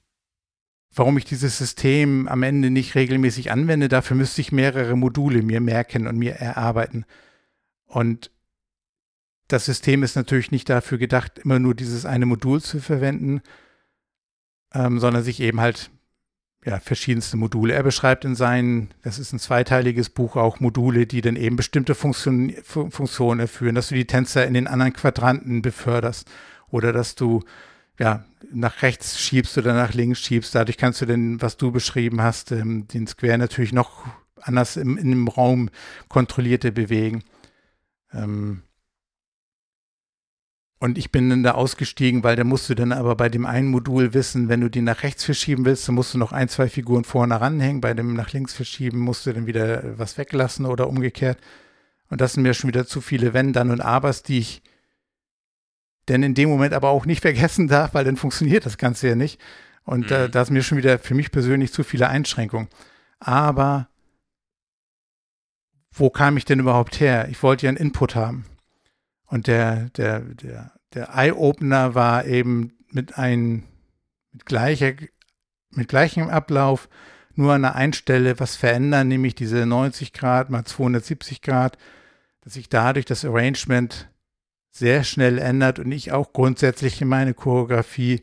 warum 0.97 1.17
ich 1.17 1.25
dieses 1.25 1.57
System 1.57 2.27
am 2.27 2.43
Ende 2.43 2.69
nicht 2.69 2.95
regelmäßig 2.95 3.51
anwende. 3.51 3.87
Dafür 3.87 4.17
müsste 4.17 4.41
ich 4.41 4.51
mehrere 4.51 4.95
Module 4.95 5.41
mir 5.41 5.61
merken 5.61 6.07
und 6.07 6.17
mir 6.17 6.33
erarbeiten. 6.33 7.05
Und 7.85 8.31
das 9.47 9.65
System 9.65 10.03
ist 10.03 10.15
natürlich 10.15 10.51
nicht 10.51 10.69
dafür 10.69 10.97
gedacht, 10.97 11.39
immer 11.39 11.59
nur 11.59 11.75
dieses 11.75 12.05
eine 12.05 12.25
Modul 12.25 12.61
zu 12.61 12.79
verwenden, 12.79 13.41
ähm, 14.73 14.99
sondern 14.99 15.23
sich 15.23 15.39
eben 15.39 15.61
halt 15.61 15.89
ja, 16.65 16.79
verschiedenste 16.79 17.37
Module. 17.37 17.73
Er 17.73 17.83
beschreibt 17.83 18.25
in 18.25 18.35
seinen, 18.35 18.89
das 19.03 19.19
ist 19.19 19.31
ein 19.31 19.39
zweiteiliges 19.39 20.09
Buch, 20.09 20.35
auch 20.35 20.59
Module, 20.59 21.07
die 21.07 21.21
dann 21.21 21.37
eben 21.37 21.55
bestimmte 21.55 21.95
Funktion, 21.95 22.53
Funktionen 22.63 23.39
erfüllen, 23.39 23.75
dass 23.75 23.87
du 23.87 23.95
die 23.95 24.07
Tänzer 24.07 24.45
in 24.45 24.53
den 24.53 24.67
anderen 24.67 24.91
Quadranten 24.91 25.61
beförderst 25.61 26.29
oder 26.69 26.91
dass 26.91 27.15
du 27.15 27.43
ja, 27.99 28.25
nach 28.51 28.81
rechts 28.81 29.19
schiebst 29.19 29.57
oder 29.57 29.73
nach 29.73 29.93
links 29.93 30.19
schiebst. 30.19 30.53
Dadurch 30.53 30.77
kannst 30.77 31.01
du 31.01 31.05
denn, 31.05 31.41
was 31.41 31.57
du 31.57 31.71
beschrieben 31.71 32.21
hast, 32.21 32.51
ähm, 32.51 32.87
den 32.87 33.07
Square 33.07 33.37
natürlich 33.37 33.73
noch 33.73 34.05
anders 34.41 34.77
im, 34.77 34.97
in 34.97 35.09
dem 35.09 35.27
Raum 35.27 35.69
kontrollierter 36.07 36.71
bewegen. 36.71 37.23
Ähm 38.13 38.61
und 40.79 40.99
ich 40.99 41.11
bin 41.11 41.29
dann 41.29 41.41
da 41.41 41.53
ausgestiegen, 41.53 42.23
weil 42.23 42.35
da 42.35 42.43
musst 42.43 42.69
du 42.69 42.75
dann 42.75 42.91
aber 42.91 43.15
bei 43.15 43.29
dem 43.29 43.47
einen 43.47 43.69
Modul 43.69 44.13
wissen, 44.13 44.47
wenn 44.47 44.61
du 44.61 44.69
die 44.69 44.81
nach 44.81 45.01
rechts 45.01 45.23
verschieben 45.23 45.65
willst, 45.65 45.87
dann 45.87 45.95
musst 45.95 46.13
du 46.13 46.19
noch 46.19 46.31
ein, 46.31 46.49
zwei 46.49 46.69
Figuren 46.69 47.03
vorne 47.03 47.41
ranhängen. 47.41 47.81
Bei 47.81 47.95
dem 47.95 48.13
nach 48.13 48.31
links 48.31 48.53
verschieben 48.53 48.99
musst 48.99 49.25
du 49.25 49.33
dann 49.33 49.47
wieder 49.47 49.97
was 49.97 50.19
weglassen 50.19 50.67
oder 50.67 50.87
umgekehrt. 50.87 51.39
Und 52.09 52.21
das 52.21 52.33
sind 52.33 52.43
mir 52.43 52.53
schon 52.53 52.67
wieder 52.67 52.85
zu 52.85 53.01
viele 53.01 53.33
Wenn, 53.33 53.53
dann 53.53 53.71
und 53.71 53.81
Abers, 53.81 54.21
die 54.21 54.37
ich 54.37 54.61
denn 56.07 56.23
in 56.23 56.33
dem 56.33 56.49
Moment 56.49 56.73
aber 56.73 56.89
auch 56.89 57.05
nicht 57.05 57.21
vergessen 57.21 57.67
darf, 57.67 57.93
weil 57.93 58.05
dann 58.05 58.17
funktioniert 58.17 58.65
das 58.65 58.77
Ganze 58.77 59.09
ja 59.09 59.15
nicht. 59.15 59.39
Und 59.83 60.11
äh, 60.11 60.27
mhm. 60.27 60.31
da 60.31 60.41
ist 60.41 60.51
mir 60.51 60.63
schon 60.63 60.77
wieder 60.77 60.99
für 60.99 61.15
mich 61.15 61.31
persönlich 61.31 61.71
zu 61.71 61.83
viele 61.83 62.09
Einschränkungen. 62.09 62.67
Aber 63.19 63.87
wo 65.91 66.09
kam 66.09 66.37
ich 66.37 66.45
denn 66.45 66.59
überhaupt 66.59 66.99
her? 66.99 67.27
Ich 67.29 67.41
wollte 67.41 67.65
ja 67.65 67.69
einen 67.69 67.77
Input 67.77 68.15
haben. 68.15 68.45
Und 69.25 69.47
der, 69.47 69.89
der, 69.91 70.19
der, 70.19 70.71
der 70.93 71.09
Eye-Opener 71.15 71.95
war 71.95 72.25
eben 72.25 72.73
mit 72.89 73.17
einem, 73.17 73.63
mit 74.31 74.45
gleicher, 74.45 74.93
mit 75.71 75.87
gleichem 75.87 76.29
Ablauf 76.29 76.87
nur 77.35 77.53
an 77.53 77.61
der 77.61 77.75
einen 77.75 77.93
Stelle 77.93 78.39
was 78.39 78.55
verändern, 78.55 79.07
nämlich 79.07 79.35
diese 79.35 79.65
90 79.65 80.11
Grad 80.11 80.49
mal 80.49 80.65
270 80.65 81.41
Grad, 81.41 81.77
dass 82.41 82.55
ich 82.55 82.67
dadurch 82.67 83.05
das 83.05 83.25
Arrangement 83.25 84.09
sehr 84.77 85.03
schnell 85.03 85.37
ändert 85.39 85.79
und 85.79 85.91
ich 85.91 86.11
auch 86.11 86.33
grundsätzlich 86.33 87.01
in 87.01 87.07
meine 87.07 87.33
Choreografie 87.33 88.21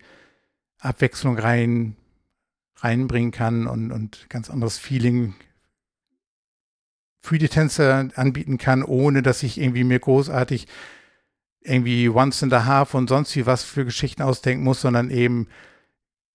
Abwechslung 0.78 1.38
rein, 1.38 1.96
reinbringen 2.76 3.32
kann 3.32 3.66
und, 3.66 3.90
und 3.90 4.26
ganz 4.28 4.50
anderes 4.50 4.78
Feeling 4.78 5.34
für 7.20 7.38
die 7.38 7.48
Tänzer 7.48 8.10
anbieten 8.16 8.58
kann, 8.58 8.82
ohne 8.82 9.22
dass 9.22 9.42
ich 9.42 9.58
irgendwie 9.58 9.84
mir 9.84 9.98
großartig 9.98 10.66
irgendwie 11.62 12.10
Once 12.10 12.42
and 12.42 12.52
a 12.52 12.66
Half 12.66 12.92
und 12.92 13.08
sonst 13.08 13.34
wie 13.34 13.46
was 13.46 13.64
für 13.64 13.86
Geschichten 13.86 14.22
ausdenken 14.22 14.62
muss, 14.62 14.82
sondern 14.82 15.10
eben, 15.10 15.48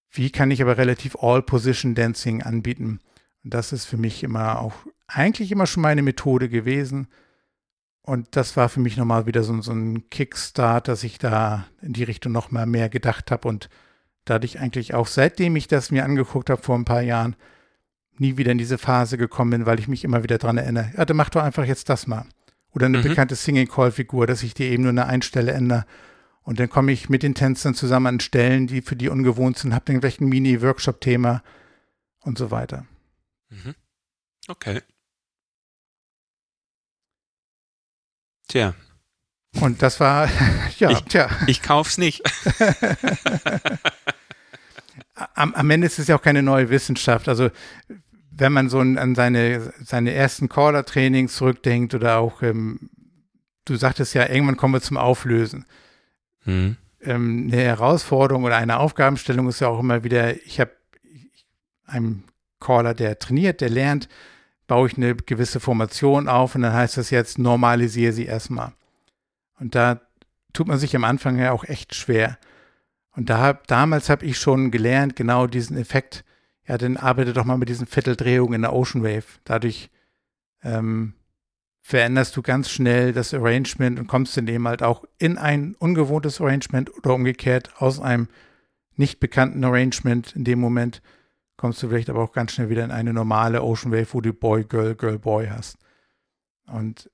wie 0.10 0.32
kann 0.32 0.50
ich 0.50 0.62
aber 0.62 0.78
relativ 0.78 1.16
All-Position-Dancing 1.18 2.42
anbieten. 2.42 3.00
Und 3.44 3.54
das 3.54 3.72
ist 3.72 3.86
für 3.86 3.98
mich 3.98 4.24
immer 4.24 4.60
auch 4.60 4.74
eigentlich 5.06 5.52
immer 5.52 5.68
schon 5.68 5.84
meine 5.84 6.02
Methode 6.02 6.50
gewesen. 6.50 7.08
Und 8.10 8.36
das 8.36 8.58
war 8.58 8.70
für 8.70 8.80
mich 8.80 8.98
nochmal 8.98 9.28
wieder 9.28 9.44
so, 9.44 9.62
so 9.62 9.72
ein 9.72 10.10
Kickstart, 10.10 10.88
dass 10.88 11.04
ich 11.04 11.20
da 11.20 11.68
in 11.84 11.94
die 11.94 12.02
Richtung 12.02 12.32
nochmal 12.32 12.66
mehr 12.66 12.90
gedacht 12.90 13.30
habe 13.30 13.48
und 13.48 13.70
dadurch 14.26 14.60
eigentlich 14.60 14.96
auch, 14.96 15.06
seitdem 15.06 15.56
ich 15.56 15.68
das 15.68 15.92
mir 15.92 16.06
angeguckt 16.06 16.50
habe 16.50 16.60
vor 16.60 16.76
ein 16.76 16.86
paar 16.86 17.04
Jahren, 17.04 17.36
nie 18.18 18.36
wieder 18.36 18.52
in 18.52 18.58
diese 18.58 18.80
Phase 18.80 19.20
gekommen 19.20 19.52
bin, 19.52 19.66
weil 19.68 19.80
ich 19.80 19.88
mich 19.88 20.04
immer 20.04 20.24
wieder 20.24 20.40
dran 20.40 20.58
erinnere. 20.58 20.92
Ja, 20.98 21.06
dann 21.06 21.18
mach 21.18 21.30
doch 21.30 21.44
einfach 21.44 21.66
jetzt 21.66 21.88
das 21.88 22.08
mal. 22.08 22.26
Oder 22.72 22.88
eine 22.88 22.98
mhm. 22.98 23.04
bekannte 23.04 23.36
Singing-Call-Figur, 23.36 24.26
dass 24.26 24.42
ich 24.42 24.56
die 24.56 24.64
eben 24.64 24.82
nur 24.82 24.92
eine 24.92 25.06
Einstelle 25.06 25.52
ändere. 25.52 25.86
Und 26.42 26.60
dann 26.60 26.68
komme 26.68 26.92
ich 26.92 27.10
mit 27.10 27.22
den 27.22 27.36
Tänzern 27.36 27.76
zusammen 27.76 28.08
an 28.08 28.20
Stellen, 28.22 28.66
die 28.66 28.82
für 28.82 28.96
die 28.96 29.10
ungewohnt 29.10 29.60
sind, 29.60 29.76
habe 29.76 29.86
dann 29.86 30.00
gleich 30.00 30.20
ein 30.20 30.30
Mini-Workshop-Thema 30.30 31.44
und 32.22 32.40
so 32.40 32.50
weiter. 32.50 32.88
Mhm. 33.50 33.76
Okay. 34.48 34.82
Tja. 38.50 38.74
Und 39.62 39.82
das 39.82 40.00
war, 40.00 40.30
ja, 40.80 40.90
ich, 40.92 41.02
tja. 41.04 41.30
Ich 41.48 41.62
kauf's 41.62 41.98
nicht. 41.98 42.22
am, 45.34 45.54
am, 45.54 45.70
Ende 45.70 45.88
ist 45.88 46.00
es 46.00 46.08
ja 46.08 46.18
auch 46.18 46.22
keine 46.22 46.44
neue 46.44 46.70
Wissenschaft. 46.70 47.30
Also, 47.30 47.50
wenn 48.32 48.52
man 48.52 48.70
so 48.70 48.80
an 48.80 49.16
seine, 49.16 49.74
seine 49.84 50.14
ersten 50.14 50.50
Caller-Trainings 50.50 51.36
zurückdenkt 51.36 51.94
oder 51.94 52.18
auch, 52.18 52.42
ähm, 52.42 52.90
du 53.66 53.76
sagtest 53.76 54.14
ja, 54.14 54.30
irgendwann 54.30 54.58
kommen 54.58 54.74
wir 54.74 54.82
zum 54.82 54.98
Auflösen. 54.98 55.66
Hm. 56.44 56.78
Ähm, 57.02 57.50
eine 57.52 57.62
Herausforderung 57.62 58.44
oder 58.44 58.58
eine 58.58 58.80
Aufgabenstellung 58.80 59.48
ist 59.48 59.62
ja 59.62 59.68
auch 59.68 59.80
immer 59.80 60.04
wieder, 60.04 60.36
ich 60.46 60.60
habe 60.60 60.72
einen 61.86 62.24
Caller, 62.60 62.94
der 62.94 63.20
trainiert, 63.20 63.62
der 63.62 63.70
lernt, 63.70 64.10
baue 64.70 64.88
ich 64.88 64.96
eine 64.96 65.16
gewisse 65.16 65.60
Formation 65.60 66.30
auf 66.30 66.56
und 66.56 66.62
dann 66.62 66.74
heißt 66.74 66.96
das 66.96 67.10
jetzt, 67.10 67.40
normalisiere 67.40 68.14
sie 68.14 68.26
erstmal. 68.26 68.72
Und 69.60 69.76
da 69.76 70.00
tut 70.54 70.68
man 70.68 70.78
sich 70.78 70.96
am 70.96 71.04
Anfang 71.04 71.38
ja 71.38 71.52
auch 71.52 71.64
echt 71.66 71.96
schwer. 71.96 72.38
Und 73.16 73.30
da, 73.30 73.54
damals 73.68 74.10
habe 74.10 74.26
ich 74.26 74.38
schon 74.38 74.72
gelernt, 74.72 75.16
genau 75.16 75.48
diesen 75.48 75.76
Effekt, 75.76 76.24
ja, 76.68 76.78
dann 76.78 76.98
arbeite 76.98 77.34
doch 77.34 77.46
mal 77.46 77.58
mit 77.58 77.68
diesen 77.68 77.88
Vierteldrehungen 77.88 78.54
in 78.54 78.62
der 78.62 78.74
Ocean 78.74 79.04
Wave. 79.04 79.26
Dadurch 79.44 79.90
ähm, 80.64 81.14
veränderst 81.82 82.38
du 82.38 82.44
ganz 82.44 82.70
schnell 82.70 83.12
das 83.12 83.34
Arrangement 83.34 84.00
und 84.00 84.06
kommst 84.06 84.38
dann 84.38 84.48
eben 84.48 84.68
halt 84.68 84.84
auch 84.84 85.04
in 85.18 85.40
ein 85.40 85.76
ungewohntes 85.80 86.40
Arrangement 86.40 86.96
oder 86.96 87.16
umgekehrt 87.16 87.74
aus 87.82 88.00
einem 88.00 88.28
nicht 88.96 89.20
bekannten 89.20 89.64
Arrangement 89.64 90.36
in 90.36 90.44
dem 90.44 90.60
Moment 90.60 91.02
kommst 91.60 91.84
du 91.84 91.90
vielleicht 91.90 92.10
aber 92.10 92.24
auch 92.24 92.32
ganz 92.32 92.54
schnell 92.54 92.70
wieder 92.70 92.86
in 92.86 92.92
eine 92.92 93.12
normale 93.12 93.62
Ocean 93.62 93.92
Wave, 93.92 94.14
wo 94.14 94.22
du 94.22 94.32
Boy, 94.32 94.64
Girl, 94.64 94.96
Girl, 94.96 95.20
Boy 95.20 95.48
hast. 95.48 95.78
Und 96.68 97.12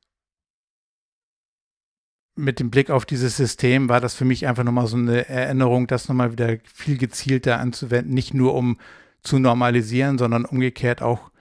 mit 2.36 2.60
dem 2.60 2.70
Blick 2.70 2.92
auf 2.92 3.06
dieses 3.06 3.38
System 3.38 3.90
war 3.90 4.00
das 4.00 4.14
für 4.14 4.24
mich 4.24 4.46
einfach 4.46 4.64
nochmal 4.64 4.86
so 4.86 4.98
eine 4.98 5.28
Erinnerung, 5.28 5.88
das 5.88 6.08
nochmal 6.08 6.32
wieder 6.32 6.58
viel 6.64 7.00
gezielter 7.00 7.60
anzuwenden, 7.60 8.14
nicht 8.14 8.36
nur 8.36 8.54
um 8.54 8.78
zu 9.24 9.40
normalisieren, 9.40 10.20
sondern 10.20 10.46
umgekehrt 10.46 11.02
auch 11.02 11.32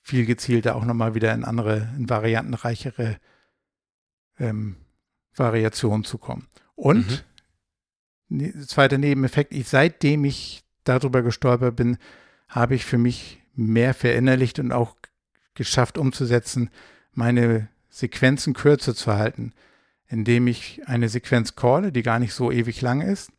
viel 0.00 0.26
gezielter 0.26 0.74
auch 0.74 0.84
nochmal 0.84 1.14
wieder 1.14 1.32
in 1.34 1.44
andere, 1.44 1.88
in 1.96 2.10
variantenreichere 2.10 3.18
ähm, 4.40 4.78
Variationen 5.36 6.02
zu 6.02 6.18
kommen. 6.18 6.48
Und 6.74 7.24
mhm. 8.28 8.38
ne, 8.38 8.66
zweiter 8.66 8.98
Nebeneffekt, 8.98 9.54
ich, 9.54 9.68
seitdem 9.68 10.24
ich 10.24 10.64
darüber 10.82 11.22
gestolpert 11.22 11.76
bin, 11.76 11.98
habe 12.48 12.74
ich 12.74 12.84
für 12.84 12.98
mich 12.98 13.42
mehr 13.54 13.94
verinnerlicht 13.94 14.58
und 14.58 14.72
auch 14.72 14.96
geschafft 15.54 15.98
umzusetzen, 15.98 16.70
meine 17.12 17.68
Sequenzen 17.88 18.54
kürzer 18.54 18.94
zu 18.94 19.14
halten, 19.14 19.52
indem 20.06 20.46
ich 20.46 20.82
eine 20.86 21.08
Sequenz 21.08 21.56
calle, 21.56 21.92
die 21.92 22.02
gar 22.02 22.18
nicht 22.18 22.32
so 22.32 22.50
ewig 22.50 22.80
lang 22.80 23.00
ist, 23.00 23.30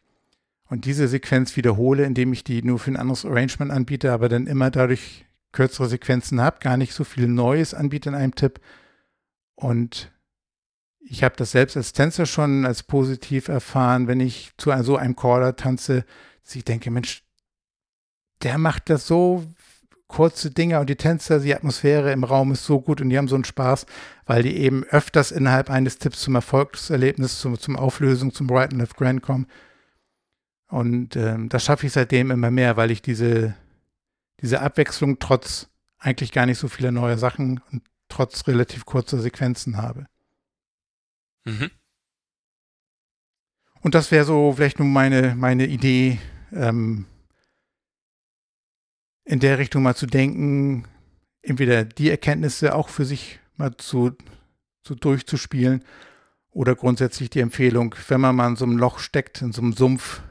und 0.70 0.86
diese 0.86 1.08
Sequenz 1.08 1.56
wiederhole, 1.56 2.06
indem 2.06 2.32
ich 2.32 2.44
die 2.44 2.62
nur 2.62 2.78
für 2.78 2.92
ein 2.92 2.98
anderes 2.98 3.26
Arrangement 3.26 3.72
anbiete, 3.72 4.12
aber 4.12 4.30
dann 4.30 4.46
immer 4.46 4.70
dadurch 4.70 5.26
kürzere 5.52 5.90
Sequenzen 5.90 6.40
habe, 6.42 6.60
gar 6.60 6.78
nicht 6.78 6.94
so 6.94 7.04
viel 7.04 7.28
Neues 7.28 7.74
anbiete 7.74 8.10
in 8.10 8.16
einem 8.16 8.36
Tipp. 8.36 8.60
Und 9.56 10.12
ich 11.00 11.24
habe 11.24 11.36
das 11.36 11.52
selbst 11.52 11.76
als 11.76 11.94
Tänzer 11.94 12.28
schon 12.28 12.68
als 12.68 12.84
positiv 12.84 13.48
erfahren, 13.48 14.08
wenn 14.08 14.20
ich 14.20 14.52
zu 14.58 14.72
so 14.84 14.96
einem 14.96 15.16
Caller 15.16 15.56
tanze, 15.56 16.06
dass 16.44 16.56
ich 16.56 16.66
denke, 16.66 16.92
Mensch, 16.92 17.24
der 18.44 18.58
macht 18.58 18.90
das 18.90 19.08
so 19.08 19.46
kurze 20.08 20.50
Dinge 20.50 20.80
und 20.80 20.90
die 20.90 20.96
Tänzer, 20.96 21.40
die 21.40 21.54
Atmosphäre 21.54 22.12
im 22.12 22.24
Raum 22.24 22.52
ist 22.52 22.66
so 22.66 22.82
gut 22.82 23.00
und 23.00 23.10
die 23.10 23.18
haben 23.18 23.28
so 23.28 23.36
einen 23.36 23.46
Spaß, 23.46 23.86
weil 24.26 24.42
die 24.42 24.58
eben 24.58 24.84
öfters 24.86 25.32
innerhalb 25.32 25.70
eines 25.70 26.00
Tipps 26.00 26.22
zum 26.22 26.36
Erfolgserlebnis, 26.36 27.40
zum, 27.40 27.60
zum 27.60 27.76
Auflösung, 27.76 28.34
zum 28.34 28.50
Right 28.50 28.72
and 28.72 28.82
Left 28.82 28.98
Grand 28.98 29.22
kommen. 29.22 29.46
Und 30.68 31.16
ähm, 31.16 31.48
das 31.50 31.64
schaffe 31.64 31.86
ich 31.86 31.94
seitdem 31.94 32.32
immer 32.32 32.50
mehr, 32.50 32.76
weil 32.76 32.90
ich 32.90 33.04
diese, 33.04 33.56
diese 34.42 34.62
Abwechslung 34.62 35.20
trotz 35.20 35.70
eigentlich 36.00 36.32
gar 36.32 36.48
nicht 36.48 36.58
so 36.58 36.68
vieler 36.68 36.92
neue 36.92 37.18
Sachen 37.18 37.62
und 37.72 37.84
trotz 38.08 38.48
relativ 38.48 38.86
kurzer 38.86 39.20
Sequenzen 39.20 39.78
habe. 39.78 40.08
Mhm. 41.46 41.70
Und 43.82 43.96
das 43.96 44.12
wäre 44.12 44.26
so 44.26 44.54
vielleicht 44.54 44.80
nun 44.80 44.92
meine, 44.92 45.36
meine 45.36 45.68
Idee, 45.68 46.20
ähm, 46.52 47.06
in 49.30 49.40
der 49.40 49.60
Richtung 49.60 49.84
mal 49.84 49.96
zu 49.96 50.08
denken, 50.08 50.86
entweder 51.44 51.86
die 51.86 52.10
Erkenntnisse 52.10 52.74
auch 52.74 52.90
für 52.90 53.06
sich 53.06 53.40
mal 53.58 53.78
zu, 53.78 54.14
zu 54.82 54.96
durchzuspielen 54.96 55.84
oder 56.50 56.76
grundsätzlich 56.76 57.30
die 57.30 57.42
Empfehlung, 57.42 57.94
wenn 58.08 58.22
man 58.22 58.36
mal 58.36 58.48
in 58.48 58.56
so 58.56 58.66
einem 58.66 58.80
Loch 58.80 58.98
steckt, 58.98 59.44
in 59.44 59.52
so 59.52 59.62
einem 59.62 59.74
Sumpf, 59.74 60.22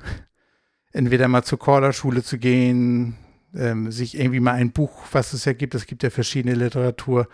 entweder 0.93 1.29
mal 1.29 1.45
zur 1.45 1.61
Corderschule 1.61 2.25
zu 2.25 2.39
gehen, 2.39 3.17
ähm, 3.55 3.93
sich 3.93 4.19
irgendwie 4.19 4.41
mal 4.41 4.55
ein 4.55 4.73
Buch, 4.73 5.05
was 5.13 5.33
es 5.33 5.45
ja 5.45 5.53
gibt, 5.53 5.77
es 5.77 5.87
gibt 5.87 6.03
ja 6.03 6.11
verschiedene 6.11 6.57
Literatur, 6.57 7.29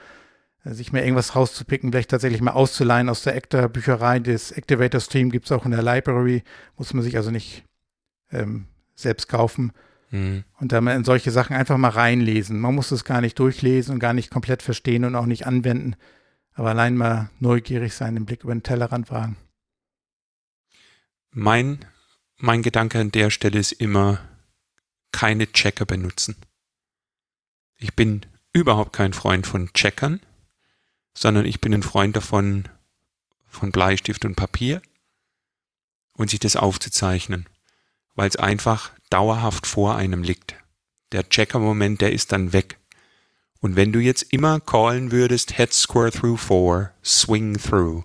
äh, 0.64 0.74
sich 0.74 0.92
mal 0.92 1.00
irgendwas 1.00 1.34
rauszupicken, 1.34 1.92
vielleicht 1.92 2.10
tatsächlich 2.10 2.42
mal 2.42 2.52
auszuleihen 2.52 3.08
aus 3.08 3.22
der 3.22 3.36
Actor-Bücherei. 3.36 4.20
Das 4.20 4.52
Activator 4.52 5.00
Stream 5.00 5.30
gibt 5.30 5.46
es 5.46 5.52
auch 5.52 5.64
in 5.64 5.70
der 5.70 5.82
Library, 5.82 6.42
muss 6.76 6.92
man 6.92 7.02
sich 7.02 7.16
also 7.16 7.30
nicht 7.30 7.64
ähm, 8.30 8.66
selbst 8.94 9.30
kaufen. 9.30 9.72
Mhm. 10.14 10.44
Und 10.60 10.70
da 10.70 10.80
mal 10.80 10.94
in 10.94 11.02
solche 11.02 11.32
Sachen 11.32 11.56
einfach 11.56 11.76
mal 11.76 11.88
reinlesen. 11.88 12.60
Man 12.60 12.76
muss 12.76 12.92
es 12.92 13.04
gar 13.04 13.20
nicht 13.20 13.36
durchlesen 13.36 13.94
und 13.94 13.98
gar 13.98 14.12
nicht 14.12 14.30
komplett 14.30 14.62
verstehen 14.62 15.04
und 15.04 15.16
auch 15.16 15.26
nicht 15.26 15.44
anwenden, 15.44 15.96
aber 16.52 16.70
allein 16.70 16.96
mal 16.96 17.30
neugierig 17.40 17.94
sein, 17.94 18.14
den 18.14 18.24
Blick 18.24 18.44
über 18.44 18.54
den 18.54 18.62
Tellerrand 18.62 19.10
wagen. 19.10 19.36
Mein, 21.32 21.84
mein 22.36 22.62
Gedanke 22.62 23.00
an 23.00 23.10
der 23.10 23.30
Stelle 23.30 23.58
ist 23.58 23.72
immer, 23.72 24.20
keine 25.10 25.50
Checker 25.50 25.84
benutzen. 25.84 26.36
Ich 27.76 27.94
bin 27.94 28.24
überhaupt 28.52 28.92
kein 28.92 29.14
Freund 29.14 29.48
von 29.48 29.72
Checkern, 29.72 30.20
sondern 31.12 31.44
ich 31.44 31.60
bin 31.60 31.74
ein 31.74 31.82
Freund 31.82 32.14
davon, 32.14 32.68
von 33.48 33.72
Bleistift 33.72 34.24
und 34.24 34.36
Papier 34.36 34.80
und 36.12 36.30
sich 36.30 36.38
das 36.38 36.54
aufzuzeichnen, 36.54 37.48
weil 38.14 38.28
es 38.28 38.36
einfach 38.36 38.92
dauerhaft 39.10 39.66
vor 39.66 39.96
einem 39.96 40.22
liegt. 40.22 40.54
Der 41.12 41.28
Checker-Moment, 41.28 42.00
der 42.00 42.12
ist 42.12 42.32
dann 42.32 42.52
weg. 42.52 42.78
Und 43.60 43.76
wenn 43.76 43.92
du 43.92 44.00
jetzt 44.00 44.22
immer 44.32 44.60
callen 44.60 45.10
würdest, 45.10 45.56
Head 45.56 45.72
Square 45.72 46.10
Through 46.12 46.38
Four, 46.38 46.90
Swing 47.04 47.56
Through, 47.56 48.04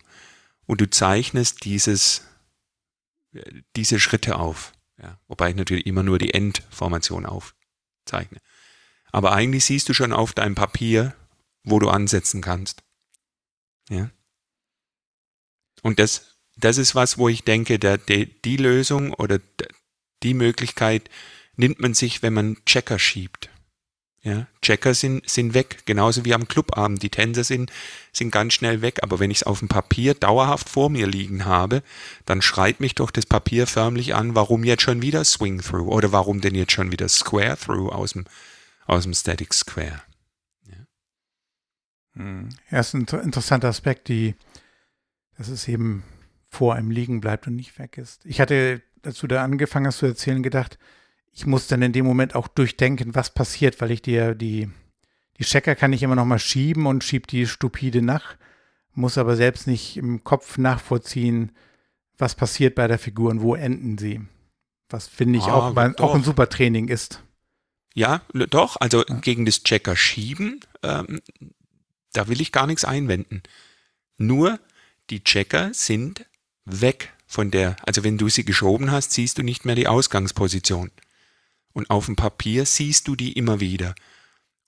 und 0.66 0.82
du 0.82 0.89
zeichnest 0.89 1.66
dieses, 1.66 2.22
diese 3.76 3.99
Schritte 3.99 4.38
auf, 4.38 4.72
ja, 5.01 5.20
wobei 5.28 5.49
ich 5.49 5.55
natürlich 5.55 5.86
immer 5.86 6.03
nur 6.03 6.20
die 6.20 6.34
Endformation 6.34 7.26
aufzeichne. 7.26 8.39
Aber 9.12 9.32
eigentlich 9.32 9.66
siehst 9.66 9.89
du 9.89 9.93
schon 9.93 10.14
auf 10.14 10.34
deinem 10.34 10.55
Papier, 10.55 11.16
wo 11.64 11.80
du 11.80 11.89
ansetzen 11.89 12.41
kannst. 12.41 12.84
Ja. 13.89 14.12
Und 15.82 15.99
das, 15.99 16.38
das 16.55 16.78
ist 16.78 16.95
was, 16.95 17.18
wo 17.18 17.30
ich 17.30 17.43
denke, 17.43 17.80
der, 17.80 17.97
der, 17.97 18.26
die 18.26 18.57
Lösung 18.57 19.14
oder 19.14 19.39
die 20.24 20.34
Möglichkeit 20.34 21.10
nimmt 21.56 21.80
man 21.80 21.94
sich, 21.94 22.22
wenn 22.22 22.34
man 22.34 22.58
Checker 22.66 23.00
schiebt. 23.00 23.50
Ja, 24.22 24.48
Checker 24.62 24.94
sind, 24.94 25.30
sind 25.30 25.54
weg, 25.54 25.84
genauso 25.86 26.26
wie 26.26 26.34
am 26.34 26.48
Clubabend. 26.48 27.02
Die 27.02 27.10
Tänzer 27.10 27.46
sind, 27.46 27.72
sind 28.12 28.32
ganz 28.32 28.54
schnell 28.54 28.82
weg, 28.82 29.00
aber 29.02 29.20
wenn 29.20 29.32
ich 29.32 29.38
es 29.38 29.44
auf 29.44 29.60
dem 29.60 29.70
Papier 29.70 30.14
dauerhaft 30.14 30.68
vor 30.68 30.90
mir 30.90 31.08
liegen 31.08 31.46
habe, 31.46 31.84
dann 32.26 32.42
schreit 32.42 32.82
mich 32.82 32.96
doch 32.96 33.12
das 33.12 33.26
Papier 33.26 33.66
förmlich 33.66 34.16
an, 34.16 34.36
warum 34.36 34.66
jetzt 34.66 34.84
schon 34.84 35.02
wieder 35.02 35.24
Swing 35.24 35.62
Through 35.62 35.88
oder 35.90 36.12
warum 36.12 36.42
denn 36.42 36.54
jetzt 36.54 36.74
schon 36.74 36.92
wieder 36.92 37.08
Square 37.08 37.58
Through 37.58 37.94
aus 37.94 38.12
dem, 38.12 38.26
aus 38.88 39.04
dem 39.04 39.14
Static 39.14 39.54
Square. 39.54 40.02
Ja, 40.66 40.86
hm. 42.16 42.50
ja 42.72 42.80
ist 42.82 42.94
ein 42.94 43.06
interessanter 43.06 43.70
Aspekt, 43.70 44.10
die, 44.10 44.36
dass 45.38 45.48
es 45.48 45.66
eben 45.70 46.04
vor 46.50 46.76
einem 46.76 46.92
liegen 46.92 47.22
bleibt 47.22 47.48
und 47.48 47.56
nicht 47.56 47.80
weg 47.80 47.98
ist. 47.98 48.26
Ich 48.26 48.42
hatte 48.42 48.82
als 49.04 49.20
du 49.20 49.28
da 49.28 49.43
angefangen 49.43 49.88
hast 49.88 50.00
zu 50.00 50.06
erzählen, 50.06 50.43
gedacht, 50.43 50.78
ich 51.32 51.45
muss 51.45 51.68
dann 51.68 51.82
in 51.82 51.93
dem 51.93 52.06
Moment 52.06 52.36
auch 52.36 52.47
durchdenken, 52.47 53.16
was 53.16 53.34
passiert, 53.34 53.80
weil 53.82 53.91
ich 53.91 54.02
dir 54.02 54.36
die, 54.36 54.70
die 55.38 55.43
Checker 55.43 55.76
kann 55.76 55.93
ich 55.93 56.04
immer 56.04 56.16
noch 56.16 56.26
mal 56.26 56.39
schieben 56.39 56.86
und 56.86 57.04
schieb 57.04 57.28
die 57.28 57.47
stupide 57.47 58.02
nach, 58.02 58.36
muss 58.93 59.18
aber 59.18 59.36
selbst 59.36 59.68
nicht 59.68 59.97
im 59.97 60.24
Kopf 60.24 60.58
nachvollziehen, 60.58 61.52
was 62.18 62.36
passiert 62.36 62.76
bei 62.76 62.88
der 62.88 63.00
Figur 63.00 63.32
und 63.32 63.41
wo 63.41 63.56
enden 63.56 63.97
sie. 63.97 64.22
Was 64.89 65.08
finde 65.08 65.39
ich 65.39 65.45
ah, 65.45 65.54
auch, 65.54 65.74
bei, 65.74 65.95
auch 65.97 66.16
ein 66.16 66.24
super 66.24 66.50
Training 66.50 66.88
ist. 66.88 67.24
Ja, 67.93 68.22
doch, 68.34 68.78
also 68.80 69.06
ja. 69.06 69.16
gegen 69.20 69.45
das 69.45 69.64
Checker 69.64 69.95
schieben, 69.95 70.60
ähm, 70.84 71.22
da 72.14 72.28
will 72.28 72.41
ich 72.41 72.52
gar 72.52 72.68
nichts 72.68 72.86
einwenden. 72.86 73.43
Nur 74.18 74.60
die 75.10 75.24
Checker 75.24 75.74
sind 75.74 76.26
weg 76.66 77.14
von 77.30 77.52
der, 77.52 77.76
also 77.86 78.04
wenn 78.04 78.18
du 78.18 78.28
sie 78.28 78.44
geschoben 78.44 78.90
hast, 78.90 79.12
siehst 79.12 79.38
du 79.38 79.44
nicht 79.44 79.64
mehr 79.64 79.76
die 79.76 79.88
Ausgangsposition. 79.88 80.90
Und 81.74 81.92
auf 81.92 82.08
dem 82.08 82.16
Papier 82.16 82.66
siehst 82.66 83.08
du 83.08 83.16
die 83.16 83.34
immer 83.34 83.60
wieder. 83.60 83.94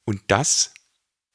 Und 0.05 0.21
das 0.27 0.71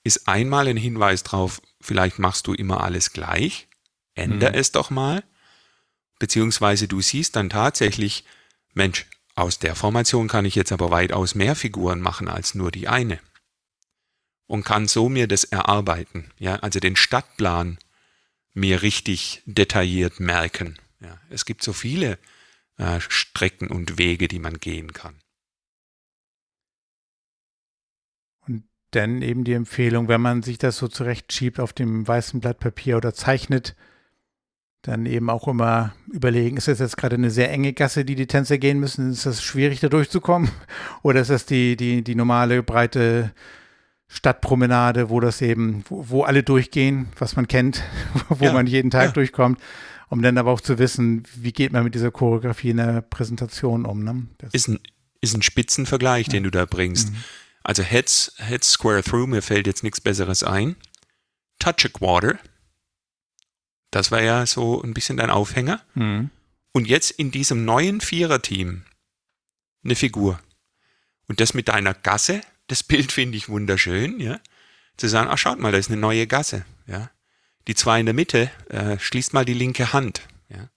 ist 0.05 0.29
einmal 0.29 0.69
ein 0.69 0.77
Hinweis 0.77 1.25
drauf, 1.25 1.61
vielleicht 1.81 2.21
machst 2.21 2.47
du 2.47 2.55
immer 2.55 2.85
alles 2.85 3.13
gleich, 3.13 3.67
änder 4.15 4.51
mhm. 4.51 4.55
es 4.55 4.71
doch 4.71 4.91
mal. 4.91 5.25
Beziehungsweise 6.21 6.87
du 6.87 7.01
siehst 7.01 7.35
dann 7.35 7.51
tatsächlich, 7.51 8.25
Mensch, 8.73 9.07
aus 9.35 9.59
der 9.59 9.75
Formation 9.75 10.29
kann 10.29 10.45
ich 10.45 10.55
jetzt 10.55 10.71
aber 10.71 10.93
weitaus 10.93 11.35
mehr 11.35 11.57
Figuren 11.57 12.01
machen 12.01 12.29
als 12.29 12.55
nur 12.55 12.71
die 12.71 12.87
eine. 12.87 13.19
Und 14.47 14.65
kann 14.65 14.87
so 14.87 15.09
mir 15.09 15.27
das 15.27 15.43
erarbeiten, 15.43 16.31
ja, 16.39 16.55
also 16.61 16.79
den 16.79 16.95
Stadtplan 16.95 17.79
mir 18.55 18.83
richtig 18.83 19.43
detailliert 19.45 20.21
merken. 20.21 20.79
Ja, 21.01 21.19
es 21.31 21.45
gibt 21.45 21.63
so 21.63 21.73
viele 21.73 22.19
äh, 22.79 23.01
Strecken 23.01 23.69
und 23.69 23.99
Wege, 23.99 24.29
die 24.29 24.39
man 24.39 24.59
gehen 24.59 24.93
kann. 24.93 25.17
Und 28.47 28.65
dann 28.91 29.23
eben 29.23 29.45
die 29.45 29.53
Empfehlung, 29.53 30.09
wenn 30.09 30.21
man 30.21 30.43
sich 30.43 30.59
das 30.59 30.77
so 30.79 30.89
zurechtschiebt 30.89 31.61
auf 31.61 31.73
dem 31.73 32.07
weißen 32.07 32.41
Blatt 32.41 32.59
Papier 32.59 32.97
oder 32.97 33.15
zeichnet, 33.15 33.77
dann 34.87 35.05
eben 35.07 35.31
auch 35.31 35.49
immer 35.49 35.95
überlegen, 36.13 36.57
ist 36.57 36.69
das 36.69 36.79
jetzt 36.79 36.97
gerade 36.97 37.17
eine 37.17 37.31
sehr 37.31 37.51
enge 37.51 37.73
Gasse, 37.73 38.05
die 38.05 38.15
die 38.15 38.29
Tänzer 38.29 38.59
gehen 38.59 38.79
müssen? 38.79 39.11
Ist 39.11 39.27
das 39.27 39.43
schwierig, 39.43 39.81
da 39.81 39.89
durchzukommen? 39.89 40.51
Oder 41.03 41.21
ist 41.23 41.31
das 41.31 41.47
die, 41.47 41.77
die, 41.77 42.03
die 42.03 42.15
normale, 42.15 42.63
breite 42.63 43.33
Stadtpromenade, 44.07 45.11
wo 45.11 45.19
das 45.19 45.43
eben, 45.43 45.83
wo, 45.89 46.09
wo 46.09 46.23
alle 46.23 46.45
durchgehen, 46.45 47.09
was 47.19 47.35
man 47.35 47.49
kennt, 47.49 47.83
wo 48.29 48.45
ja, 48.45 48.53
man 48.53 48.67
jeden 48.67 48.91
Tag 48.91 49.07
ja. 49.07 49.13
durchkommt? 49.13 49.61
Um 50.09 50.23
dann 50.23 50.39
aber 50.39 50.53
auch 50.53 50.61
zu 50.61 50.79
wissen, 50.79 51.25
wie 51.35 51.53
geht 51.53 51.73
man 51.73 51.85
mit 51.85 51.95
dieser 51.95 52.11
Choreografie 52.11 52.71
in 52.71 52.77
der 52.77 53.03
Präsentation 53.03 53.85
um. 53.85 54.05
Ne? 54.05 54.27
ist, 54.53 54.69
ein, 54.69 54.81
ist 55.21 55.35
ein 55.35 55.43
Spitzenvergleich, 55.43 56.27
ja. 56.27 56.33
den 56.33 56.45
du 56.45 56.51
da 56.51 56.65
bringst. 56.65 57.11
Mhm. 57.11 57.17
Also 57.63 57.83
Heads, 57.83 58.35
Heads 58.39 58.71
Square 58.71 59.03
Through, 59.03 59.27
mir 59.27 59.43
fällt 59.43 59.67
jetzt 59.67 59.83
nichts 59.83 60.01
Besseres 60.01 60.45
ein. 60.45 60.77
Touch 61.59 61.85
a 61.85 61.89
Quarter, 61.89 62.39
das 63.91 64.11
war 64.11 64.23
ja 64.23 64.47
so 64.47 64.83
ein 64.83 64.95
bisschen 64.95 65.17
dein 65.17 65.31
Aufhänger. 65.31 65.81
Mhm. 65.95 66.31
Und 66.73 66.87
jetzt 66.87 67.11
in 67.13 67.31
diesem 67.31 67.65
neuen 67.65 68.01
Viererteam 68.01 68.85
eine 69.83 69.97
Figur. 69.97 70.39
Und 71.29 71.41
das 71.41 71.55
mit 71.55 71.69
deiner 71.69 71.95
Gasse, 71.95 72.43
das 72.69 72.83
Bild 72.83 73.11
finde 73.11 73.39
ich 73.39 73.49
wunderschön, 73.49 74.21
ja. 74.21 74.39
Zu 74.97 75.09
sagen, 75.09 75.29
ach 75.31 75.39
schaut 75.39 75.59
mal, 75.59 75.73
da 75.73 75.79
ist 75.79 75.91
eine 75.91 76.01
neue 76.01 76.27
Gasse, 76.27 76.65
ja 76.87 77.11
die 77.67 77.75
zwei 77.75 78.01
in 78.01 78.07
der 78.07 78.15
Mitte, 78.15 78.51
äh, 78.69 78.99
schließt 78.99 79.33
mal 79.33 79.45
die 79.45 79.55
linke 79.55 79.93
Hand. 79.93 80.23
Ja. 80.49 80.69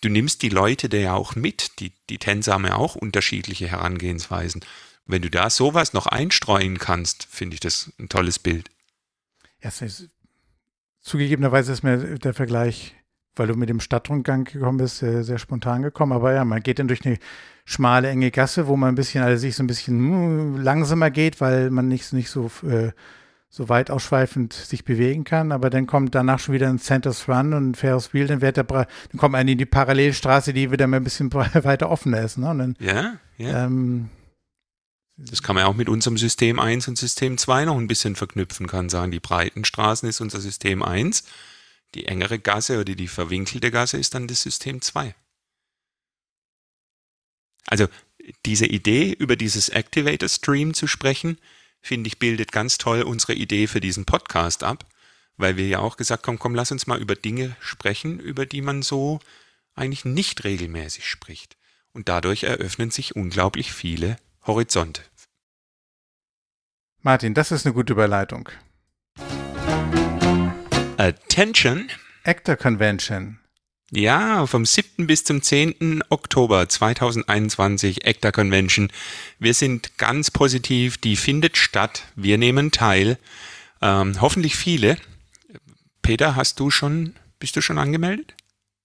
Du 0.00 0.08
nimmst 0.08 0.42
die 0.42 0.48
Leute 0.48 0.88
da 0.88 0.96
ja 0.96 1.14
auch 1.14 1.34
mit, 1.34 1.80
die, 1.80 1.92
die 2.08 2.18
Tänzer 2.18 2.54
haben 2.54 2.66
ja 2.66 2.76
auch 2.76 2.94
unterschiedliche 2.94 3.68
Herangehensweisen. 3.68 4.62
Wenn 5.06 5.22
du 5.22 5.30
da 5.30 5.48
sowas 5.48 5.94
noch 5.94 6.06
einstreuen 6.06 6.78
kannst, 6.78 7.26
finde 7.30 7.54
ich 7.54 7.60
das 7.60 7.92
ein 7.98 8.08
tolles 8.08 8.38
Bild. 8.38 8.70
Ja, 9.62 9.70
ist, 9.70 10.08
zugegebenerweise 11.00 11.72
ist 11.72 11.82
mir 11.82 12.18
der 12.18 12.34
Vergleich, 12.34 12.94
weil 13.34 13.46
du 13.46 13.54
mit 13.54 13.70
dem 13.70 13.80
Stadtrundgang 13.80 14.44
gekommen 14.44 14.78
bist, 14.78 14.98
sehr, 14.98 15.24
sehr 15.24 15.38
spontan 15.38 15.82
gekommen. 15.82 16.12
Aber 16.12 16.34
ja, 16.34 16.44
man 16.44 16.62
geht 16.62 16.78
dann 16.78 16.88
durch 16.88 17.06
eine 17.06 17.18
schmale, 17.64 18.10
enge 18.10 18.30
Gasse, 18.30 18.66
wo 18.66 18.76
man 18.76 18.90
ein 18.90 18.94
bisschen, 18.94 19.24
also 19.24 19.40
sich 19.40 19.56
so 19.56 19.62
ein 19.62 19.66
bisschen 19.66 19.98
hm, 19.98 20.60
langsamer 20.60 21.10
geht, 21.10 21.40
weil 21.40 21.70
man 21.70 21.88
nicht, 21.88 22.12
nicht 22.12 22.30
so 22.30 22.50
äh, 22.68 22.92
so 23.50 23.68
weit 23.68 23.90
ausschweifend 23.90 24.52
sich 24.52 24.84
bewegen 24.84 25.24
kann, 25.24 25.52
aber 25.52 25.70
dann 25.70 25.86
kommt 25.86 26.14
danach 26.14 26.38
schon 26.38 26.54
wieder 26.54 26.68
ein 26.68 26.78
Centers 26.78 27.28
Run 27.28 27.54
und 27.54 27.70
ein 27.70 27.74
Ferris 27.74 28.12
Wheel, 28.12 28.26
dann, 28.26 28.42
wird 28.42 28.58
der, 28.58 28.64
dann 28.64 28.86
kommt 29.16 29.32
man 29.32 29.48
in 29.48 29.56
die 29.56 29.66
Parallelstraße, 29.66 30.52
die 30.52 30.70
wieder 30.70 30.86
mal 30.86 30.98
ein 30.98 31.04
bisschen 31.04 31.32
weiter 31.32 31.88
offen 31.90 32.12
ist. 32.12 32.36
Ne? 32.36 32.46
Dann, 32.46 32.76
ja, 32.78 33.18
ja. 33.38 33.64
Ähm, 33.64 34.10
das 35.16 35.42
kann 35.42 35.56
man 35.56 35.64
auch 35.64 35.74
mit 35.74 35.88
unserem 35.88 36.16
System 36.16 36.60
1 36.60 36.86
und 36.88 36.96
System 36.96 37.38
2 37.38 37.64
noch 37.64 37.76
ein 37.76 37.88
bisschen 37.88 38.14
verknüpfen, 38.14 38.68
kann 38.68 38.88
sagen, 38.88 39.10
die 39.10 39.18
breiten 39.18 39.64
Straßen 39.64 40.08
ist 40.08 40.20
unser 40.20 40.40
System 40.40 40.82
1, 40.82 41.24
die 41.94 42.06
engere 42.06 42.38
Gasse 42.38 42.80
oder 42.80 42.94
die 42.94 43.08
verwinkelte 43.08 43.70
Gasse 43.72 43.96
ist 43.98 44.14
dann 44.14 44.28
das 44.28 44.42
System 44.42 44.80
2. 44.80 45.14
Also 47.66 47.88
diese 48.46 48.66
Idee, 48.66 49.12
über 49.12 49.34
dieses 49.34 49.70
Activator 49.70 50.28
Stream 50.28 50.74
zu 50.74 50.86
sprechen, 50.86 51.38
finde 51.80 52.08
ich, 52.08 52.18
bildet 52.18 52.52
ganz 52.52 52.78
toll 52.78 53.02
unsere 53.02 53.34
Idee 53.34 53.66
für 53.66 53.80
diesen 53.80 54.04
Podcast 54.04 54.64
ab, 54.64 54.84
weil 55.36 55.56
wir 55.56 55.68
ja 55.68 55.78
auch 55.78 55.96
gesagt 55.96 56.26
haben, 56.26 56.38
komm, 56.38 56.54
lass 56.54 56.72
uns 56.72 56.86
mal 56.86 57.00
über 57.00 57.14
Dinge 57.14 57.56
sprechen, 57.60 58.18
über 58.20 58.46
die 58.46 58.62
man 58.62 58.82
so 58.82 59.20
eigentlich 59.74 60.04
nicht 60.04 60.44
regelmäßig 60.44 61.06
spricht. 61.06 61.56
Und 61.92 62.08
dadurch 62.08 62.42
eröffnen 62.44 62.90
sich 62.90 63.16
unglaublich 63.16 63.72
viele 63.72 64.18
Horizonte. 64.46 65.02
Martin, 67.00 67.34
das 67.34 67.52
ist 67.52 67.64
eine 67.64 67.74
gute 67.74 67.92
Überleitung. 67.92 68.48
Attention. 70.96 71.88
Actor 72.24 72.56
Convention. 72.56 73.38
Ja, 73.90 74.46
vom 74.46 74.66
7. 74.66 75.06
bis 75.06 75.24
zum 75.24 75.40
10. 75.40 76.02
Oktober 76.10 76.68
2021 76.68 78.04
ECTA 78.04 78.32
Convention. 78.32 78.90
Wir 79.38 79.54
sind 79.54 79.96
ganz 79.96 80.30
positiv, 80.30 80.98
die 80.98 81.16
findet 81.16 81.56
statt. 81.56 82.02
Wir 82.14 82.36
nehmen 82.36 82.70
teil. 82.70 83.16
Ähm, 83.80 84.20
hoffentlich 84.20 84.56
viele. 84.56 84.98
Peter, 86.02 86.36
hast 86.36 86.60
du 86.60 86.70
schon, 86.70 87.14
bist 87.38 87.56
du 87.56 87.62
schon 87.62 87.78
angemeldet? 87.78 88.34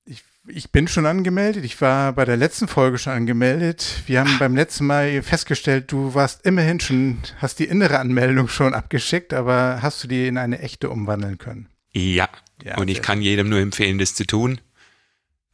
Ich, 0.05 0.23
ich 0.47 0.71
bin 0.71 0.87
schon 0.87 1.05
angemeldet. 1.05 1.65
Ich 1.65 1.81
war 1.81 2.13
bei 2.13 2.23
der 2.23 2.37
letzten 2.37 2.69
Folge 2.69 2.97
schon 2.97 3.11
angemeldet. 3.11 4.03
Wir 4.05 4.21
haben 4.21 4.39
beim 4.39 4.55
letzten 4.55 4.85
Mal 4.85 5.21
festgestellt, 5.21 5.91
du 5.91 6.13
warst 6.13 6.45
immerhin 6.45 6.79
schon, 6.79 7.17
hast 7.39 7.59
die 7.59 7.65
innere 7.65 7.99
Anmeldung 7.99 8.47
schon 8.47 8.73
abgeschickt, 8.73 9.33
aber 9.33 9.79
hast 9.81 10.01
du 10.01 10.07
die 10.07 10.27
in 10.27 10.37
eine 10.37 10.59
echte 10.59 10.89
umwandeln 10.89 11.37
können? 11.37 11.67
Ja. 11.91 12.29
ja 12.63 12.77
und 12.77 12.87
ich 12.87 13.01
kann 13.01 13.21
jedem 13.21 13.49
nur 13.49 13.59
empfehlen, 13.59 13.97
das 13.97 14.15
zu 14.15 14.25
tun. 14.25 14.61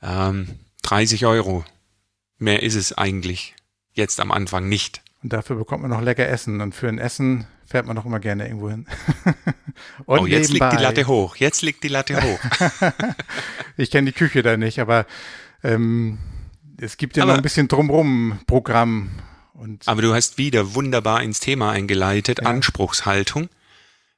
Ähm, 0.02 0.60
30 0.84 1.26
Euro. 1.26 1.66
Mehr 2.38 2.64
ist 2.64 2.76
es 2.76 2.98
eigentlich 2.98 3.56
jetzt 3.94 4.20
am 4.20 4.32
Anfang 4.32 4.70
nicht. 4.70 5.02
Und 5.22 5.34
dafür 5.34 5.58
bekommt 5.58 5.82
man 5.82 5.92
noch 5.92 6.02
lecker 6.02 6.28
Essen. 6.28 6.62
Und 6.62 6.74
für 6.74 6.88
ein 6.88 6.98
Essen 6.98 7.48
fährt 7.66 7.86
man 7.86 7.96
doch 7.96 8.06
immer 8.06 8.20
gerne 8.20 8.46
irgendwo 8.46 8.70
hin. 8.70 8.88
oh, 10.06 10.26
jetzt 10.26 10.48
nebenbei. 10.50 10.70
liegt 10.70 10.80
die 10.80 10.84
Latte 10.84 11.08
hoch. 11.08 11.36
Jetzt 11.36 11.62
liegt 11.62 11.84
die 11.84 11.90
Latte 11.90 12.22
hoch. 12.22 12.40
ich 13.78 13.92
kenne 13.92 14.12
die 14.12 14.18
Küche 14.18 14.42
da 14.42 14.58
nicht, 14.58 14.80
aber 14.80 15.06
ähm, 15.64 16.18
es 16.78 16.98
gibt 16.98 17.18
ja 17.18 17.24
aber, 17.24 17.34
noch 17.34 17.40
ein 17.40 17.44
bisschen 17.44 17.68
drumrum 17.68 18.40
Programm. 18.48 19.12
Und 19.54 19.88
aber 19.88 20.02
du 20.02 20.14
hast 20.14 20.38
wieder 20.38 20.74
wunderbar 20.74 21.22
ins 21.22 21.42
Thema 21.42 21.72
eingeleitet, 21.72 22.40
ja. 22.42 22.50
Anspruchshaltung. 22.50 23.50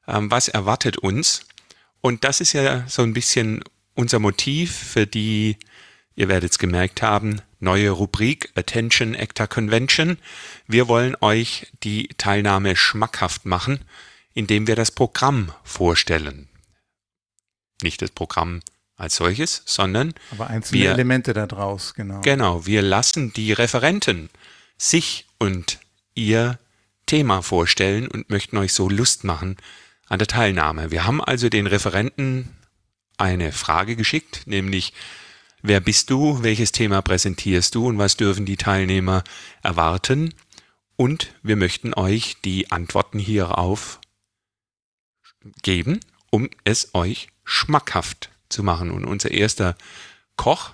Ähm, 0.08 0.30
was 0.30 0.48
erwartet 0.48 0.98
uns? 0.98 1.48
Und 2.00 2.24
das 2.24 2.42
ist 2.42 2.54
ja 2.54 2.88
so 2.88 3.02
ein 3.02 3.14
bisschen 3.14 3.64
unser 3.96 4.20
Motiv 4.20 4.76
für 4.76 5.08
die 5.08 5.58
Ihr 6.16 6.28
werdet 6.28 6.52
es 6.52 6.60
gemerkt 6.60 7.02
haben, 7.02 7.42
neue 7.60 7.90
Rubrik 7.92 8.52
Attention 8.56 9.16
Actor 9.16 9.48
Convention. 9.48 10.18
Wir 10.68 10.88
wollen 10.88 11.16
euch 11.22 11.68
die 11.84 12.10
Teilnahme 12.18 12.76
schmackhaft 12.76 13.46
machen, 13.46 13.80
indem 14.34 14.68
wir 14.68 14.76
das 14.76 14.92
Programm 14.92 15.54
vorstellen. 15.64 16.50
Nicht 17.82 18.02
das 18.02 18.12
Programm 18.12 18.62
als 18.98 19.16
solches, 19.16 19.64
sondern 19.66 20.14
aber 20.32 20.48
einzelne 20.48 20.82
wir, 20.82 20.92
Elemente 20.92 21.34
daraus, 21.34 21.94
genau. 21.94 22.22
Genau, 22.22 22.66
wir 22.66 22.82
lassen 22.82 23.34
die 23.34 23.52
Referenten 23.52 24.30
sich 24.78 25.26
und 25.40 25.80
ihr 26.14 26.60
Thema 27.08 27.42
vorstellen 27.42 28.08
und 28.08 28.30
möchten 28.30 28.58
euch 28.58 28.74
so 28.74 28.90
Lust 28.90 29.24
machen 29.24 29.58
an 30.08 30.20
der 30.20 30.28
Teilnahme. 30.28 30.92
Wir 30.92 31.06
haben 31.06 31.24
also 31.24 31.50
den 31.50 31.68
Referenten 31.68 32.56
eine 33.18 33.52
Frage 33.52 33.96
geschickt, 33.96 34.44
nämlich 34.46 34.94
Wer 35.64 35.80
bist 35.80 36.10
du? 36.10 36.42
Welches 36.42 36.72
Thema 36.72 37.02
präsentierst 37.02 37.76
du? 37.76 37.88
Und 37.88 37.98
was 37.98 38.18
dürfen 38.18 38.46
die 38.46 38.58
Teilnehmer 38.58 39.24
erwarten? 39.62 40.34
Und 40.96 41.34
wir 41.44 41.56
möchten 41.56 41.94
euch 41.94 42.38
die 42.44 42.72
Antworten 42.72 43.20
hierauf 43.20 44.00
geben, 45.62 46.00
um 46.32 46.50
es 46.64 46.94
euch 46.96 47.30
schmackhaft 47.44 48.32
zu 48.50 48.64
machen. 48.64 48.92
Und 48.92 49.06
unser 49.06 49.32
erster 49.32 49.76
Koch 50.36 50.72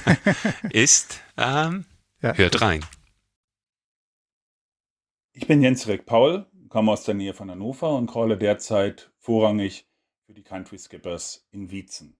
ist, 0.70 1.20
ähm, 1.36 1.84
ja. 2.20 2.34
hört 2.34 2.60
rein. 2.60 2.84
Ich 5.32 5.46
bin 5.46 5.62
Jens 5.62 5.86
Rick 5.86 6.06
Paul, 6.06 6.46
komme 6.68 6.90
aus 6.90 7.04
der 7.04 7.14
Nähe 7.14 7.34
von 7.34 7.50
Hannover 7.50 7.94
und 7.94 8.10
crawle 8.10 8.36
derzeit 8.36 9.12
vorrangig 9.18 9.86
für 10.26 10.34
die 10.34 10.42
Country 10.42 10.78
Skippers 10.78 11.46
in 11.52 11.70
Wietzen. 11.70 12.17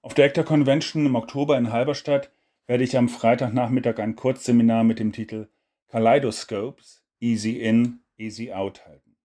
Auf 0.00 0.14
der 0.14 0.26
ECTA 0.26 0.44
Convention 0.44 1.06
im 1.06 1.16
Oktober 1.16 1.58
in 1.58 1.72
Halberstadt 1.72 2.30
werde 2.66 2.84
ich 2.84 2.96
am 2.96 3.08
Freitagnachmittag 3.08 3.98
ein 3.98 4.14
Kurzseminar 4.14 4.84
mit 4.84 5.00
dem 5.00 5.12
Titel 5.12 5.48
Kaleidoscopes 5.88 7.04
Easy 7.18 7.58
In, 7.58 8.00
Easy 8.16 8.52
Out 8.52 8.86
halten. 8.86 9.16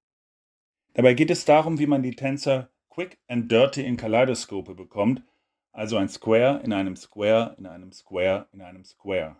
Dabei 0.94 1.14
geht 1.14 1.30
es 1.30 1.46
darum, 1.46 1.78
wie 1.78 1.88
man 1.88 2.02
die 2.02 2.16
Tänzer 2.16 2.72
quick 2.90 3.20
and 3.28 3.52
dirty 3.52 3.86
in 3.86 3.98
Kaleidoskope 3.98 4.74
bekommt, 4.74 5.24
also 5.72 5.98
ein 5.98 6.10
Square 6.10 6.62
in 6.64 6.74
einem 6.74 6.96
Square 6.96 7.56
in 7.58 7.66
einem 7.66 7.92
Square 7.92 8.48
in 8.52 8.62
einem 8.62 8.84
Square. 8.84 9.36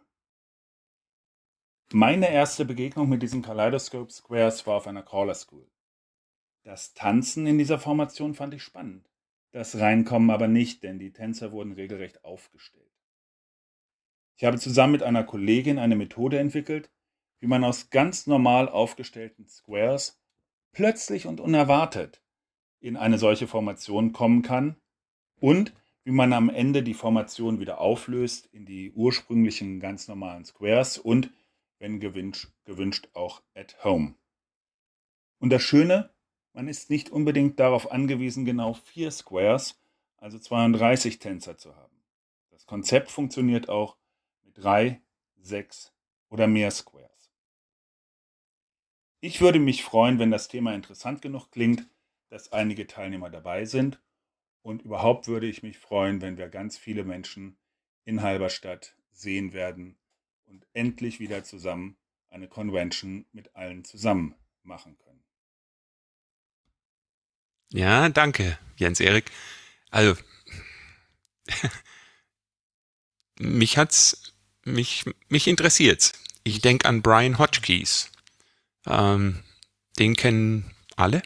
Meine 1.92 2.32
erste 2.32 2.66
Begegnung 2.66 3.10
mit 3.10 3.22
diesen 3.22 3.42
Kaleidoscope 3.42 4.12
Squares 4.12 4.66
war 4.66 4.76
auf 4.76 4.88
einer 4.88 5.04
Crawler 5.04 5.36
School. 5.36 5.70
Das 6.64 6.94
Tanzen 6.94 7.46
in 7.46 7.58
dieser 7.58 7.78
Formation 7.78 8.34
fand 8.34 8.54
ich 8.54 8.64
spannend. 8.64 9.10
Das 9.54 9.80
Reinkommen 9.80 10.32
aber 10.32 10.48
nicht, 10.48 10.82
denn 10.82 10.98
die 10.98 11.14
Tänzer 11.14 11.52
wurden 11.52 11.74
regelrecht 11.74 12.26
aufgestellt. 12.26 12.92
Ich 14.36 14.44
habe 14.44 14.58
zusammen 14.58 14.94
mit 14.94 15.04
einer 15.04 15.24
Kollegin 15.24 15.78
eine 15.78 15.96
Methode 15.96 16.40
entwickelt, 16.40 16.92
wie 17.40 17.46
man 17.46 17.64
aus 17.64 17.92
ganz 17.92 18.26
normal 18.26 18.68
aufgestellten 18.68 19.48
Squares 19.48 20.20
plötzlich 20.72 21.28
und 21.28 21.40
unerwartet 21.40 22.24
in 22.80 22.98
eine 22.98 23.20
solche 23.20 23.48
Formation 23.48 24.12
kommen 24.12 24.42
kann 24.42 24.76
und 25.40 25.74
wie 26.04 26.12
man 26.12 26.34
am 26.34 26.50
Ende 26.50 26.82
die 26.82 26.96
Formation 26.96 27.60
wieder 27.60 27.80
auflöst 27.80 28.48
in 28.48 28.66
die 28.66 28.92
ursprünglichen 28.92 29.80
ganz 29.80 30.08
normalen 30.08 30.46
Squares 30.46 30.98
und, 30.98 31.32
wenn 31.78 32.00
gewünscht, 32.00 32.52
gewünscht 32.66 33.10
auch 33.14 33.44
at 33.54 33.84
home. 33.84 34.16
Und 35.38 35.52
das 35.52 35.62
Schöne, 35.62 36.13
man 36.54 36.68
ist 36.68 36.90
nicht 36.90 37.10
unbedingt 37.10 37.60
darauf 37.60 37.92
angewiesen, 37.92 38.46
genau 38.46 38.74
vier 38.74 39.12
Squares, 39.12 39.80
also 40.18 40.40
32 40.40 41.20
Tänzer 41.20 41.58
zu 41.58 41.76
haben. 41.76 42.04
Das 42.52 42.66
Konzept 42.66 43.12
funktioniert 43.12 43.70
auch 43.70 43.98
mit 44.44 44.58
drei, 44.58 45.02
sechs 45.42 45.92
oder 46.30 46.48
mehr 46.48 46.72
Squares. 46.72 47.32
Ich 49.20 49.42
würde 49.42 49.60
mich 49.60 49.84
freuen, 49.84 50.20
wenn 50.20 50.32
das 50.32 50.48
Thema 50.48 50.74
interessant 50.74 51.22
genug 51.22 51.50
klingt, 51.52 51.88
dass 52.30 52.52
einige 52.52 52.88
Teilnehmer 52.88 53.30
dabei 53.30 53.66
sind. 53.66 54.02
Und 54.62 54.82
überhaupt 54.82 55.28
würde 55.28 55.48
ich 55.48 55.62
mich 55.62 55.78
freuen, 55.78 56.22
wenn 56.22 56.38
wir 56.38 56.50
ganz 56.50 56.78
viele 56.78 57.04
Menschen 57.04 57.58
in 58.06 58.22
Halberstadt 58.22 58.96
sehen 59.12 59.54
werden 59.54 59.98
und 60.46 60.66
endlich 60.74 61.20
wieder 61.20 61.44
zusammen 61.44 61.98
eine 62.30 62.48
Convention 62.48 63.26
mit 63.32 63.56
allen 63.56 63.84
zusammen 63.84 64.36
machen 64.64 64.98
können. 64.98 65.23
Ja, 67.72 68.10
danke, 68.10 68.58
Jens 68.78 69.00
Erik. 69.00 69.32
Also, 69.90 70.16
mich 73.40 73.78
hat's, 73.78 74.34
mich, 74.66 75.06
mich 75.30 75.48
interessiert's. 75.48 76.14
Ich 76.44 76.62
denke 76.62 76.88
an 76.88 77.02
Brian 77.02 77.40
Hotchkiss. 77.40 78.10
Ähm, 78.86 79.44
den 79.98 80.16
kennen 80.16 80.72
alle. 80.96 81.22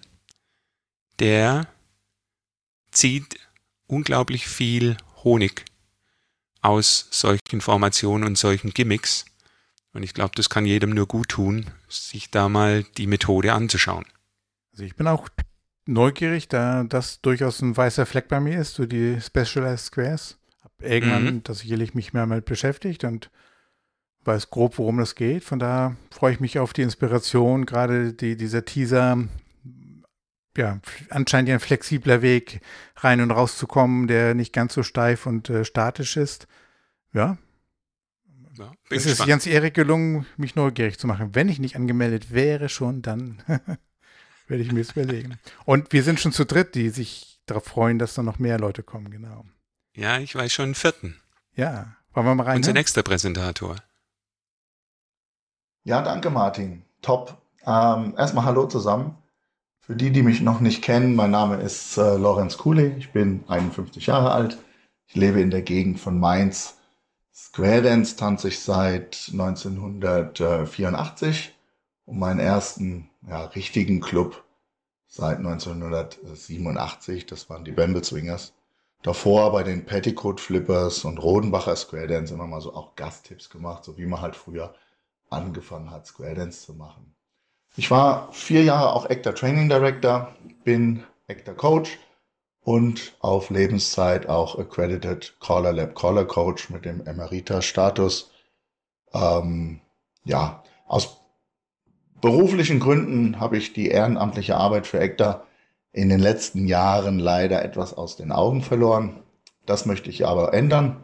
Der 1.19 1.67
zieht 2.91 3.39
unglaublich 3.87 4.47
viel 4.47 4.97
Honig 5.23 5.65
aus 6.61 7.07
solchen 7.11 7.61
Formationen 7.61 8.27
und 8.27 8.37
solchen 8.37 8.71
Gimmicks. 8.71 9.25
Und 9.93 10.03
ich 10.03 10.13
glaube, 10.13 10.33
das 10.35 10.49
kann 10.49 10.65
jedem 10.65 10.91
nur 10.91 11.07
gut 11.07 11.29
tun, 11.29 11.71
sich 11.89 12.29
da 12.29 12.49
mal 12.49 12.83
die 12.83 13.07
Methode 13.07 13.53
anzuschauen. 13.53 14.05
Also 14.71 14.83
ich 14.83 14.95
bin 14.95 15.07
auch 15.07 15.29
neugierig, 15.87 16.47
da 16.47 16.83
das 16.83 17.21
durchaus 17.21 17.61
ein 17.61 17.75
weißer 17.75 18.05
Fleck 18.05 18.27
bei 18.27 18.39
mir 18.39 18.59
ist, 18.59 18.75
so 18.75 18.85
die 18.85 19.19
Specialized 19.21 19.85
Squares. 19.85 20.37
Hab 20.61 20.71
irgendwann 20.81 21.25
mhm. 21.25 21.43
das 21.43 21.59
sicherlich 21.59 21.93
mich 21.93 22.13
mehr 22.13 22.23
damit 22.25 22.45
beschäftigt 22.45 23.03
und 23.03 23.31
weiß 24.23 24.49
grob, 24.49 24.77
worum 24.77 24.97
das 24.97 25.15
geht. 25.15 25.43
Von 25.43 25.59
daher 25.59 25.95
freue 26.11 26.33
ich 26.33 26.39
mich 26.39 26.59
auf 26.59 26.73
die 26.73 26.81
Inspiration, 26.81 27.65
gerade 27.65 28.13
die, 28.13 28.35
dieser 28.35 28.65
Teaser 28.65 29.27
ja, 30.57 30.79
anscheinend 31.09 31.51
ein 31.51 31.59
flexibler 31.59 32.21
Weg, 32.21 32.61
rein 32.97 33.21
und 33.21 33.31
rauszukommen, 33.31 34.07
der 34.07 34.33
nicht 34.33 34.53
ganz 34.53 34.73
so 34.73 34.83
steif 34.83 35.25
und 35.25 35.49
äh, 35.49 35.63
statisch 35.63 36.17
ist. 36.17 36.47
Ja. 37.13 37.37
ja 38.57 38.71
es 38.89 39.05
ist 39.05 39.25
ganz 39.25 39.45
Erik 39.45 39.75
gelungen, 39.75 40.25
mich 40.35 40.55
neugierig 40.55 40.97
zu 40.97 41.07
machen. 41.07 41.35
Wenn 41.35 41.47
ich 41.47 41.59
nicht 41.59 41.75
angemeldet 41.75 42.33
wäre 42.33 42.69
schon, 42.69 43.03
dann 43.03 43.37
werde 44.47 44.63
ich 44.63 44.71
mir 44.71 44.81
das 44.81 44.91
überlegen. 44.91 45.39
Und 45.65 45.91
wir 45.93 46.03
sind 46.03 46.19
schon 46.19 46.31
zu 46.31 46.45
dritt, 46.45 46.75
die 46.75 46.89
sich 46.89 47.39
darauf 47.45 47.65
freuen, 47.65 47.99
dass 47.99 48.13
da 48.13 48.23
noch 48.23 48.39
mehr 48.39 48.59
Leute 48.59 48.83
kommen, 48.83 49.11
genau. 49.11 49.45
Ja, 49.93 50.19
ich 50.19 50.35
weiß 50.35 50.53
schon 50.53 50.65
einen 50.65 50.75
vierten. 50.75 51.19
Ja, 51.55 51.95
wollen 52.13 52.27
wir 52.27 52.35
mal 52.35 52.43
rein? 52.43 52.57
Unser 52.57 52.73
nächster 52.73 53.03
Präsentator. 53.03 53.77
Ja, 55.83 56.01
danke 56.01 56.29
Martin. 56.29 56.83
Top. 57.01 57.41
Ähm, 57.65 58.13
erstmal 58.17 58.45
Hallo 58.45 58.67
zusammen. 58.67 59.17
Für 59.79 59.95
die, 59.95 60.11
die 60.11 60.21
mich 60.21 60.41
noch 60.41 60.59
nicht 60.59 60.83
kennen, 60.83 61.15
mein 61.15 61.31
Name 61.31 61.61
ist 61.61 61.97
äh, 61.97 62.17
Lorenz 62.17 62.57
Kuhle. 62.57 62.95
Ich 62.97 63.13
bin 63.13 63.45
51 63.47 64.05
Jahre 64.05 64.31
alt. 64.31 64.57
Ich 65.07 65.15
lebe 65.15 65.39
in 65.39 65.49
der 65.49 65.61
Gegend 65.61 65.97
von 65.99 66.19
Mainz. 66.19 66.77
Square 67.33 67.83
Dance 67.83 68.17
tanze 68.17 68.49
ich 68.49 68.59
seit 68.59 69.29
1984 69.31 71.55
und 72.05 72.19
meinen 72.19 72.39
ersten 72.39 73.09
ja, 73.27 73.45
richtigen 73.45 73.99
Club 73.99 74.43
seit 75.07 75.37
1987. 75.37 77.25
Das 77.25 77.49
waren 77.49 77.65
die 77.65 77.71
Bamble 77.71 78.03
Swingers. 78.03 78.53
Davor 79.03 79.51
bei 79.51 79.63
den 79.63 79.85
Petticoat 79.85 80.39
Flippers 80.39 81.05
und 81.05 81.19
Rodenbacher 81.19 81.75
Square 81.75 82.07
Dance 82.07 82.33
immer 82.33 82.47
mal 82.47 82.61
so 82.61 82.73
auch 82.73 82.95
Gasttipps 82.95 83.49
gemacht, 83.49 83.83
so 83.83 83.97
wie 83.97 84.05
man 84.05 84.21
halt 84.21 84.35
früher 84.35 84.73
angefangen 85.29 85.91
hat, 85.91 86.07
Square 86.07 86.35
Dance 86.35 86.65
zu 86.65 86.73
machen. 86.73 87.13
Ich 87.75 87.91
war 87.91 88.31
vier 88.33 88.63
Jahre 88.63 88.93
auch 88.93 89.05
Actor 89.05 89.35
Training 89.35 89.69
Director, 89.69 90.33
bin 90.63 91.03
Actor 91.27 91.53
Coach 91.53 91.99
und 92.61 93.15
auf 93.19 93.49
Lebenszeit 93.49 94.27
auch 94.27 94.57
Accredited 94.57 95.37
Caller 95.39 95.73
Lab 95.73 95.95
Caller 95.95 96.25
Coach 96.25 96.69
mit 96.69 96.85
dem 96.85 97.05
Emerita-Status. 97.05 98.31
Ähm, 99.13 99.79
ja, 100.25 100.63
aus 100.87 101.21
beruflichen 102.21 102.79
Gründen 102.79 103.39
habe 103.39 103.57
ich 103.57 103.73
die 103.73 103.89
ehrenamtliche 103.89 104.57
Arbeit 104.57 104.87
für 104.87 104.99
Actor 104.99 105.45
in 105.91 106.09
den 106.09 106.19
letzten 106.19 106.67
Jahren 106.67 107.19
leider 107.19 107.63
etwas 107.63 107.93
aus 107.93 108.15
den 108.15 108.31
Augen 108.31 108.61
verloren. 108.61 109.23
Das 109.65 109.85
möchte 109.85 110.09
ich 110.09 110.25
aber 110.25 110.53
ändern 110.53 110.97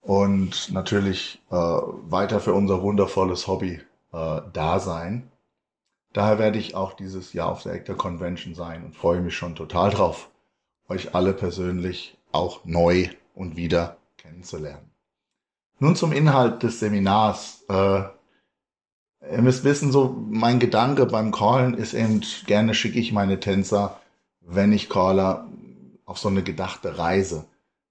und 0.00 0.70
natürlich 0.72 1.42
äh, 1.50 1.54
weiter 1.54 2.40
für 2.40 2.52
unser 2.52 2.82
wundervolles 2.82 3.46
Hobby 3.46 3.80
äh, 4.12 4.40
da 4.52 4.78
sein. 4.78 5.30
Daher 6.12 6.38
werde 6.38 6.58
ich 6.58 6.74
auch 6.74 6.92
dieses 6.92 7.32
Jahr 7.32 7.48
auf 7.48 7.62
der 7.62 7.72
Actor 7.72 7.96
Convention 7.96 8.54
sein 8.54 8.84
und 8.84 8.94
freue 8.94 9.20
mich 9.20 9.36
schon 9.36 9.56
total 9.56 9.90
drauf, 9.90 10.30
euch 10.88 11.14
alle 11.14 11.32
persönlich 11.32 12.16
auch 12.30 12.64
neu 12.64 13.08
und 13.34 13.56
wieder 13.56 13.96
kennenzulernen. 14.18 14.90
Nun 15.80 15.96
zum 15.96 16.12
Inhalt 16.12 16.62
des 16.62 16.78
Seminars. 16.78 17.64
Äh, 17.68 18.02
ihr 19.30 19.42
müsst 19.42 19.64
wissen, 19.64 19.92
so 19.92 20.16
mein 20.30 20.58
Gedanke 20.58 21.06
beim 21.06 21.32
Callen 21.32 21.74
ist 21.74 21.94
eben, 21.94 22.22
gerne 22.46 22.74
schicke 22.74 22.98
ich 22.98 23.12
meine 23.12 23.40
Tänzer, 23.40 24.00
wenn 24.40 24.72
ich 24.72 24.88
caller, 24.88 25.48
auf 26.04 26.18
so 26.18 26.28
eine 26.28 26.42
gedachte 26.42 26.98
Reise. 26.98 27.46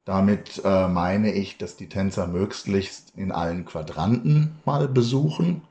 Damit 0.06 0.62
äh, 0.64 0.88
meine 0.88 1.32
ich, 1.34 1.58
dass 1.58 1.78
die 1.78 1.90
Tänzer 1.90 2.28
möglichst 2.28 3.14
in 3.16 3.32
allen 3.32 3.66
Quadranten 3.66 4.60
mal 4.66 4.88
besuchen, 4.88 5.64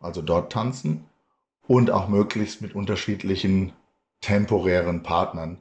also 0.00 0.22
dort 0.22 0.52
tanzen 0.52 1.04
und 1.66 1.90
auch 1.90 2.08
möglichst 2.08 2.62
mit 2.62 2.74
unterschiedlichen 2.74 3.72
temporären 4.20 5.02
Partnern 5.02 5.58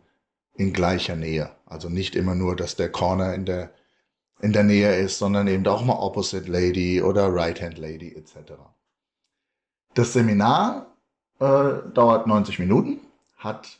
in 0.55 0.73
gleicher 0.73 1.15
Nähe. 1.15 1.51
Also 1.65 1.89
nicht 1.89 2.15
immer 2.15 2.33
nur, 2.33 2.55
dass 2.55 2.75
der 2.75 2.91
Corner 2.91 3.33
in 3.33 3.45
der, 3.45 3.71
in 4.41 4.53
der 4.53 4.63
Nähe 4.63 4.95
ist, 4.95 5.19
sondern 5.19 5.47
eben 5.47 5.67
auch 5.67 5.83
mal 5.83 5.99
Opposite 5.99 6.49
Lady 6.49 7.01
oder 7.01 7.27
Right 7.33 7.61
Hand 7.61 7.77
Lady 7.77 8.15
etc. 8.15 8.53
Das 9.93 10.13
Seminar 10.13 10.87
äh, 11.39 11.73
dauert 11.93 12.25
90 12.25 12.57
Minuten, 12.57 12.99
hat 13.37 13.77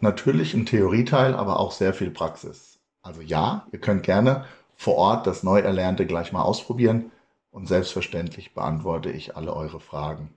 natürlich 0.00 0.54
einen 0.54 0.64
Theorieteil, 0.64 1.34
aber 1.34 1.60
auch 1.60 1.72
sehr 1.72 1.92
viel 1.92 2.10
Praxis. 2.10 2.80
Also 3.02 3.20
ja, 3.20 3.66
ihr 3.70 3.78
könnt 3.78 4.02
gerne 4.02 4.46
vor 4.74 4.96
Ort 4.96 5.26
das 5.26 5.42
Neuerlernte 5.42 6.06
gleich 6.06 6.32
mal 6.32 6.40
ausprobieren 6.40 7.12
und 7.50 7.68
selbstverständlich 7.68 8.54
beantworte 8.54 9.10
ich 9.10 9.36
alle 9.36 9.54
eure 9.54 9.80
Fragen. 9.80 10.32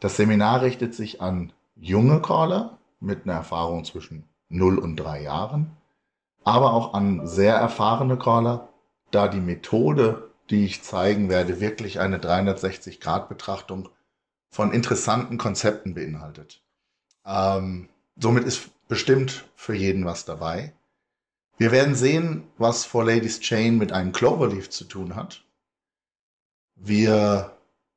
Das 0.00 0.16
Seminar 0.16 0.62
richtet 0.62 0.92
sich 0.92 1.20
an 1.20 1.52
junge 1.76 2.20
Caller 2.20 2.78
mit 2.98 3.24
einer 3.24 3.34
Erfahrung 3.34 3.84
zwischen 3.84 4.28
0 4.48 4.78
und 4.78 4.96
3 4.96 5.22
Jahren, 5.22 5.76
aber 6.42 6.72
auch 6.72 6.94
an 6.94 7.28
sehr 7.28 7.54
erfahrene 7.54 8.18
Caller, 8.18 8.70
da 9.12 9.28
die 9.28 9.40
Methode, 9.40 10.30
die 10.50 10.64
ich 10.64 10.82
zeigen 10.82 11.28
werde, 11.28 11.60
wirklich 11.60 12.00
eine 12.00 12.18
360-Grad-Betrachtung 12.18 13.88
von 14.50 14.72
interessanten 14.72 15.38
Konzepten 15.38 15.94
beinhaltet. 15.94 16.62
Ähm, 17.24 17.88
somit 18.16 18.44
ist 18.44 18.70
bestimmt 18.88 19.44
für 19.54 19.74
jeden 19.74 20.04
was 20.04 20.24
dabei. 20.24 20.72
Wir 21.58 21.72
werden 21.72 21.94
sehen, 21.94 22.44
was 22.56 22.84
For 22.84 23.04
Ladies 23.04 23.40
Chain 23.40 23.78
mit 23.78 23.92
einem 23.92 24.12
Cloverleaf 24.12 24.70
zu 24.70 24.84
tun 24.84 25.16
hat. 25.16 25.44
Wir 26.76 27.56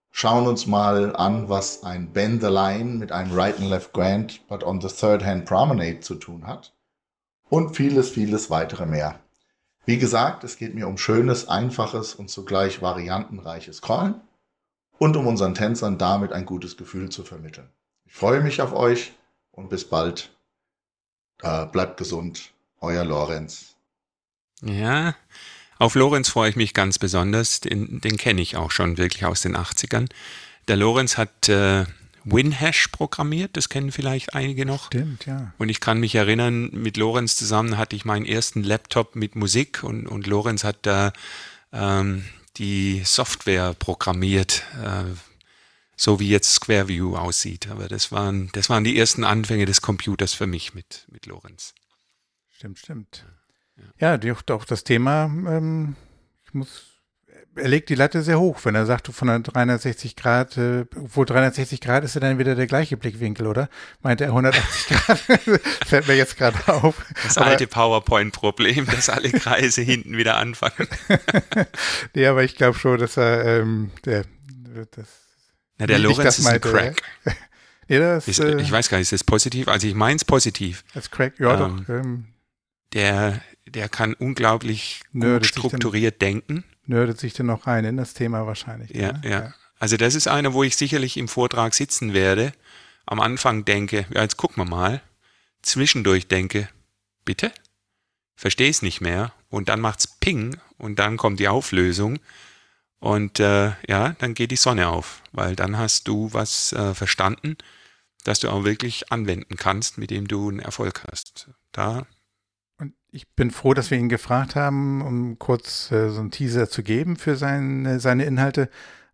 schauen 0.10 0.48
uns 0.48 0.66
mal 0.66 1.16
an, 1.16 1.48
was 1.48 1.84
ein 1.84 2.12
Bend 2.12 2.42
the 2.42 2.50
Line 2.50 2.96
mit 2.96 3.12
einem 3.12 3.32
Right 3.34 3.58
and 3.58 3.70
Left 3.70 3.94
Grand, 3.94 4.46
but 4.48 4.64
on 4.64 4.82
the 4.82 4.88
Third 4.88 5.24
Hand 5.24 5.46
Promenade 5.46 6.00
zu 6.00 6.16
tun 6.16 6.48
hat. 6.48 6.74
Und 7.50 7.76
vieles, 7.76 8.10
vieles 8.10 8.50
weitere 8.50 8.86
mehr. 8.86 9.20
Wie 9.86 9.98
gesagt, 9.98 10.44
es 10.44 10.58
geht 10.58 10.74
mir 10.74 10.88
um 10.88 10.98
schönes, 10.98 11.48
einfaches 11.48 12.16
und 12.16 12.30
zugleich 12.30 12.82
variantenreiches 12.82 13.82
Callen 13.82 14.22
und 15.02 15.18
um 15.18 15.26
unseren 15.26 15.56
Tänzern 15.56 15.98
damit 15.98 16.32
ein 16.32 16.46
gutes 16.46 16.78
Gefühl 16.78 17.10
zu 17.10 17.24
vermitteln. 17.24 17.68
Ich 18.06 18.14
freue 18.14 18.40
mich 18.42 18.62
auf 18.62 18.72
euch 18.72 19.14
und 19.50 19.68
bis 19.68 19.84
bald. 19.84 20.30
Äh, 21.42 21.66
bleibt 21.66 21.98
gesund, 21.98 22.52
euer 22.82 23.04
Lorenz. 23.04 23.74
Ja, 24.62 25.16
auf 25.80 25.96
Lorenz 25.96 26.30
freue 26.30 26.52
ich 26.52 26.56
mich 26.56 26.76
ganz 26.76 27.00
besonders. 27.00 27.62
Den, 27.62 28.00
den 28.00 28.18
kenne 28.18 28.42
ich 28.42 28.58
auch 28.58 28.70
schon 28.70 29.00
wirklich 29.00 29.26
aus 29.26 29.42
den 29.42 29.58
80ern. 29.58 30.08
Der 30.68 30.78
Lorenz 30.78 31.18
hat 31.18 31.50
äh, 31.50 31.86
WinHash 32.24 32.90
programmiert, 32.90 33.58
das 33.58 33.70
kennen 33.70 33.92
vielleicht 33.92 34.36
einige 34.36 34.68
noch. 34.68 34.86
Stimmt, 34.86 35.26
ja. 35.26 35.52
Und 35.58 35.70
ich 35.70 35.80
kann 35.80 36.00
mich 36.00 36.14
erinnern, 36.14 36.70
mit 36.74 36.98
Lorenz 36.98 37.36
zusammen 37.36 37.80
hatte 37.80 37.96
ich 37.96 38.06
meinen 38.06 38.28
ersten 38.28 38.62
Laptop 38.62 39.16
mit 39.16 39.36
Musik 39.36 39.82
und, 39.82 40.06
und 40.06 40.28
Lorenz 40.28 40.64
hat 40.64 40.78
da 40.84 41.12
ähm, 41.74 42.24
die 42.58 43.04
Software 43.06 43.74
programmiert, 43.74 44.64
äh, 44.84 45.04
so 45.96 46.20
wie 46.20 46.30
jetzt 46.30 46.54
SquareView 46.54 47.16
aussieht. 47.16 47.68
Aber 47.70 47.88
das 47.88 48.12
waren, 48.12 48.50
das 48.54 48.70
waren 48.70 48.84
die 48.84 48.98
ersten 48.98 49.24
Anfänge 49.24 49.66
des 49.66 49.82
Computers 49.82 50.34
für 50.34 50.48
mich 50.48 50.74
mit, 50.74 51.06
mit 51.12 51.26
Lorenz. 51.26 51.74
Stimmt, 52.50 52.80
stimmt. 52.80 53.26
Ja, 54.00 54.18
die, 54.18 54.32
auch 54.32 54.66
das 54.66 54.84
Thema, 54.84 55.26
ähm, 55.26 55.96
ich 56.46 56.54
muss, 56.54 56.91
er 57.56 57.68
legt 57.68 57.90
die 57.90 57.96
Latte 57.96 58.22
sehr 58.22 58.40
hoch, 58.40 58.60
wenn 58.64 58.76
er 58.76 58.86
sagt, 58.86 59.08
von 59.08 59.28
der 59.28 59.40
360 59.40 60.16
Grad, 60.16 60.58
äh, 60.58 60.86
obwohl 60.96 61.26
360 61.26 61.82
Grad 61.82 62.04
ist 62.04 62.16
ja 62.16 62.22
dann 62.22 62.40
wieder 62.40 62.56
der 62.56 62.68
gleiche 62.68 62.96
Blickwinkel, 62.98 63.48
oder? 63.48 63.70
Meint 64.02 64.22
er 64.22 64.28
180 64.28 64.88
Grad? 64.88 65.20
Fällt 65.86 66.08
mir 66.08 66.16
jetzt 66.16 66.38
gerade 66.38 66.58
auf. 66.68 67.06
Das 67.24 67.38
aber, 67.38 67.48
alte 67.48 67.68
PowerPoint-Problem, 67.68 68.86
dass 68.86 69.10
alle 69.10 69.32
Kreise 69.32 69.82
hinten 69.82 70.18
wieder 70.18 70.38
anfangen. 70.38 70.88
nee, 72.16 72.26
aber 72.26 72.44
ich 72.44 72.56
glaube 72.56 72.78
schon, 72.78 73.00
dass 73.00 73.18
er, 73.18 73.46
ähm, 73.46 73.92
der, 74.06 74.24
das, 74.92 75.08
Na, 75.78 75.88
der 75.88 76.00
Lorenz 76.00 76.40
ist 76.40 76.48
ein 76.48 76.62
Crack. 76.62 77.02
nee, 77.90 78.00
das, 78.00 78.28
ist, 78.30 78.40
äh, 78.40 78.62
ich 78.62 78.72
weiß 78.72 78.90
gar 78.90 78.98
nicht, 78.98 79.12
ist 79.12 79.14
das 79.14 79.24
positiv? 79.26 79.68
Also 79.68 79.88
ich 79.88 79.96
meine 79.96 80.16
es 80.16 80.26
positiv. 80.26 80.86
Als 80.94 81.12
Crack, 81.12 81.40
ja 81.40 81.54
ähm, 81.54 81.86
doch. 81.86 81.94
Ähm, 81.94 82.28
der, 82.94 83.42
der 83.68 83.90
kann 83.90 84.14
unglaublich 84.14 85.02
gut 85.14 85.46
strukturiert 85.46 86.22
denken. 86.22 86.64
Nördet 86.92 87.20
sich 87.22 87.32
dann 87.34 87.46
noch 87.46 87.68
rein 87.68 87.86
in 87.86 87.96
das 87.96 88.14
Thema 88.14 88.46
wahrscheinlich. 88.46 88.90
Ja, 88.92 89.14
ne? 89.14 89.22
ja, 89.24 89.30
ja. 89.30 89.54
Also 89.80 89.96
das 89.96 90.14
ist 90.14 90.28
einer, 90.28 90.52
wo 90.52 90.62
ich 90.62 90.76
sicherlich 90.76 91.16
im 91.16 91.30
Vortrag 91.30 91.74
sitzen 91.74 92.14
werde. 92.14 92.52
Am 93.06 93.22
Anfang 93.22 93.64
denke, 93.64 94.06
ja, 94.14 94.24
jetzt 94.24 94.36
gucken 94.36 94.58
wir 94.58 94.70
mal. 94.70 95.02
Zwischendurch 95.62 96.28
denke, 96.28 96.68
bitte? 97.24 97.54
Verstehe 98.36 98.70
es 98.70 98.82
nicht 98.82 99.00
mehr. 99.00 99.32
Und 99.48 99.70
dann 99.70 99.80
macht's 99.80 100.06
Ping 100.06 100.58
und 100.78 101.00
dann 101.00 101.16
kommt 101.16 101.40
die 101.40 101.48
Auflösung. 101.48 102.20
Und 103.00 103.40
äh, 103.40 103.72
ja, 103.88 104.10
dann 104.20 104.34
geht 104.34 104.52
die 104.52 104.58
Sonne 104.58 104.90
auf, 104.90 105.24
weil 105.32 105.56
dann 105.56 105.78
hast 105.78 106.10
du 106.10 106.34
was 106.34 106.74
äh, 106.74 106.94
verstanden, 106.94 107.56
das 108.26 108.42
du 108.42 108.50
auch 108.50 108.66
wirklich 108.66 109.14
anwenden 109.14 109.56
kannst, 109.56 109.98
mit 109.98 110.10
dem 110.10 110.28
du 110.28 110.50
einen 110.50 110.60
Erfolg 110.60 111.06
hast. 111.10 111.52
Da 111.72 112.06
ich 113.12 113.28
bin 113.30 113.52
froh, 113.52 113.74
dass 113.74 113.92
wir 113.92 113.98
ihn 113.98 114.10
gefragt 114.10 114.56
haben, 114.56 115.02
um 115.02 115.38
kurz 115.38 115.92
äh, 115.92 116.10
so 116.10 116.22
einen 116.22 116.32
Teaser 116.32 116.70
zu 116.70 116.82
geben 116.82 117.18
für 117.18 117.36
seine, 117.36 118.00
seine 118.00 118.24
Inhalte, 118.24 118.70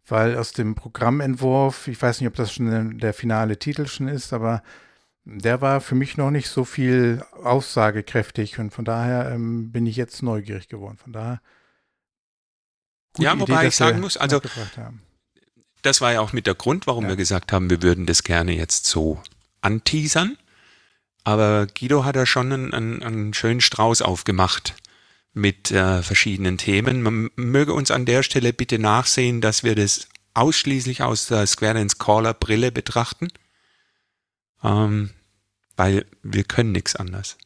weil 0.05 0.37
aus 0.37 0.53
dem 0.53 0.75
Programmentwurf, 0.75 1.87
ich 1.87 2.01
weiß 2.01 2.21
nicht, 2.21 2.27
ob 2.27 2.35
das 2.35 2.53
schon 2.53 2.99
der 2.99 3.13
finale 3.13 3.57
Titel 3.57 3.87
schon 3.87 4.07
ist, 4.07 4.33
aber 4.33 4.63
der 5.25 5.59
war 5.61 5.81
für 5.81 5.95
mich 5.95 6.15
noch 6.15 6.31
nicht 6.31 6.47
so 6.47 6.63
viel 6.63 7.23
aussagekräftig 7.43 8.59
und 8.59 8.71
von 8.71 8.85
daher 8.85 9.31
ähm, 9.31 9.71
bin 9.71 9.85
ich 9.85 9.97
jetzt 9.97 10.23
neugierig 10.23 10.69
geworden. 10.69 10.97
Von 10.97 11.11
daher. 11.11 11.41
Ja, 13.17 13.37
wobei 13.37 13.59
Idee, 13.61 13.67
ich 13.67 13.75
sagen 13.75 13.99
muss, 13.99 14.15
also 14.15 14.39
das 15.81 16.01
war 16.01 16.13
ja 16.13 16.21
auch 16.21 16.33
mit 16.33 16.47
der 16.47 16.55
Grund, 16.55 16.87
warum 16.87 17.05
ja. 17.05 17.09
wir 17.09 17.15
gesagt 17.17 17.51
haben, 17.51 17.69
wir 17.69 17.81
würden 17.81 18.05
das 18.05 18.23
gerne 18.23 18.53
jetzt 18.53 18.85
so 18.85 19.21
anteasern. 19.61 20.37
Aber 21.27 21.67
Guido 21.67 22.05
hat 22.05 22.15
da 22.15 22.25
schon 22.25 22.53
einen, 22.53 22.73
einen, 22.73 23.03
einen 23.03 23.33
schönen 23.33 23.59
Strauß 23.59 24.01
aufgemacht 24.01 24.75
mit 25.33 25.71
äh, 25.71 26.01
verschiedenen 26.01 26.57
Themen. 26.57 27.01
Man 27.01 27.31
möge 27.35 27.73
uns 27.73 27.91
an 27.91 28.05
der 28.05 28.23
Stelle 28.23 28.53
bitte 28.53 28.79
nachsehen, 28.79 29.41
dass 29.41 29.61
wir 29.61 29.75
das 29.75 30.07
ausschließlich 30.35 31.01
aus 31.01 31.25
der 31.25 31.45
Square 31.45 31.73
Dance 31.73 31.97
Caller 31.99 32.33
Brille 32.33 32.71
betrachten. 32.71 33.27
Ähm, 34.63 35.09
weil 35.75 36.05
wir 36.23 36.45
können 36.45 36.71
nichts 36.71 36.95
anders. 36.95 37.37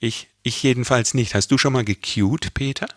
Ich, 0.00 0.28
ich 0.42 0.60
jedenfalls 0.64 1.14
nicht. 1.14 1.36
Hast 1.36 1.52
du 1.52 1.58
schon 1.58 1.72
mal 1.72 1.84
gecued, 1.84 2.54
Peter? 2.54 2.88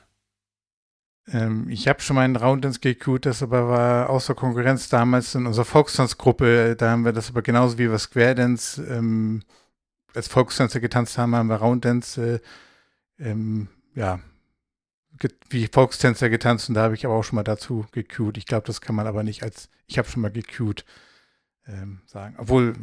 Ähm, 1.28 1.68
ich 1.70 1.88
habe 1.88 2.02
schon 2.02 2.16
mal 2.16 2.24
einen 2.24 2.36
Roundens 2.36 2.82
gecued, 2.82 3.26
das 3.26 3.42
aber 3.42 3.68
war 3.68 4.10
außer 4.10 4.36
Konkurrenz 4.36 4.90
damals 4.90 5.36
in 5.36 5.48
unserer 5.48 5.66
Volkstanzgruppe. 5.66 6.76
Da 6.76 6.92
haben 6.92 7.06
wir 7.06 7.14
das 7.14 7.30
aber 7.30 7.42
genauso 7.42 7.78
wie 7.78 7.90
wir 7.90 7.98
Square 7.98 8.36
Dance 8.36 8.84
ähm, 8.84 9.42
als 10.16 10.28
Volkstänzer 10.28 10.80
getanzt 10.80 11.18
haben, 11.18 11.36
haben 11.36 11.50
wir 11.50 11.58
Roundens, 11.58 12.18
äh, 12.18 12.40
ähm, 13.20 13.68
ja, 13.94 14.20
wie 15.50 15.68
Volkstänzer 15.68 16.30
getanzt 16.30 16.70
und 16.70 16.76
da 16.76 16.84
habe 16.84 16.96
ich 16.96 17.06
aber 17.06 17.16
auch 17.16 17.24
schon 17.24 17.38
mal 17.38 17.44
dazu 17.44 17.86
gecued. 17.92 18.38
Ich 18.38 18.46
glaube, 18.46 18.68
das 18.68 18.82
kann 18.82 18.96
man 18.96 19.08
aber 19.08 19.24
nicht 19.24 19.44
als, 19.44 19.70
ich 19.88 19.98
habe 19.98 20.10
schon 20.10 20.22
mal 20.22 20.32
gecued 20.32 20.86
ähm, 21.68 22.02
sagen. 22.06 22.36
Obwohl 22.38 22.74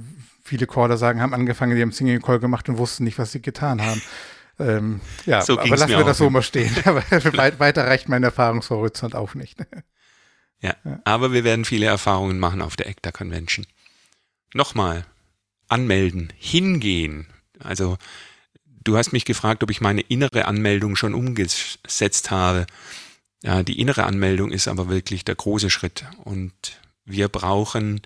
viele 0.43 0.66
Caller 0.66 0.97
sagen, 0.97 1.20
haben 1.20 1.34
angefangen, 1.34 1.76
die 1.76 1.82
haben 1.82 1.93
Single 1.93 2.20
Call 2.20 2.38
gemacht 2.38 2.68
und 2.68 2.78
wussten 2.78 3.05
nicht, 3.05 3.18
was 3.18 3.32
sie 3.32 3.43
getan 3.43 3.82
haben. 3.82 4.03
Ähm, 4.59 5.00
ja, 5.26 5.42
so 5.42 5.59
aber 5.59 5.68
lassen 5.68 5.88
wir 5.88 6.05
das 6.05 6.18
so 6.18 6.30
mal 6.30 6.42
stehen. 6.42 6.74
weiter 6.84 7.86
reicht 7.86 8.09
mein 8.09 8.22
Erfahrungshorizont 8.22 9.14
auch 9.14 9.34
nicht. 9.34 9.59
ja, 10.61 10.74
ja, 10.84 11.00
aber 11.05 11.32
wir 11.32 11.44
werden 11.44 11.64
viele 11.64 11.86
Erfahrungen 11.86 12.38
machen 12.38 12.62
auf 12.62 12.76
der 12.76 12.86
ECTA 12.88 13.12
Convention. 13.12 13.66
Nochmal, 14.55 15.07
anmelden, 15.68 16.32
hingehen. 16.36 17.26
Also, 17.59 17.96
du 18.84 18.96
hast 18.96 19.12
mich 19.12 19.24
gefragt, 19.24 19.62
ob 19.62 19.70
ich 19.70 19.80
meine 19.80 20.03
innere 20.03 20.44
Anmeldung 20.44 20.96
schon 20.96 21.14
umgesetzt 21.14 22.30
habe. 22.30 22.66
Ja, 23.42 23.62
die 23.62 23.80
innere 23.80 24.05
Anmeldung 24.05 24.53
ist 24.53 24.68
aber 24.68 24.88
wirklich 24.88 25.24
der 25.24 25.34
große 25.34 25.70
Schritt. 25.70 26.05
Und 26.24 26.53
wir 27.05 27.28
brauchen 27.28 28.03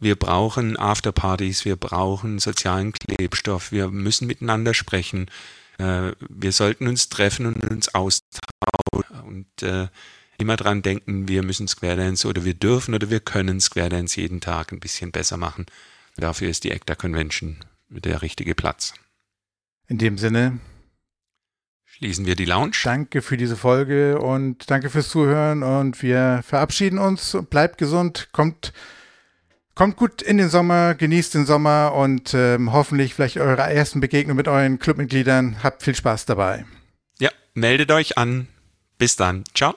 wir 0.00 0.16
brauchen 0.16 0.78
Afterpartys, 0.78 1.66
wir 1.66 1.76
brauchen 1.76 2.38
sozialen 2.38 2.92
Klebstoff, 2.92 3.70
wir 3.70 3.88
müssen 3.88 4.26
miteinander 4.26 4.72
sprechen. 4.72 5.26
Äh, 5.80 6.14
wir 6.28 6.52
sollten 6.52 6.86
uns 6.88 7.08
treffen 7.08 7.46
und 7.46 7.64
uns 7.70 7.94
austauschen 7.94 9.20
und 9.24 9.62
äh, 9.62 9.88
immer 10.36 10.56
dran 10.56 10.82
denken, 10.82 11.26
wir 11.26 11.42
müssen 11.42 11.68
Square 11.68 11.96
Dance 11.96 12.28
oder 12.28 12.44
wir 12.44 12.54
dürfen 12.54 12.94
oder 12.94 13.08
wir 13.08 13.20
können 13.20 13.60
Square 13.60 13.88
Dance 13.88 14.20
jeden 14.20 14.40
Tag 14.40 14.72
ein 14.72 14.80
bisschen 14.80 15.10
besser 15.10 15.38
machen. 15.38 15.66
Dafür 16.16 16.50
ist 16.50 16.64
die 16.64 16.72
ACTA 16.72 16.94
Convention 16.94 17.56
der 17.88 18.20
richtige 18.20 18.54
Platz. 18.54 18.92
In 19.88 19.96
dem 19.96 20.18
Sinne 20.18 20.58
schließen 21.86 22.26
wir 22.26 22.36
die 22.36 22.44
Lounge. 22.44 22.76
Danke 22.84 23.22
für 23.22 23.38
diese 23.38 23.56
Folge 23.56 24.18
und 24.18 24.70
danke 24.70 24.90
fürs 24.90 25.08
Zuhören 25.08 25.62
und 25.62 26.02
wir 26.02 26.42
verabschieden 26.44 26.98
uns. 26.98 27.36
Bleibt 27.48 27.78
gesund, 27.78 28.28
kommt 28.32 28.74
Kommt 29.80 29.96
gut 29.96 30.20
in 30.20 30.36
den 30.36 30.50
Sommer, 30.50 30.94
genießt 30.94 31.32
den 31.32 31.46
Sommer 31.46 31.94
und 31.94 32.34
ähm, 32.34 32.70
hoffentlich 32.70 33.14
vielleicht 33.14 33.38
eure 33.38 33.62
ersten 33.62 34.00
Begegnungen 34.00 34.36
mit 34.36 34.46
euren 34.46 34.78
Clubmitgliedern. 34.78 35.62
Habt 35.62 35.82
viel 35.82 35.94
Spaß 35.94 36.26
dabei. 36.26 36.66
Ja, 37.18 37.30
meldet 37.54 37.90
euch 37.90 38.18
an. 38.18 38.46
Bis 38.98 39.16
dann. 39.16 39.42
Ciao. 39.54 39.74